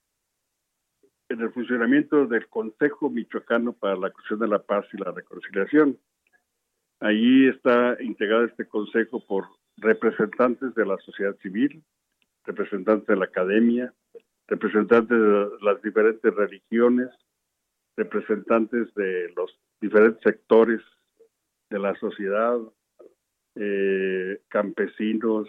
[1.30, 5.96] en el funcionamiento del Consejo Michoacano para la Cuestión de la Paz y la Reconciliación.
[6.98, 9.46] Allí está integrado este consejo por
[9.76, 11.82] representantes de la sociedad civil,
[12.44, 13.94] representantes de la academia,
[14.48, 17.08] representantes de las diferentes religiones,
[17.96, 20.80] representantes de los diferentes sectores
[21.70, 22.58] de la sociedad,
[23.54, 25.48] eh, campesinos,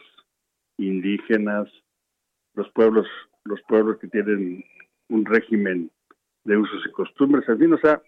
[0.78, 1.68] indígenas,
[2.54, 3.08] los pueblos,
[3.46, 4.64] los pueblos que tienen
[5.12, 5.92] un régimen
[6.46, 8.02] de usos y costumbres, en fin, o sea,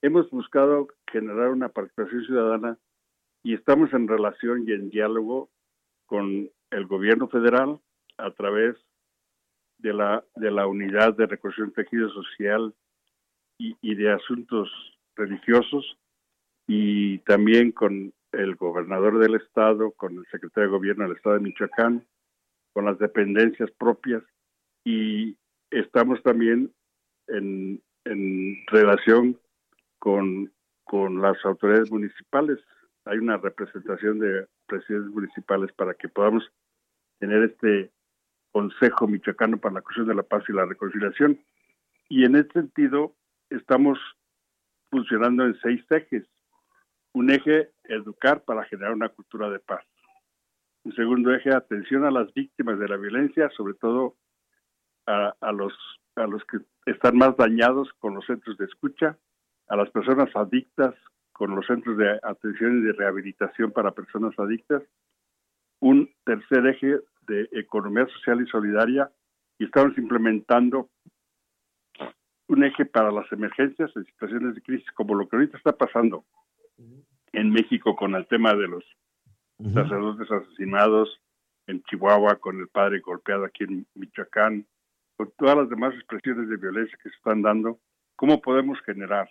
[0.00, 2.78] hemos buscado generar una participación ciudadana
[3.42, 5.50] y estamos en relación y en diálogo
[6.06, 7.80] con el gobierno federal
[8.18, 8.76] a través
[9.78, 12.72] de la, de la unidad de reconstrucción tejido social
[13.58, 14.70] y, y de asuntos
[15.16, 15.98] religiosos
[16.66, 21.42] y también con el gobernador del estado, con el secretario de gobierno del estado de
[21.42, 22.06] Michoacán,
[22.72, 24.22] con las dependencias propias
[24.84, 25.36] y
[25.70, 26.72] estamos también
[27.28, 27.82] en,
[28.66, 29.40] relación
[29.98, 30.52] con,
[30.84, 32.58] con las autoridades municipales.
[33.06, 36.44] Hay una representación de presidentes municipales para que podamos
[37.18, 37.90] tener este
[38.52, 41.40] Consejo Michoacano para la Cuestión de la Paz y la Reconciliación.
[42.08, 43.16] Y en ese sentido,
[43.50, 43.98] estamos
[44.90, 46.24] funcionando en seis ejes.
[47.12, 49.84] Un eje, educar para generar una cultura de paz.
[50.84, 54.16] Un segundo eje, atención a las víctimas de la violencia, sobre todo
[55.06, 55.72] a, a, los,
[56.16, 59.18] a los que están más dañados con los centros de escucha,
[59.68, 60.94] a las personas adictas
[61.32, 64.82] con los centros de atención y de rehabilitación para personas adictas.
[65.80, 69.10] Un tercer eje de economía social y solidaria
[69.58, 70.88] y estamos implementando
[72.46, 76.24] un eje para las emergencias en situaciones de crisis como lo que ahorita está pasando
[77.32, 78.84] en México con el tema de los
[79.72, 81.20] sacerdotes asesinados
[81.66, 84.66] en Chihuahua, con el padre golpeado aquí en Michoacán,
[85.16, 87.78] con todas las demás expresiones de violencia que se están dando,
[88.16, 89.30] ¿cómo podemos generar?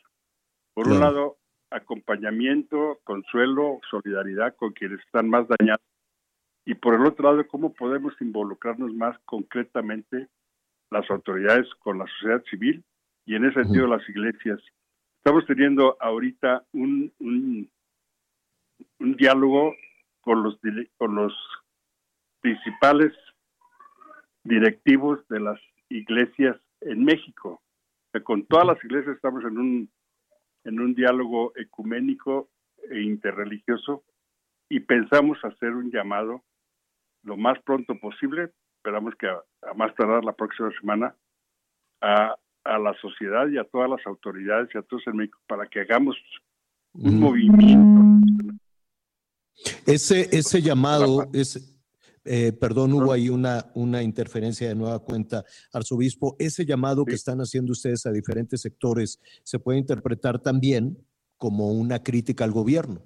[0.74, 1.38] Por un lado,
[1.70, 5.86] acompañamiento, consuelo, solidaridad con quienes están más dañados.
[6.66, 10.30] Y por el otro lado, ¿cómo podemos involucrarnos más concretamente
[10.90, 12.84] las autoridades con la sociedad civil
[13.26, 14.60] y en ese sentido las iglesias?
[15.18, 17.70] Estamos teniendo ahorita un, un,
[19.00, 19.76] un diálogo
[20.22, 20.60] con los,
[20.98, 21.34] con los
[22.42, 23.14] principales
[24.44, 25.60] directivos de las
[25.94, 27.62] iglesias en México.
[28.24, 29.92] Con todas las iglesias estamos en un,
[30.64, 32.50] en un diálogo ecuménico
[32.90, 34.04] e interreligioso
[34.70, 36.44] y pensamos hacer un llamado
[37.24, 41.16] lo más pronto posible, esperamos que a, a más tardar la próxima semana,
[42.02, 45.66] a, a, la sociedad y a todas las autoridades y a todos en México para
[45.68, 46.18] que hagamos
[46.94, 47.20] un mm.
[47.20, 48.02] movimiento.
[49.86, 51.62] Ese, ese llamado, ese,
[52.26, 55.44] eh, perdón, hubo ahí una, una interferencia de nueva cuenta,
[55.74, 56.36] arzobispo.
[56.40, 60.98] Ese llamado que están haciendo ustedes a diferentes sectores se puede interpretar también
[61.38, 63.02] como una crítica al gobierno.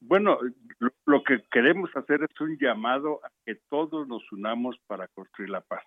[0.00, 0.38] Bueno,
[0.78, 5.50] lo, lo que queremos hacer es un llamado a que todos nos unamos para construir
[5.50, 5.84] la paz.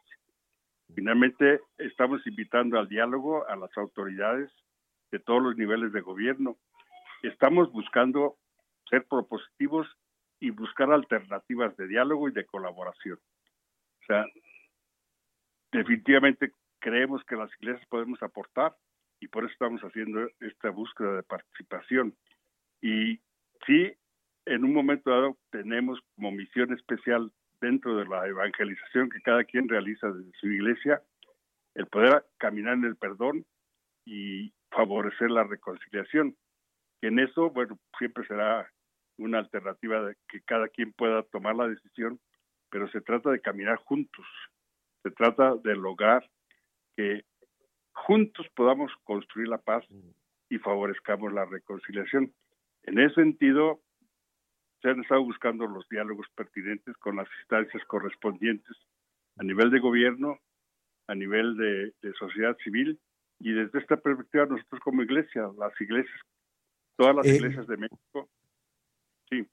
[0.95, 4.49] Finalmente, estamos invitando al diálogo a las autoridades
[5.11, 6.57] de todos los niveles de gobierno.
[7.21, 8.37] Estamos buscando
[8.89, 9.87] ser propositivos
[10.39, 13.19] y buscar alternativas de diálogo y de colaboración.
[14.01, 14.25] O sea,
[15.71, 18.75] definitivamente creemos que las iglesias podemos aportar
[19.19, 22.15] y por eso estamos haciendo esta búsqueda de participación.
[22.81, 23.19] Y
[23.65, 23.93] sí,
[24.45, 29.67] en un momento dado tenemos como misión especial dentro de la evangelización que cada quien
[29.67, 31.01] realiza desde su iglesia,
[31.75, 33.45] el poder caminar en el perdón
[34.05, 36.35] y favorecer la reconciliación.
[37.01, 38.71] Y en eso, bueno, siempre será
[39.19, 42.19] una alternativa de que cada quien pueda tomar la decisión,
[42.69, 44.25] pero se trata de caminar juntos,
[45.03, 46.29] se trata de lograr
[46.95, 47.23] que
[47.93, 49.85] juntos podamos construir la paz
[50.49, 52.33] y favorezcamos la reconciliación.
[52.83, 53.81] En ese sentido,
[54.81, 58.77] se han estado buscando los diálogos pertinentes con las instancias correspondientes
[59.37, 60.39] a nivel de gobierno,
[61.07, 62.99] a nivel de, de sociedad civil,
[63.39, 66.19] y desde esta perspectiva nosotros como iglesia, las iglesias,
[66.97, 68.29] todas las eh, iglesias de México,
[69.31, 69.45] Sí.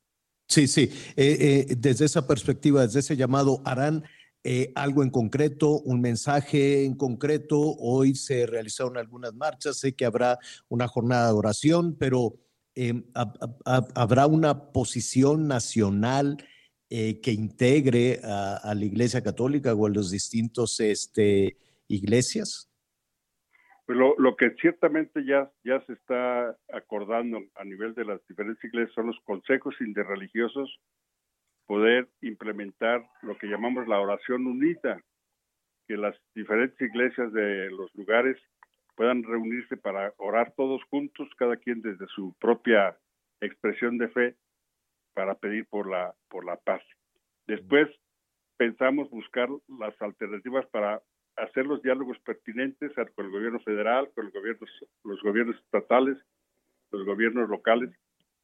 [0.48, 0.90] Sí, sí.
[1.16, 4.04] Eh, eh, desde esa perspectiva, desde ese llamado, ¿harán
[4.44, 7.58] eh, algo en concreto, un mensaje en concreto?
[7.60, 10.38] Hoy se realizaron algunas marchas, sé que habrá
[10.68, 12.36] una jornada de oración, pero
[12.76, 16.36] hab- ¿habrá una posición nacional
[16.88, 21.56] que integre a, la Iglesia Católica o a los distintos este,
[21.88, 22.68] iglesias?
[23.86, 28.62] Pues lo, lo que ciertamente ya, ya se está acordando a nivel de las diferentes
[28.64, 30.80] iglesias son los consejos interreligiosos
[31.66, 35.02] poder implementar lo que llamamos la oración unida,
[35.86, 38.36] que las diferentes iglesias de los lugares
[38.94, 42.96] puedan reunirse para orar todos juntos, cada quien desde su propia
[43.40, 44.36] expresión de fe,
[45.14, 46.82] para pedir por la, por la paz.
[47.46, 47.88] Después
[48.56, 49.48] pensamos buscar
[49.78, 51.02] las alternativas para
[51.36, 54.66] hacer los diálogos pertinentes con el gobierno federal, con el gobierno,
[55.04, 56.18] los gobiernos estatales,
[56.90, 57.90] los gobiernos locales,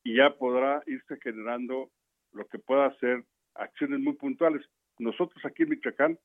[0.05, 1.90] y ya podrá irse generando
[2.32, 3.24] lo que pueda ser
[3.55, 4.62] acciones muy puntuales.
[4.98, 6.19] Nosotros aquí en Michoacán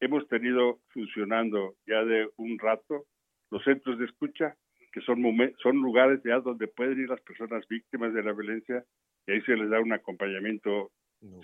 [0.00, 3.06] hemos tenido funcionando ya de un rato
[3.50, 4.56] los centros de escucha,
[4.92, 5.22] que son,
[5.62, 8.84] son lugares ya donde pueden ir las personas víctimas de la violencia
[9.26, 10.90] y ahí se les da un acompañamiento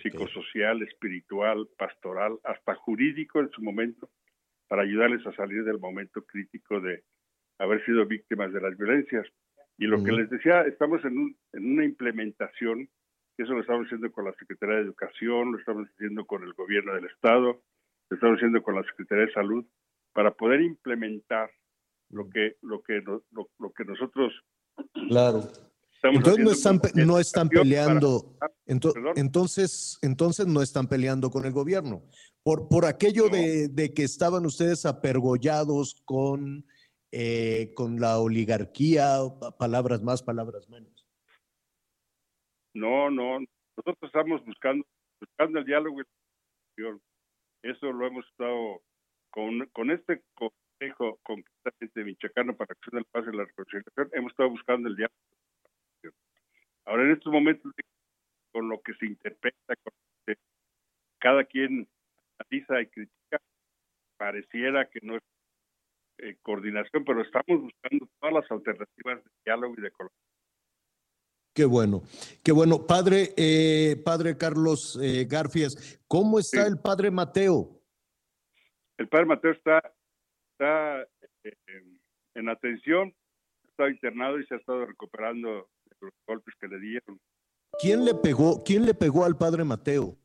[0.01, 4.09] psicosocial, espiritual, pastoral, hasta jurídico en su momento,
[4.67, 7.03] para ayudarles a salir del momento crítico de
[7.59, 9.27] haber sido víctimas de las violencias.
[9.77, 12.89] Y lo que les decía, estamos en, un- en una implementación,
[13.37, 16.93] eso lo estamos haciendo con la Secretaría de Educación, lo estamos haciendo con el gobierno
[16.93, 17.61] del Estado,
[18.09, 19.65] lo estamos haciendo con la Secretaría de Salud,
[20.13, 21.49] para poder implementar
[22.11, 24.33] lo que, lo que, lo, lo que nosotros
[25.07, 25.41] Claro.
[26.03, 29.13] Estamos Entonces no están, no están peleando, para- ento- Perdón.
[29.15, 32.03] entonces, entonces no están peleando con el gobierno.
[32.43, 36.65] Por, por aquello de, de que estaban ustedes apergollados con,
[37.11, 41.07] eh, con la oligarquía, pa- palabras más, palabras menos.
[42.75, 43.39] No, no,
[43.77, 44.85] nosotros estamos buscando,
[45.21, 46.01] buscando el diálogo
[46.75, 46.99] la.
[47.63, 48.81] Eso lo hemos estado
[49.29, 54.31] con, con este consejo concretamente michoacano para la acción del paz y la reconciliación, hemos
[54.31, 55.15] estado buscando el diálogo.
[56.85, 57.71] Ahora, en estos momentos,
[58.51, 60.39] con lo que se interpreta, con lo que
[61.19, 61.87] cada quien
[62.39, 63.39] analiza y critica,
[64.17, 65.23] pareciera que no es
[66.19, 70.23] eh, coordinación, pero estamos buscando todas las alternativas de diálogo y de colaboración.
[71.55, 72.01] Qué bueno,
[72.43, 72.87] qué bueno.
[72.87, 77.79] Padre, eh, padre Carlos eh, Garfias, ¿cómo está el padre Mateo?
[78.97, 79.77] El padre Mateo está,
[80.51, 81.01] está
[81.43, 81.83] eh,
[82.33, 83.13] en atención,
[83.69, 85.69] está internado y se ha estado recuperando
[86.03, 87.19] los golpes que le dieron.
[87.79, 90.15] ¿Quién le pegó, quién le pegó al padre Mateo?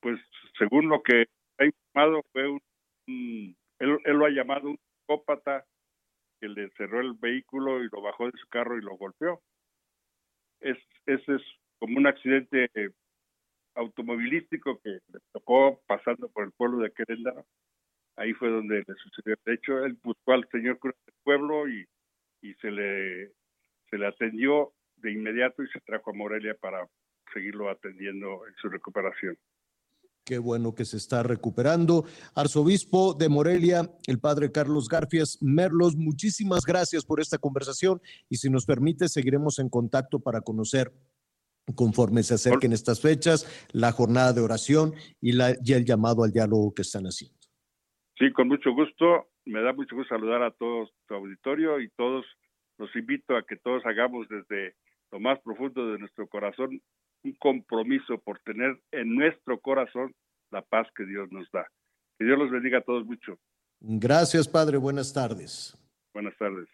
[0.00, 0.18] Pues
[0.58, 1.26] según lo que
[1.58, 2.60] ha informado, fue un,
[3.08, 5.64] un- él, él lo ha llamado un psicópata
[6.40, 9.40] que le cerró el vehículo y lo bajó de su carro y lo golpeó.
[10.60, 11.42] Es, ese es
[11.78, 12.68] como un accidente
[13.74, 17.46] automovilístico que le tocó pasando por el pueblo de Querétaro.
[18.16, 19.36] Ahí fue donde le sucedió.
[19.44, 21.86] De hecho, él buscó al señor cura del pueblo y,
[22.42, 23.32] y se le
[23.92, 26.88] se le atendió de inmediato y se trajo a Morelia para
[27.32, 29.36] seguirlo atendiendo en su recuperación.
[30.24, 32.04] Qué bueno que se está recuperando.
[32.34, 38.00] Arzobispo de Morelia, el padre Carlos Garfias Merlos, muchísimas gracias por esta conversación
[38.30, 40.92] y si nos permite, seguiremos en contacto para conocer
[41.74, 46.32] conforme se acerquen estas fechas, la jornada de oración y, la, y el llamado al
[46.32, 47.36] diálogo que están haciendo.
[48.16, 49.28] Sí, con mucho gusto.
[49.44, 52.24] Me da mucho gusto saludar a todos tu auditorio y todos
[52.82, 54.74] los invito a que todos hagamos desde
[55.12, 56.82] lo más profundo de nuestro corazón
[57.22, 60.12] un compromiso por tener en nuestro corazón
[60.50, 61.64] la paz que Dios nos da.
[62.18, 63.38] Que Dios los bendiga a todos mucho.
[63.78, 64.78] Gracias, padre.
[64.78, 65.76] Buenas tardes.
[66.12, 66.68] Buenas tardes.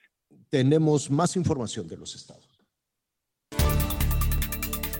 [0.49, 2.58] Tenemos más información de los estados.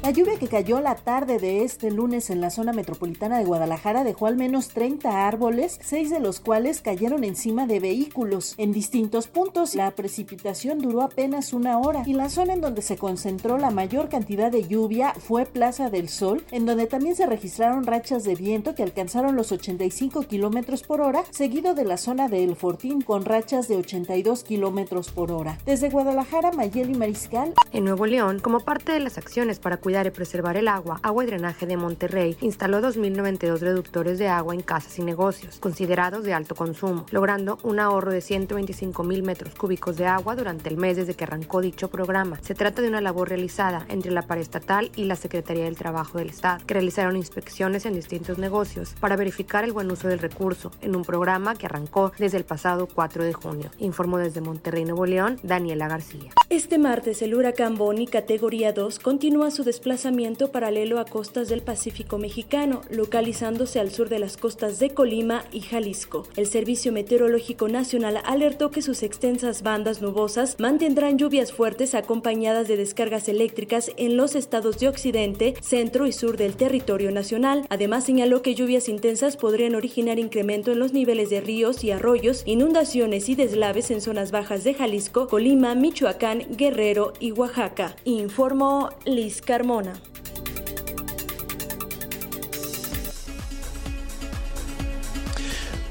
[0.03, 4.05] La lluvia que cayó la tarde de este lunes en la zona metropolitana de Guadalajara
[4.05, 8.55] dejó al menos 30 árboles, seis de los cuales cayeron encima de vehículos.
[8.59, 12.97] En distintos puntos, la precipitación duró apenas una hora y la zona en donde se
[12.97, 17.85] concentró la mayor cantidad de lluvia fue Plaza del Sol, en donde también se registraron
[17.85, 22.45] rachas de viento que alcanzaron los 85 kilómetros por hora, seguido de la zona de
[22.45, 25.59] El Fortín con rachas de 82 kilómetros por hora.
[25.67, 27.53] Desde Guadalajara, Mayeli Mariscal.
[27.73, 31.25] En Nuevo León, como parte de las acciones para cuidar y preservar el agua, Agua
[31.25, 36.35] y Drenaje de Monterrey instaló 2.092 reductores de agua en casas y negocios, considerados de
[36.35, 41.15] alto consumo, logrando un ahorro de 125.000 metros cúbicos de agua durante el mes desde
[41.15, 42.39] que arrancó dicho programa.
[42.43, 46.29] Se trata de una labor realizada entre la paraestatal y la Secretaría del Trabajo del
[46.29, 50.97] Estado, que realizaron inspecciones en distintos negocios para verificar el buen uso del recurso, en
[50.97, 53.71] un programa que arrancó desde el pasado 4 de junio.
[53.79, 56.33] Informó desde Monterrey, Nuevo León, Daniela García.
[56.51, 61.63] Este martes el huracán Bonnie categoría 2 continúa su desplazamiento desplazamiento paralelo a costas del
[61.63, 66.27] Pacífico mexicano, localizándose al sur de las costas de Colima y Jalisco.
[66.35, 72.77] El Servicio Meteorológico Nacional alertó que sus extensas bandas nubosas mantendrán lluvias fuertes acompañadas de
[72.77, 77.65] descargas eléctricas en los estados de occidente, centro y sur del territorio nacional.
[77.71, 82.43] Además, señaló que lluvias intensas podrían originar incremento en los niveles de ríos y arroyos,
[82.47, 89.41] inundaciones y deslaves en zonas bajas de Jalisco, Colima, Michoacán, Guerrero y Oaxaca, informó Liz
[89.69, 90.01] Carmona.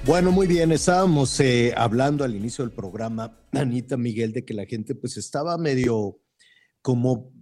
[0.04, 4.66] Bueno, muy bien, estábamos eh, hablando al inicio del programa, Anita Miguel, de que la
[4.66, 6.20] gente pues estaba medio
[6.82, 7.34] como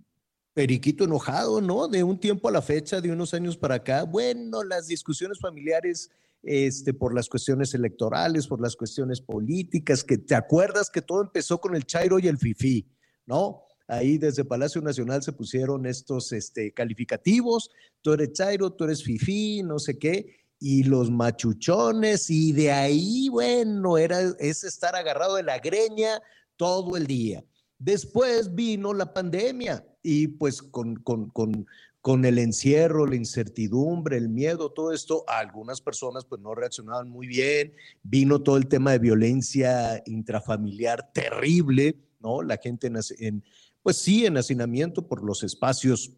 [0.54, 1.88] periquito enojado, ¿no?
[1.88, 4.04] De un tiempo a la fecha, de unos años para acá.
[4.04, 6.10] Bueno, las discusiones familiares
[6.42, 11.62] este, por las cuestiones electorales, por las cuestiones políticas, que te acuerdas que todo empezó
[11.62, 12.90] con el Chairo y el Fifi,
[13.26, 13.65] ¿no?
[13.88, 17.70] Ahí desde Palacio Nacional se pusieron estos este, calificativos,
[18.02, 23.30] tú eres Chairo, tú eres Fifi, no sé qué, y los machuchones, y de ahí,
[23.30, 26.22] bueno, era, es estar agarrado de la greña
[26.56, 27.44] todo el día.
[27.78, 31.68] Después vino la pandemia y pues con, con, con,
[32.06, 37.26] con el encierro, la incertidumbre, el miedo, todo esto, algunas personas pues no reaccionaban muy
[37.26, 42.44] bien, vino todo el tema de violencia intrafamiliar terrible, ¿no?
[42.44, 43.44] La gente en,
[43.86, 46.18] pues sí, en hacinamiento por los espacios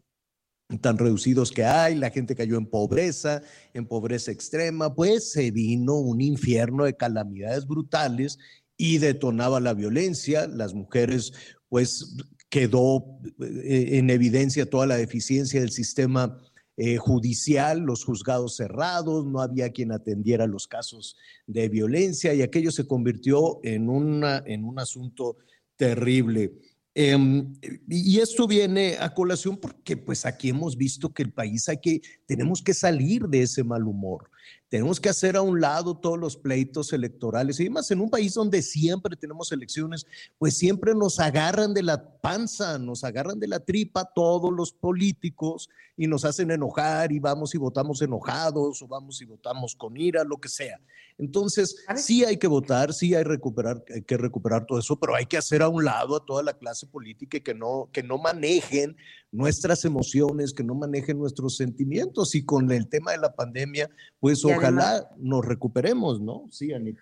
[0.80, 3.42] tan reducidos que hay, la gente cayó en pobreza,
[3.74, 8.38] en pobreza extrema, pues se vino un infierno de calamidades brutales
[8.78, 11.34] y detonaba la violencia, las mujeres
[11.68, 12.16] pues
[12.48, 13.04] quedó
[13.38, 16.40] eh, en evidencia toda la deficiencia del sistema
[16.78, 22.70] eh, judicial, los juzgados cerrados, no había quien atendiera los casos de violencia y aquello
[22.70, 25.36] se convirtió en, una, en un asunto
[25.76, 26.54] terrible.
[27.00, 27.54] Em,
[27.88, 32.00] y esto viene a colación porque pues aquí hemos visto que el país hay que,
[32.26, 34.32] tenemos que salir de ese mal humor.
[34.68, 38.34] Tenemos que hacer a un lado todos los pleitos electorales y más en un país
[38.34, 43.60] donde siempre tenemos elecciones, pues siempre nos agarran de la panza, nos agarran de la
[43.60, 49.22] tripa todos los políticos y nos hacen enojar y vamos y votamos enojados o vamos
[49.22, 50.78] y votamos con ira, lo que sea.
[51.18, 55.26] Entonces, sí hay que votar, sí hay, recuperar, hay que recuperar todo eso, pero hay
[55.26, 58.18] que hacer a un lado a toda la clase política y que no, que no
[58.18, 58.96] manejen
[59.30, 62.34] nuestras emociones, que no manejen nuestros sentimientos.
[62.34, 63.90] Y con el tema de la pandemia,
[64.20, 66.46] pues ojalá nos recuperemos, ¿no?
[66.50, 67.00] Sí, Anita.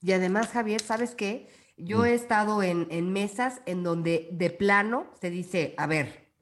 [0.00, 1.48] Y además, Javier, ¿sabes qué?
[1.76, 6.32] Yo he estado en, en mesas en donde de plano se dice, a ver,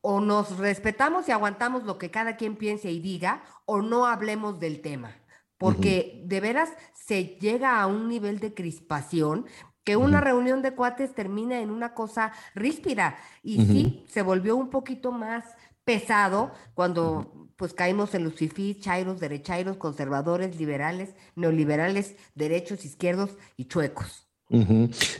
[0.00, 4.60] o nos respetamos y aguantamos lo que cada quien piense y diga, o no hablemos
[4.60, 5.16] del tema
[5.58, 9.46] porque de veras se llega a un nivel de crispación
[9.88, 14.68] que una reunión de cuates termina en una cosa ríspida y sí, se volvió un
[14.68, 15.46] poquito más
[15.82, 23.64] pesado cuando pues caímos en los fifís, chairos, derechairos, conservadores, liberales, neoliberales, derechos, izquierdos y
[23.64, 24.28] chuecos.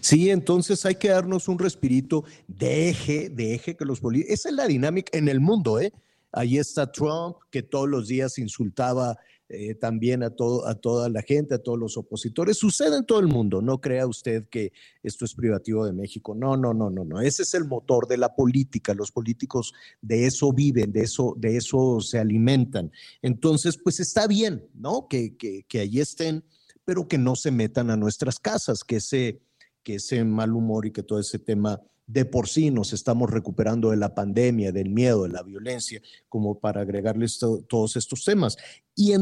[0.03, 4.67] Sí, entonces hay que darnos un respirito, deje, deje que los políticos, esa es la
[4.67, 5.95] dinámica en el mundo, ¿eh?
[6.31, 9.17] Ahí está Trump, que todos los días insultaba
[9.51, 12.59] eh, también a, todo, a toda la gente, a todos los opositores.
[12.59, 14.73] Sucede en todo el mundo, no crea usted que
[15.03, 16.35] esto es privativo de México.
[16.35, 17.21] No, no, no, no, no.
[17.21, 18.93] Ese es el motor de la política.
[18.93, 19.73] Los políticos
[20.03, 22.93] de eso viven, de eso, de eso se alimentan.
[23.23, 25.09] Entonces, pues está bien, ¿no?
[25.09, 26.45] Que, que, que allí estén,
[26.85, 29.41] pero que no se metan a nuestras casas, que ese,
[29.83, 33.91] que ese mal humor y que todo ese tema de por sí nos estamos recuperando
[33.91, 38.57] de la pandemia, del miedo, de la violencia, como para agregarles todos estos temas.
[38.97, 39.13] Y,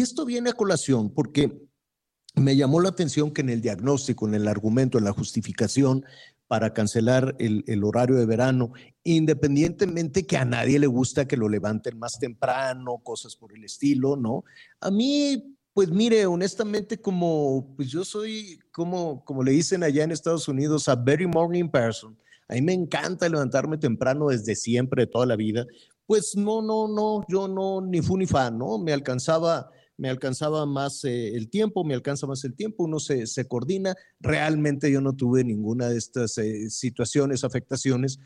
[0.00, 1.66] esto viene a colación porque
[2.34, 6.04] me llamó la atención que en el diagnóstico, en el argumento, en la justificación
[6.46, 8.72] para cancelar el, el, horario de verano,
[9.02, 14.16] independientemente que a nadie le gusta que lo levanten más temprano, cosas por el estilo,
[14.16, 14.44] ¿no?
[14.80, 20.12] A mí, pues mire, honestamente, como pues yo soy, como, como le dicen allá en
[20.12, 22.18] Estados Unidos, a very morning person,
[22.48, 25.66] a mí me encanta levantarme temprano desde siempre, toda la vida.
[26.06, 28.78] Pues no, no, no, yo no, ni fu ni fa, ¿no?
[28.78, 33.26] Me alcanzaba, me alcanzaba más eh, el tiempo, me alcanza más el tiempo, uno se,
[33.26, 33.94] se coordina.
[34.20, 38.18] Realmente yo no tuve ninguna de estas eh, situaciones, afectaciones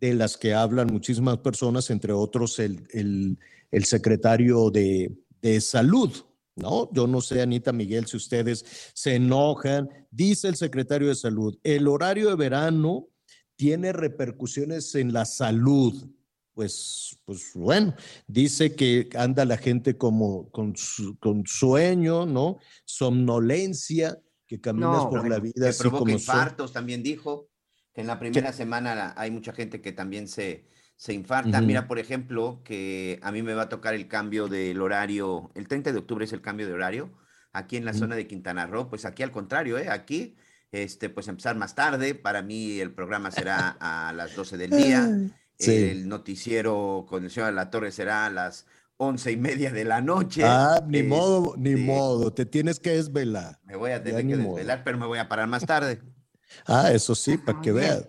[0.00, 3.38] de las que hablan muchísimas personas, entre otros el, el,
[3.70, 6.10] el secretario de, de salud,
[6.54, 6.90] ¿no?
[6.92, 9.88] Yo no sé, Anita Miguel, si ustedes se enojan.
[10.10, 13.08] Dice el secretario de salud, el horario de verano
[13.56, 16.08] tiene repercusiones en la salud.
[16.54, 17.94] Pues, pues bueno,
[18.26, 20.74] dice que anda la gente como con,
[21.20, 22.58] con sueño, ¿no?
[22.86, 26.40] Somnolencia, que caminas No, por la vida que así provoca como son.
[26.40, 27.50] infartos, también dijo
[27.92, 30.66] que en la primera semana hay mucha gente que también se,
[30.96, 31.60] se infarta.
[31.60, 35.68] Mira, por ejemplo, que a mí me va a tocar el cambio del horario, el
[35.68, 37.12] 30 de octubre es el cambio de horario,
[37.52, 39.88] aquí en la zona de Quintana Roo, pues aquí al contrario, ¿eh?
[39.90, 40.36] Aquí,
[40.72, 45.08] este, pues empezar más tarde, para mí el programa será a las 12 del día,
[45.58, 45.72] Sí.
[45.74, 48.66] el noticiero con el señor de la Torre será a las
[48.98, 50.42] once y media de la noche.
[50.44, 53.58] Ah, ni modo, ni Este, modo, te tienes que desvelar.
[53.64, 54.56] Me voy a tener que modo.
[54.56, 56.02] desvelar, pero me voy a parar más tarde.
[56.66, 58.06] Ah, eso sí, para que vean.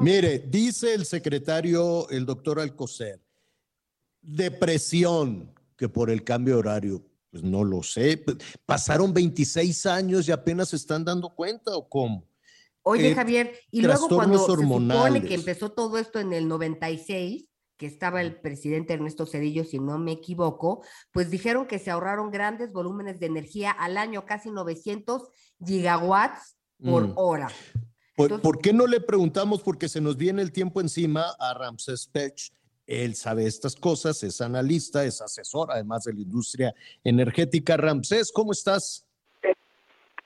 [0.00, 3.20] Mire, dice el secretario, el doctor Alcocer,
[4.20, 8.24] depresión, que por el cambio de horario, pues no lo sé.
[8.66, 12.24] Pasaron 26 años y apenas se están dando cuenta o cómo.
[12.82, 15.24] Oye, Eh, Javier, y luego cuando trastornos se supone hormonales.
[15.26, 17.44] que empezó todo esto en el 96,
[17.76, 20.82] que estaba el presidente Ernesto Cedillo, si no me equivoco,
[21.12, 25.28] pues dijeron que se ahorraron grandes volúmenes de energía al año, casi 900
[25.64, 27.12] gigawatts por Mm.
[27.16, 27.48] hora.
[28.16, 29.62] ¿Por, por qué no le preguntamos?
[29.62, 32.50] Porque se nos viene el tiempo encima a Ramses Pech.
[32.88, 36.74] Él sabe estas cosas, es analista, es asesor, además de la industria
[37.04, 37.76] energética.
[37.76, 39.06] Ramsés, ¿cómo estás?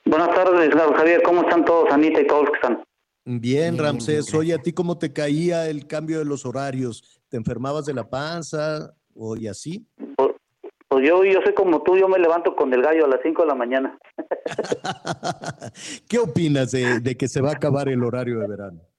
[0.05, 1.23] Buenas tardes, Javier.
[1.25, 2.85] ¿Cómo están todos, Anita y todos los que están?
[3.25, 4.33] Bien, Ramsés.
[4.33, 7.21] Oye, ¿a ti cómo te caía el cambio de los horarios?
[7.29, 9.85] ¿Te enfermabas de la panza o y así?
[10.17, 13.43] Pues yo, yo soy como tú, yo me levanto con el gallo a las 5
[13.43, 13.99] de la mañana.
[16.09, 18.92] ¿Qué opinas de, de que se va a acabar el horario de verano?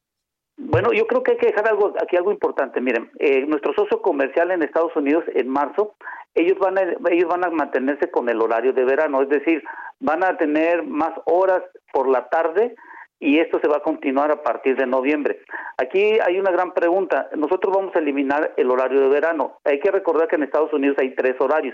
[0.57, 2.79] Bueno, yo creo que hay que dejar algo aquí algo importante.
[2.79, 5.95] Miren, eh, nuestro socio comercial en Estados Unidos en marzo,
[6.35, 9.63] ellos van a, ellos van a mantenerse con el horario de verano, es decir,
[9.99, 12.75] van a tener más horas por la tarde
[13.23, 15.39] y esto se va a continuar a partir de noviembre.
[15.77, 17.29] Aquí hay una gran pregunta.
[17.37, 19.59] Nosotros vamos a eliminar el horario de verano.
[19.63, 21.73] Hay que recordar que en Estados Unidos hay tres horarios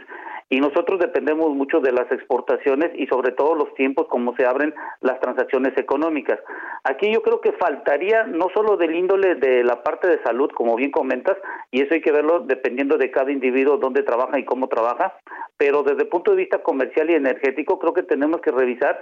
[0.50, 4.74] y nosotros dependemos mucho de las exportaciones y sobre todo los tiempos como se abren
[5.02, 6.40] las transacciones económicas.
[6.84, 10.76] Aquí yo creo que faltaría no solo del índole de la parte de salud, como
[10.76, 11.38] bien comentas,
[11.72, 15.14] y eso hay que verlo dependiendo de cada individuo, dónde trabaja y cómo trabaja,
[15.58, 19.00] pero desde el punto de vista comercial y energético creo que tenemos que revisar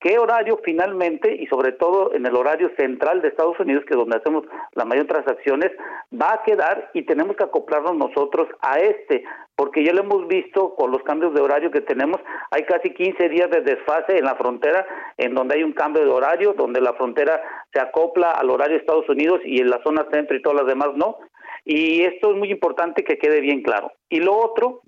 [0.00, 3.98] qué horario finalmente y sobre todo en el horario central de Estados Unidos, que es
[3.98, 5.70] donde hacemos la mayor transacciones,
[6.12, 9.24] va a quedar y tenemos que acoplarnos nosotros a este,
[9.54, 12.18] porque ya lo hemos visto con los cambios de horario que tenemos,
[12.50, 14.86] hay casi 15 días de desfase en la frontera,
[15.18, 17.40] en donde hay un cambio de horario, donde la frontera
[17.72, 20.66] se acopla al horario de Estados Unidos y en la zona centro y todas las
[20.66, 21.18] demás no.
[21.64, 23.92] Y esto es muy importante que quede bien claro.
[24.08, 24.80] Y lo otro,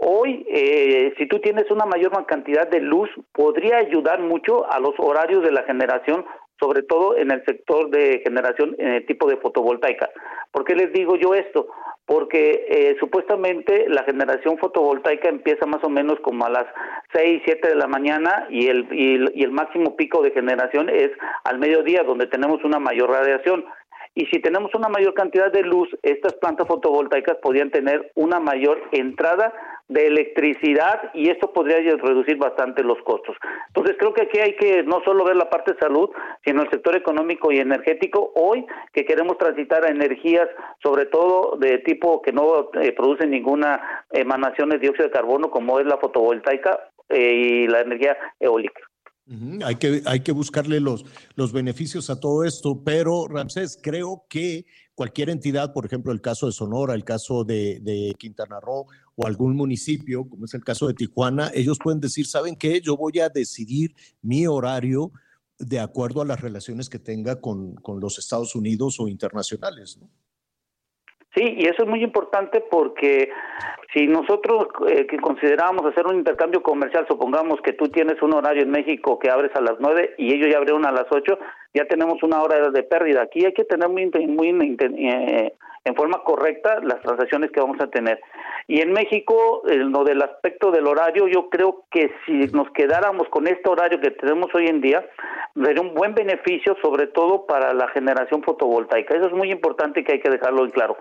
[0.00, 4.94] hoy, eh, si tú tienes una mayor cantidad de luz, podría ayudar mucho a los
[4.98, 6.24] horarios de la generación,
[6.58, 10.10] sobre todo en el sector de generación en el tipo de fotovoltaica.
[10.52, 11.68] ¿Por qué les digo yo esto?
[12.04, 16.66] Porque eh, supuestamente la generación fotovoltaica empieza más o menos como a las
[17.12, 20.88] 6, 7 de la mañana y el, y el, y el máximo pico de generación
[20.88, 21.10] es
[21.44, 23.64] al mediodía, donde tenemos una mayor radiación.
[24.14, 28.82] Y si tenemos una mayor cantidad de luz, estas plantas fotovoltaicas podrían tener una mayor
[28.90, 29.52] entrada
[29.90, 33.36] de electricidad y esto podría reducir bastante los costos.
[33.66, 36.08] Entonces creo que aquí hay que no solo ver la parte de salud,
[36.44, 38.32] sino el sector económico y energético.
[38.36, 40.48] Hoy que queremos transitar a energías,
[40.80, 45.80] sobre todo de tipo que no eh, producen ninguna emanación de dióxido de carbono, como
[45.80, 48.80] es la fotovoltaica eh, y la energía eólica.
[49.64, 51.04] Hay que, hay que buscarle los,
[51.36, 54.64] los beneficios a todo esto, pero Ramsés, creo que
[55.00, 58.84] cualquier entidad, por ejemplo, el caso de Sonora, el caso de, Quintana Roo
[59.16, 62.82] o algún municipio, como es el caso de Tijuana, ellos pueden decir, ¿saben qué?
[62.82, 65.10] Yo voy a decidir mi horario
[65.58, 69.96] de acuerdo a las relaciones que tenga con, con los Estados Unidos o internacionales.
[69.98, 70.10] ¿no?
[71.34, 73.30] Sí, y eso es muy importante porque
[73.92, 78.62] si nosotros eh, que consideramos hacer un intercambio comercial, supongamos que tú tienes un horario
[78.62, 81.38] en México que abres a las 9 y ellos ya abrieron a las 8,
[81.74, 83.22] ya tenemos una hora de pérdida.
[83.22, 85.52] Aquí hay que tener muy, muy eh,
[85.84, 88.20] en forma correcta las transacciones que vamos a tener.
[88.68, 93.28] Y en México, eh, lo del aspecto del horario, yo creo que si nos quedáramos
[93.28, 95.04] con este horario que tenemos hoy en día,
[95.54, 99.16] sería un buen beneficio, sobre todo para la generación fotovoltaica.
[99.16, 100.96] Eso es muy importante que hay que dejarlo en claro.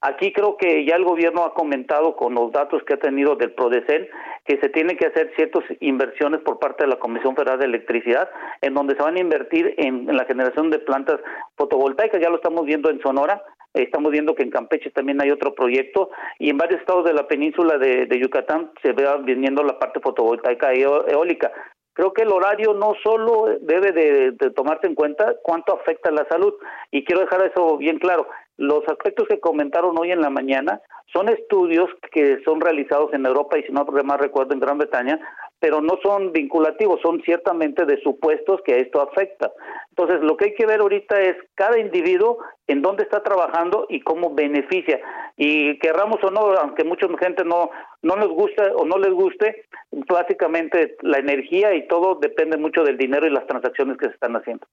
[0.00, 3.52] Aquí creo que ya el gobierno ha comentado con los datos que ha tenido del
[3.52, 4.08] PRODECEN
[4.44, 8.28] que se tienen que hacer ciertas inversiones por parte de la Comisión Federal de Electricidad,
[8.60, 11.18] en donde se van a invertir en, en la generación de plantas
[11.56, 12.20] fotovoltaicas.
[12.20, 13.42] Ya lo estamos viendo en Sonora,
[13.74, 17.26] estamos viendo que en Campeche también hay otro proyecto y en varios estados de la
[17.26, 21.52] península de, Yucatán se va viniendo la parte fotovoltaica eo- eólica.
[21.92, 26.54] Creo que el horario no solo debe de, tomarse en cuenta cuánto afecta la salud
[26.90, 28.26] y quiero dejar eso bien claro.
[28.56, 30.80] Los aspectos que comentaron hoy en la mañana
[31.12, 35.20] son estudios que son realizados en Europa y si no más recuerdo en Gran Bretaña,
[35.64, 39.50] pero no son vinculativos, son ciertamente de supuestos que esto afecta.
[39.88, 42.36] Entonces, lo que hay que ver ahorita es cada individuo
[42.66, 45.00] en dónde está trabajando y cómo beneficia.
[45.38, 47.70] Y querramos o no, aunque mucha gente no,
[48.02, 52.98] no nos gusta o no les guste, básicamente la energía y todo depende mucho del
[52.98, 54.66] dinero y las transacciones que se están haciendo.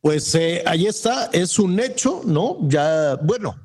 [0.00, 2.58] Pues eh, ahí está, es un hecho, ¿no?
[2.68, 3.56] Ya, bueno,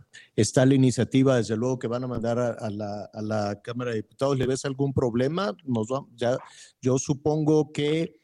[0.41, 3.97] está la iniciativa, desde luego, que van a mandar a, la, a la Cámara de
[3.97, 4.37] Diputados.
[4.37, 5.55] ¿Le ves algún problema?
[5.65, 6.37] Nos va- ya,
[6.81, 8.15] yo supongo que,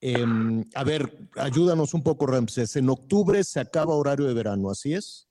[0.00, 1.02] em, a ver,
[1.36, 2.76] ayúdanos un poco, Ramses.
[2.76, 5.28] En octubre se acaba horario de verano, ¿así es?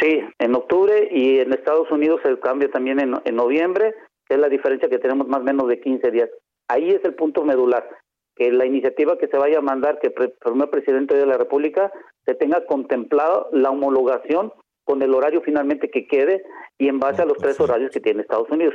[0.00, 3.94] Sí, en octubre y en Estados Unidos el cambio también en, en noviembre,
[4.26, 6.30] que es la diferencia que tenemos más o menos de 15 días.
[6.68, 7.86] Ahí es el punto medular,
[8.34, 11.92] que la iniciativa que se vaya a mandar, que pre- primer presidente de la República,
[12.24, 14.52] se tenga contemplado la homologación
[14.84, 16.42] con el horario finalmente que quede
[16.78, 18.74] y en base a los tres horarios que tiene Estados Unidos.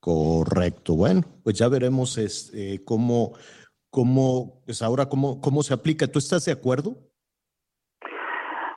[0.00, 0.94] Correcto.
[0.96, 3.32] Bueno, pues ya veremos este, cómo,
[3.90, 6.06] cómo, pues ahora cómo, cómo se aplica.
[6.06, 6.96] ¿Tú estás de acuerdo?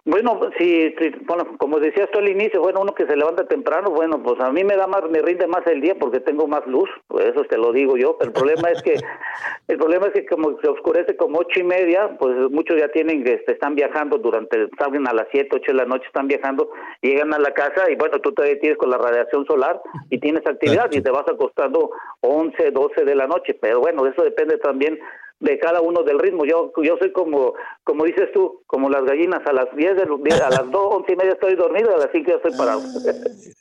[0.09, 3.89] Bueno, si, si- bueno, como decías tú al inicio, bueno, uno que se levanta temprano,
[3.91, 6.65] bueno, pues a mí me da más, me rinde más el día porque tengo más
[6.65, 8.93] luz, pues eso te lo digo yo, pero el problema es que,
[9.67, 13.27] el problema es que como se oscurece como ocho y media, pues muchos ya tienen,
[13.27, 16.69] este, están viajando durante, salen a las siete, ocho de la noche, están viajando,
[17.01, 20.47] llegan a la casa y bueno, tú todavía tienes con la radiación solar y tienes
[20.47, 24.97] actividad y te vas acostando once, doce de la noche, pero bueno, eso depende también
[25.39, 26.45] de cada uno del ritmo.
[26.45, 27.53] Yo yo soy como
[27.83, 31.15] como dices tú, como las gallinas a las 10 de a las 2, 11 y
[31.15, 32.81] media estoy dormido, a las 5 ya estoy parado.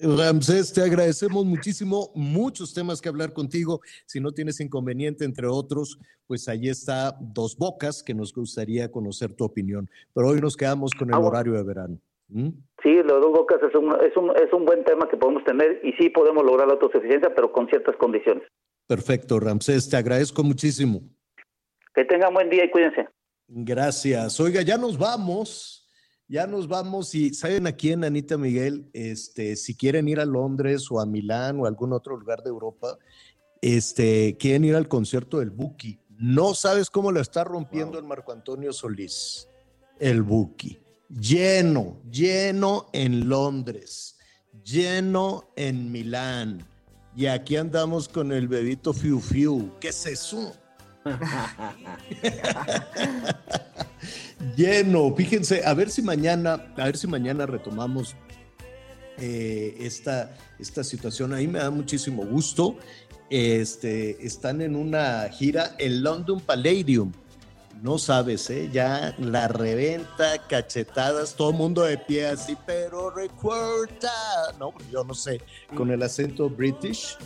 [0.01, 3.81] Ramsés, te agradecemos muchísimo, muchos temas que hablar contigo.
[4.07, 9.35] Si no tienes inconveniente, entre otros, pues ahí está Dos Bocas, que nos gustaría conocer
[9.35, 9.89] tu opinión.
[10.15, 11.98] Pero hoy nos quedamos con el horario de verano.
[12.28, 12.48] ¿Mm?
[12.82, 15.81] Sí, los dos bocas es un, es un es un buen tema que podemos tener
[15.85, 18.44] y sí podemos lograr la autosuficiencia, pero con ciertas condiciones.
[18.86, 21.01] Perfecto, Ramsés, te agradezco muchísimo.
[21.97, 23.09] Que tengan buen día y cuídense.
[23.48, 24.39] Gracias.
[24.39, 25.89] Oiga, ya nos vamos.
[26.28, 30.90] Ya nos vamos y saben a quién, Anita Miguel, este, si quieren ir a Londres
[30.90, 32.98] o a Milán o a algún otro lugar de Europa,
[33.62, 36.01] este, quieren ir al concierto del Buki.
[36.18, 39.48] No sabes cómo lo está rompiendo el Marco Antonio Solís,
[40.01, 40.81] el Buki.
[41.09, 44.18] Lleno, lleno en Londres,
[44.64, 46.66] lleno en Milán.
[47.14, 49.70] Y aquí andamos con el bebito Fiu Fiu.
[49.78, 50.52] ¿Qué es eso?
[54.56, 58.16] Lleno, fíjense, a ver si mañana, a ver si mañana retomamos
[59.18, 61.32] eh, esta, esta situación.
[61.32, 62.76] A mí me da muchísimo gusto.
[63.30, 67.12] Este, están en una gira en London Palladium.
[67.82, 68.70] No sabes, ¿eh?
[68.72, 74.10] Ya la reventa, cachetadas, todo el mundo de pie así, pero recuerda,
[74.58, 75.42] no, yo no sé,
[75.76, 77.18] con el acento british,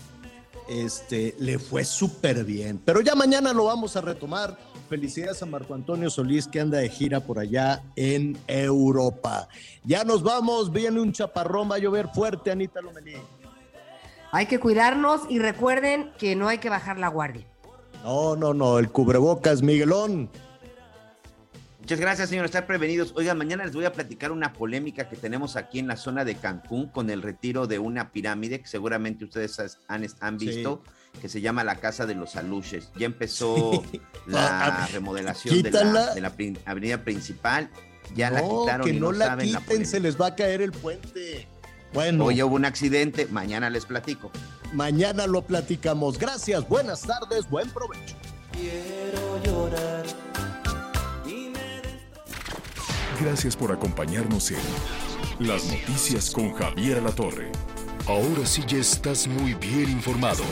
[0.71, 2.81] este, le fue súper bien.
[2.85, 4.57] Pero ya mañana lo vamos a retomar.
[4.89, 9.49] Felicidades a Marco Antonio Solís que anda de gira por allá en Europa.
[9.85, 13.15] Ya nos vamos, viene un chaparrón, va a llover fuerte, Anita Lomelí.
[14.33, 17.47] Hay que cuidarnos y recuerden que no hay que bajar la guardia.
[18.05, 20.31] No, no, no, el cubrebocas, Miguelón.
[21.81, 22.45] Muchas gracias, señor.
[22.45, 23.13] Estar prevenidos.
[23.17, 26.35] Oigan, mañana les voy a platicar una polémica que tenemos aquí en la zona de
[26.37, 29.59] Cancún con el retiro de una pirámide que seguramente ustedes
[29.89, 30.83] han, han visto,
[31.21, 32.91] que se llama la Casa de los Aluches.
[32.97, 33.83] Ya empezó
[34.27, 36.33] la Ah, remodelación de la, de la
[36.67, 37.71] avenida principal.
[38.15, 40.35] Ya la quitaron que y no, no, la saben la quiten, se les va a
[40.37, 41.49] caer el puente.
[41.93, 44.31] Bueno, Hoy hubo un accidente, mañana les platico.
[44.73, 46.19] mañana lo platicamos.
[46.19, 48.15] Gracias, buenas tardes, buen provecho.
[48.53, 50.05] Quiero llorar.
[53.21, 54.59] Gracias por acompañarnos en
[55.47, 57.53] Las Noticias con Javier Alatorre.
[58.07, 60.43] Ahora sí ya estás muy bien informado.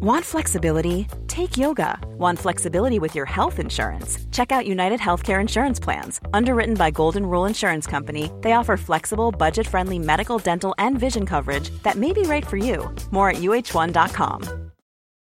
[0.00, 1.06] Want flexibility?
[1.28, 1.98] Take yoga.
[2.18, 4.18] Want flexibility with your health insurance?
[4.32, 6.20] Check out United Healthcare Insurance Plans.
[6.34, 11.26] Underwritten by Golden Rule Insurance Company, they offer flexible, budget friendly medical, dental, and vision
[11.26, 12.94] coverage that may be right for you.
[13.12, 14.63] More at uh1.com.